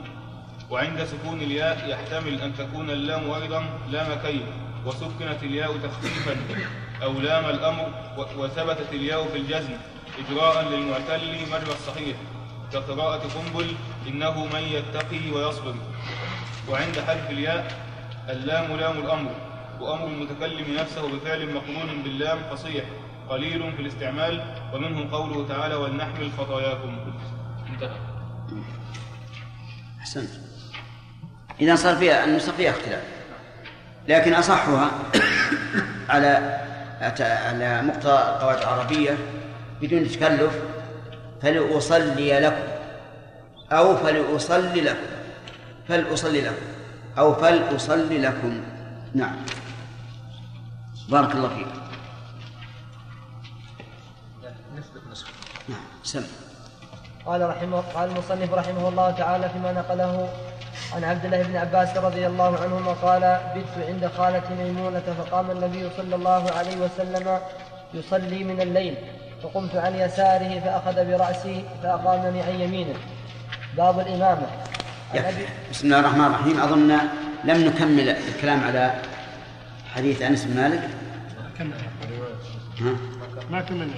[0.71, 4.41] وعند سكون الياء يحتمل أن تكون اللام أيضا لام كي
[4.87, 6.37] وسكنت الياء تخفيفا
[7.03, 7.89] أو لام الأمر
[8.19, 9.73] وثبتت الياء في الجزم
[10.19, 12.17] إجراء للمعتل مجرى الصحيح.
[12.73, 13.73] كقراءة قنبل
[14.09, 15.75] إنه من يتقي ويصبر.
[16.71, 17.73] وعند حذف الياء
[18.29, 19.31] اللام لام الأمر
[19.81, 22.85] وأمر المتكلم نفسه بفعل مقرون باللام فصيح
[23.29, 26.99] قليل في الاستعمال ومنه قوله تعالى ولنحمل خطاياكم
[27.73, 27.97] انتهى.
[30.01, 30.31] أحسنت.
[31.61, 33.03] إذا صار فيها النسخ فيها اختلاف.
[34.09, 34.91] لكن أصحها
[36.09, 36.61] على
[37.21, 39.19] على مقتضى القواعد العربية
[39.83, 40.63] بدون تكلف
[41.43, 42.63] فلأصلي لكم
[43.73, 45.14] أو فلأصلي لكم
[45.89, 46.67] فلأصلي لكم.
[47.19, 48.61] أو فلأصلي لكم.
[49.15, 49.37] نعم.
[51.09, 51.67] بارك الله فيك.
[55.69, 56.25] نعم سم.
[57.27, 60.29] قال رحمه قال المصنف رحمه الله تعالى فيما نقله
[60.93, 65.91] عن عبد الله بن عباس رضي الله عنهما قال بت عند خالتي ميمونة فقام النبي
[65.97, 67.39] صلى الله عليه وسلم
[67.95, 68.95] يصلي من الليل
[69.43, 72.95] فقمت عن يساره فأخذ برأسي فأقامني عن يمينه.
[73.77, 74.47] باب الإمامة.
[75.71, 76.61] بسم الله الرحمن الرحيم.
[76.61, 76.99] أظن
[77.45, 78.95] لم نكمل الكلام على
[79.95, 80.91] حديث أنس بن مالك.
[81.59, 81.73] كمل.
[82.81, 82.97] ها؟
[83.51, 83.95] ما كملنا؟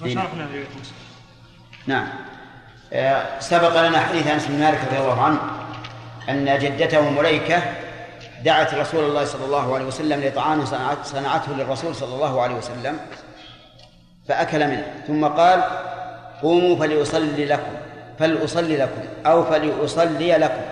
[0.00, 0.96] ما شرحنا رواية مسلم.
[1.86, 2.08] نعم.
[2.92, 5.40] آه، سبق لنا حديث أنس بن مالك رضي الله عنه
[6.28, 7.62] أن جدته مليكة
[8.44, 10.64] دعت رسول الله صلى الله عليه وسلم لطعام
[11.04, 12.98] صنعته للرسول صلى الله عليه وسلم
[14.28, 15.64] فأكل منه ثم قال
[16.42, 17.72] قوموا فليصلي لكم.
[18.18, 20.62] فلأصلي لكم أو فلأصلي لكم.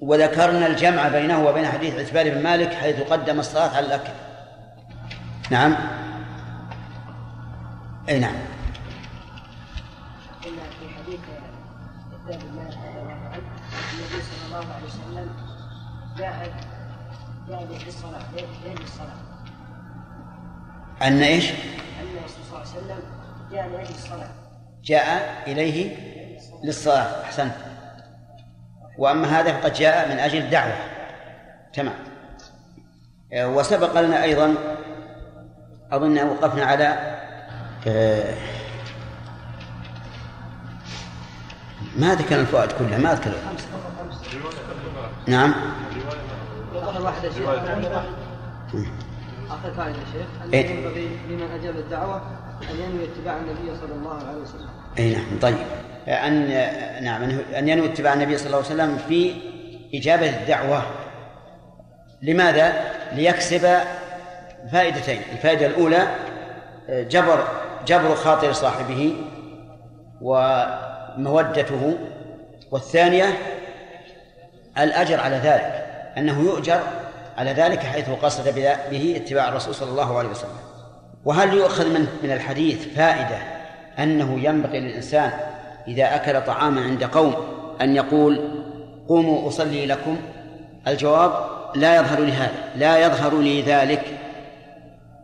[0.00, 4.12] وذكرنا الجمع بينه وبين حديث عتبان بن مالك حيث قدم الصلاة على الأكل.
[5.50, 5.76] نعم.
[8.08, 8.34] أي نعم.
[12.28, 13.42] رضي الله عنه
[13.92, 15.28] النبي صلى الله عليه وسلم
[16.18, 16.54] جاء
[17.48, 18.22] جاء للصلاة
[18.64, 19.18] ليل الصلاة.
[21.02, 23.02] أن إيش؟ أن الرسول صلى الله عليه وسلم
[23.52, 24.30] جاء لأجل الصلاة.
[24.88, 25.96] جاء إليه
[26.64, 27.54] للصلاة أحسنت.
[28.98, 30.76] وأما هذا فقد جاء من أجل الدعوة.
[31.72, 31.94] تمام.
[33.32, 34.54] وسبق لنا أيضا
[35.92, 37.18] أظن وقفنا على
[37.86, 38.34] آه،
[41.96, 43.32] ما ذكر الفوائد كلها ما ذكر
[45.26, 45.54] نعم.
[46.74, 47.08] آخر
[49.50, 50.26] آخر فائدة شيخ.
[50.44, 50.54] أن.
[50.54, 52.22] ينبغي لمن أجاب الدعوة
[52.62, 54.77] أن ينوي اتباع النبي صلى الله عليه وسلم.
[54.98, 55.56] اي نعم طيب.
[56.08, 56.48] أن
[57.04, 57.22] نعم
[57.54, 59.34] أن ينوي اتباع النبي صلى الله عليه وسلم في
[59.94, 60.82] إجابة الدعوة.
[62.22, 62.72] لماذا؟
[63.12, 63.78] ليكسب
[64.72, 65.20] فائدتين.
[65.32, 66.08] الفائدة الأولى
[66.88, 67.44] جبر
[67.86, 69.14] جبر خاطر صاحبه
[70.20, 71.98] ومودته.
[72.70, 73.38] والثانية
[74.78, 75.86] الأجر على ذلك
[76.18, 76.80] أنه يؤجر
[77.38, 78.54] على ذلك حيث قصد
[78.90, 80.58] به اتباع الرسول صلى الله عليه وسلم.
[81.24, 83.57] وهل يؤخذ من من الحديث فائدة
[83.98, 85.30] أنه ينبغي للإنسان
[85.88, 87.34] إذا أكل طعاما عند قوم
[87.80, 88.40] أن يقول
[89.08, 90.16] قوموا أصلي لكم.
[90.88, 91.32] الجواب
[91.74, 94.18] لا يظهر لي هذا لا يظهر لي ذلك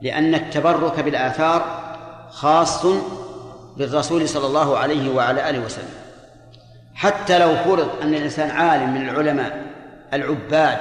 [0.02, 1.64] لأن التبرك بالآثار
[2.30, 2.86] خاص
[3.76, 5.94] بالرسول صلى الله عليه وعلى آله وسلم.
[6.94, 9.62] حتى لو فرض أن الإنسان عالم من العلماء
[10.12, 10.78] العباد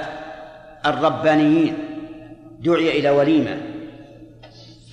[0.86, 1.78] الربانيين
[2.60, 3.58] دعي إلى وليمة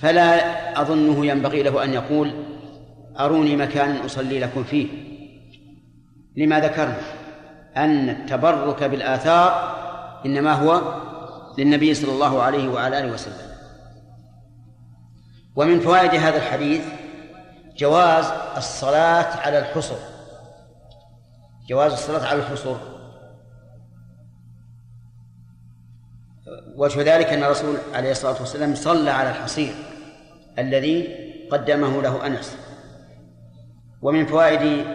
[0.01, 0.41] فلا
[0.81, 2.31] أظنه ينبغي له أن يقول
[3.19, 4.87] أروني مكانا أصلي لكم فيه.
[6.37, 7.01] لما ذكرنا
[7.77, 9.71] أن التبرك بالآثار
[10.25, 11.01] إنما هو
[11.57, 13.51] للنبي صلى الله عليه وعلى آله وسلم.
[15.55, 16.85] ومن فوائد هذا الحديث
[17.77, 18.25] جواز
[18.57, 19.97] الصلاة على الحصر.
[21.67, 22.75] جواز الصلاة على الحصر.
[26.75, 29.73] وجه ذلك أن الرسول عليه الصلاة والسلام صلى على الحصير
[30.59, 31.07] الذي
[31.51, 32.57] قدمه له أنس.
[34.01, 34.85] ومن فوائد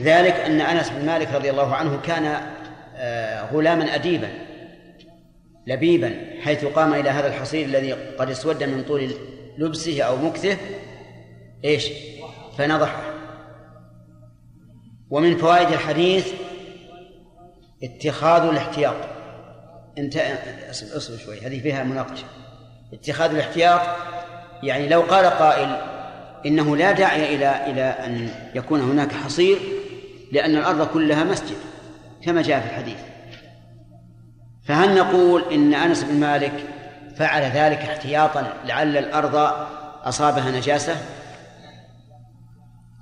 [0.00, 2.40] ذلك أن أنس بن مالك رضي الله عنه كان
[2.96, 4.28] آه، غلاما أديبا
[5.66, 9.14] لبيبا حيث قام إلى هذا الحصير الذي قد اسود من طول
[9.58, 10.56] لبسه أو مكثه
[11.64, 11.88] إيش؟
[12.58, 13.02] فنضحه.
[15.10, 16.32] ومن فوائد الحديث
[17.82, 18.96] اتخاذ الاحتياط.
[19.98, 20.16] انت
[20.70, 22.24] أصبر شوي هذه فيها مناقشة.
[22.92, 23.80] اتخاذ الاحتياط
[24.62, 25.91] يعني لو قال قائل
[26.46, 29.58] إنه لا داعي إلى إلى أن يكون هناك حصير
[30.32, 31.56] لأن الأرض كلها مسجد
[32.24, 32.98] كما جاء في الحديث.
[34.64, 36.52] فهل نقول إن أنس بن مالك
[37.16, 39.34] فعل ذلك احتياطا لعل الأرض
[40.04, 40.96] أصابها نجاسة؟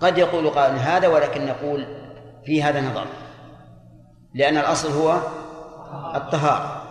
[0.00, 1.86] قد يقول قائل هذا ولكن نقول
[2.44, 3.06] في هذا نظر.
[4.34, 5.20] لأن الأصل هو
[6.14, 6.82] الطهارة.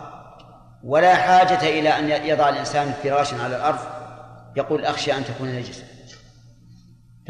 [0.84, 3.78] ولا حاجة إلى أن يضع الإنسان فراشا على الأرض
[4.56, 5.84] يقول أخشى أن تكون نجسة.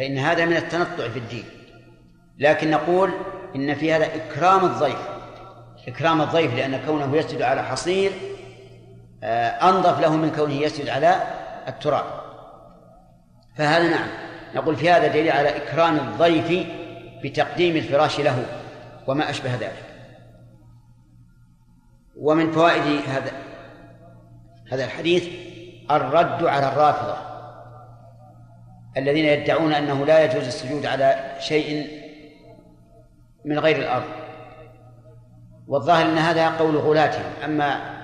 [0.00, 1.44] فإن هذا من التنطع في الدين.
[2.38, 3.10] لكن نقول
[3.56, 4.98] إن في هذا إكرام الضيف.
[5.88, 8.12] إكرام الضيف لأن كونه يسجد على حصير
[9.22, 11.22] آه، أنظف له من كونه يسجد على
[11.68, 12.04] التراب.
[13.56, 14.08] فهذا نعم.
[14.54, 16.66] نقول في هذا دليل على إكرام الضيف
[17.24, 18.44] بتقديم الفراش له
[19.06, 19.84] وما أشبه ذلك.
[22.16, 23.32] ومن فوائد هذا
[24.72, 25.28] هذا الحديث
[25.90, 27.29] الرد على الرافضة.
[28.96, 31.86] الذين يدعون أنه لا يجوز السجود على شيء
[33.44, 34.08] من غير الأرض.
[35.68, 38.00] والظاهر أن هذا قول غلاتهم أما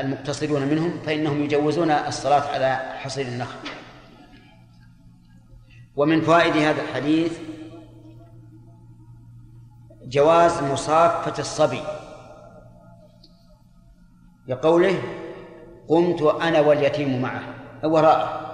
[0.00, 3.58] المقتصرون منهم فإنهم يجوزون الصلاة على حصير النخل.
[5.96, 7.38] ومن فوائد هذا الحديث
[10.02, 11.82] جواز مصافة الصبي.
[14.48, 15.02] لقوله
[15.88, 17.42] قمت أنا واليتيم معه
[17.84, 18.47] وراءه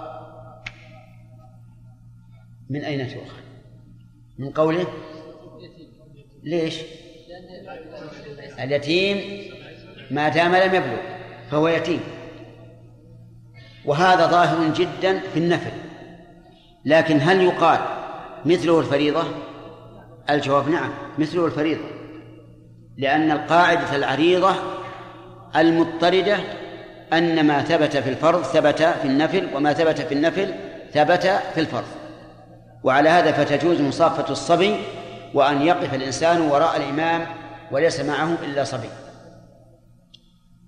[2.69, 3.39] من أين تؤخذ؟
[4.39, 4.87] من قوله؟
[6.43, 6.75] ليش؟
[8.59, 9.51] اليتيم
[10.11, 10.97] ما دام لم يبلغ
[11.51, 11.99] فهو يتيم.
[13.85, 15.71] وهذا ظاهر جدا في النفل.
[16.85, 17.79] لكن هل يقال
[18.45, 19.23] مثله الفريضة؟
[20.29, 21.85] الجواب نعم مثله الفريضة.
[22.97, 24.55] لأن القاعدة العريضة
[25.55, 26.37] المضطردة
[27.13, 30.53] أن ما ثبت في الفرض ثبت في النفل وما ثبت في النفل
[30.93, 32.04] ثبت في الفرض.
[32.85, 34.75] وعلى هذا فتجوز مصافة الصبي
[35.33, 37.27] وأن يقف الإنسان وراء الإمام
[37.71, 38.89] وليس معه إلا صبي.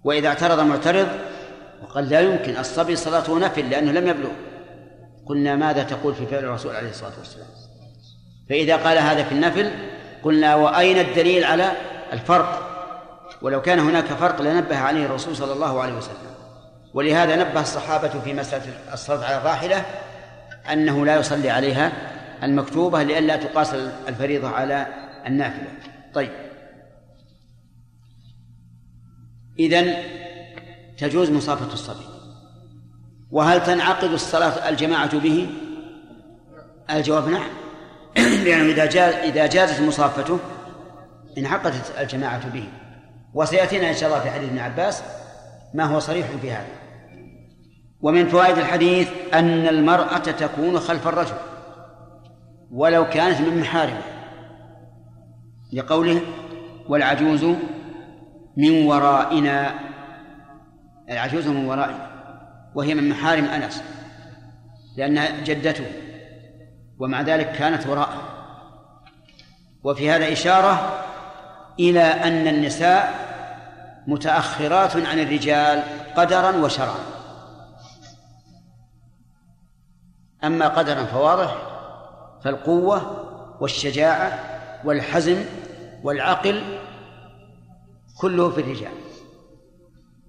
[0.03, 1.07] وإذا اعترض معترض
[1.83, 4.29] وقال لا يمكن الصبي صلاته نفل لأنه لم يبلغ.
[5.25, 7.47] قلنا ماذا تقول في فعل الرسول عليه الصلاة والسلام؟
[8.49, 9.71] فإذا قال هذا في النفل
[10.23, 11.71] قلنا وأين الدليل على
[12.13, 12.67] الفرق؟
[13.41, 16.27] ولو كان هناك فرق لنبه عليه الرسول صلى الله عليه وسلم.
[16.93, 18.63] ولهذا نبه الصحابة في مسألة
[18.93, 19.85] الصلاة على الراحلة
[20.73, 21.91] أنه لا يصلي عليها
[22.43, 23.73] المكتوبة لئلا تقاس
[24.07, 24.87] الفريضة على
[25.27, 25.67] النافلة.
[26.13, 26.31] طيب.
[29.59, 29.95] إذن
[30.97, 32.05] تجوز مصافة الصبي.
[33.31, 35.49] وهل تنعقد الصلاة الجماعة به؟
[36.89, 37.49] الجواب نعم.
[38.45, 40.39] لأنه إذا جاز إذا جازت مصافته
[41.37, 42.67] انعقدت الجماعة به.
[43.33, 45.03] وسيأتينا إن شاء الله في حديث ابن عباس
[45.73, 46.76] ما هو صريح في هذا.
[48.01, 51.35] ومن فوائد الحديث أن المرأة تكون خلف الرجل
[52.71, 54.01] ولو كانت من محارمه.
[55.73, 56.21] لقوله
[56.89, 57.45] والعجوز
[58.57, 59.73] من ورائنا
[61.09, 62.07] العجوز من ورائنا
[62.75, 63.83] وهي من محارم أنس
[64.97, 65.85] لأنها جدته
[66.99, 68.21] ومع ذلك كانت وراءه.
[69.83, 71.03] وفي هذا إشارة
[71.79, 73.13] إلى أن النساء
[74.07, 75.83] متأخرات عن الرجال
[76.15, 77.16] قدرا وشرعا.
[80.43, 81.55] أما قدرا فواضح
[82.43, 83.27] فالقوة
[83.59, 84.39] والشجاعة
[84.85, 85.45] والحزم
[86.03, 86.61] والعقل
[88.17, 88.91] كله في الرجال.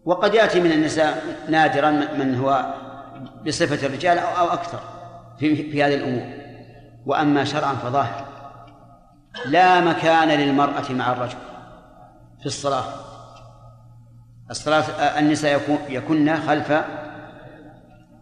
[0.04, 2.74] وقد يأتي من النساء نادرا من هو
[3.46, 4.80] بصفة الرجال أو أكثر
[5.38, 6.38] في, هذه الأمور.
[7.06, 8.24] وأما شرعا فظاهر.
[9.46, 11.38] لا مكان للمرأة مع الرجل
[12.40, 12.84] في الصلاة.
[14.50, 14.82] الصلاة
[15.18, 16.84] النساء يكن خلف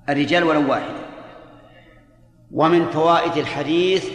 [0.08, 1.05] الرجال ولو واحدة
[2.50, 4.08] ومن فوائد الحديث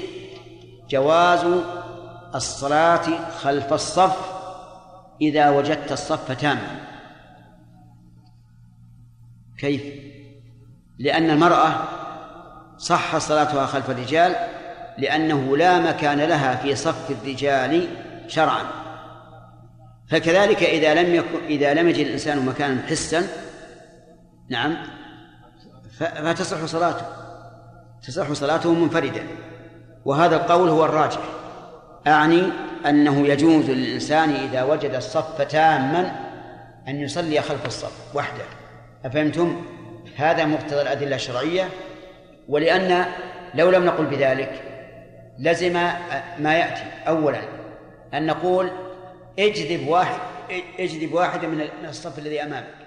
[0.89, 1.45] جواز
[2.35, 4.17] الصلاة خلف الصف
[5.21, 6.81] إذا وجدت الصف تاما.
[9.57, 9.83] كيف؟
[10.99, 11.73] لأن المرأة
[12.77, 14.35] صح صلاتها خلف الرجال
[14.97, 17.87] لأنه لا مكان لها في صف الرجال
[18.27, 18.63] شرعا.
[20.07, 23.27] فكذلك إذا لم يكن إذا لم يجد الإنسان مكانا حسا
[24.49, 24.77] نعم
[25.99, 27.20] فتصح صلاته.
[28.07, 29.27] تصح صلاته منفردا.
[30.05, 31.21] وهذا القول هو الراجح.
[32.07, 32.43] أعني
[32.85, 36.15] أنه يجوز للإنسان إذا وجد الصف تاما
[36.87, 38.43] أن يصلي خلف الصف وحده.
[39.05, 39.65] أفهمتم؟
[40.15, 41.69] هذا مقتضى الأدلة الشرعية.
[42.49, 43.05] ولأن
[43.55, 44.61] لو لم نقل بذلك
[45.39, 45.73] لزم
[46.39, 46.83] ما يأتي.
[47.07, 47.41] أولا
[48.13, 48.71] أن نقول
[49.39, 50.19] اجذب واحد
[50.79, 52.80] اجذب واحدا من الصف الذي أمامك.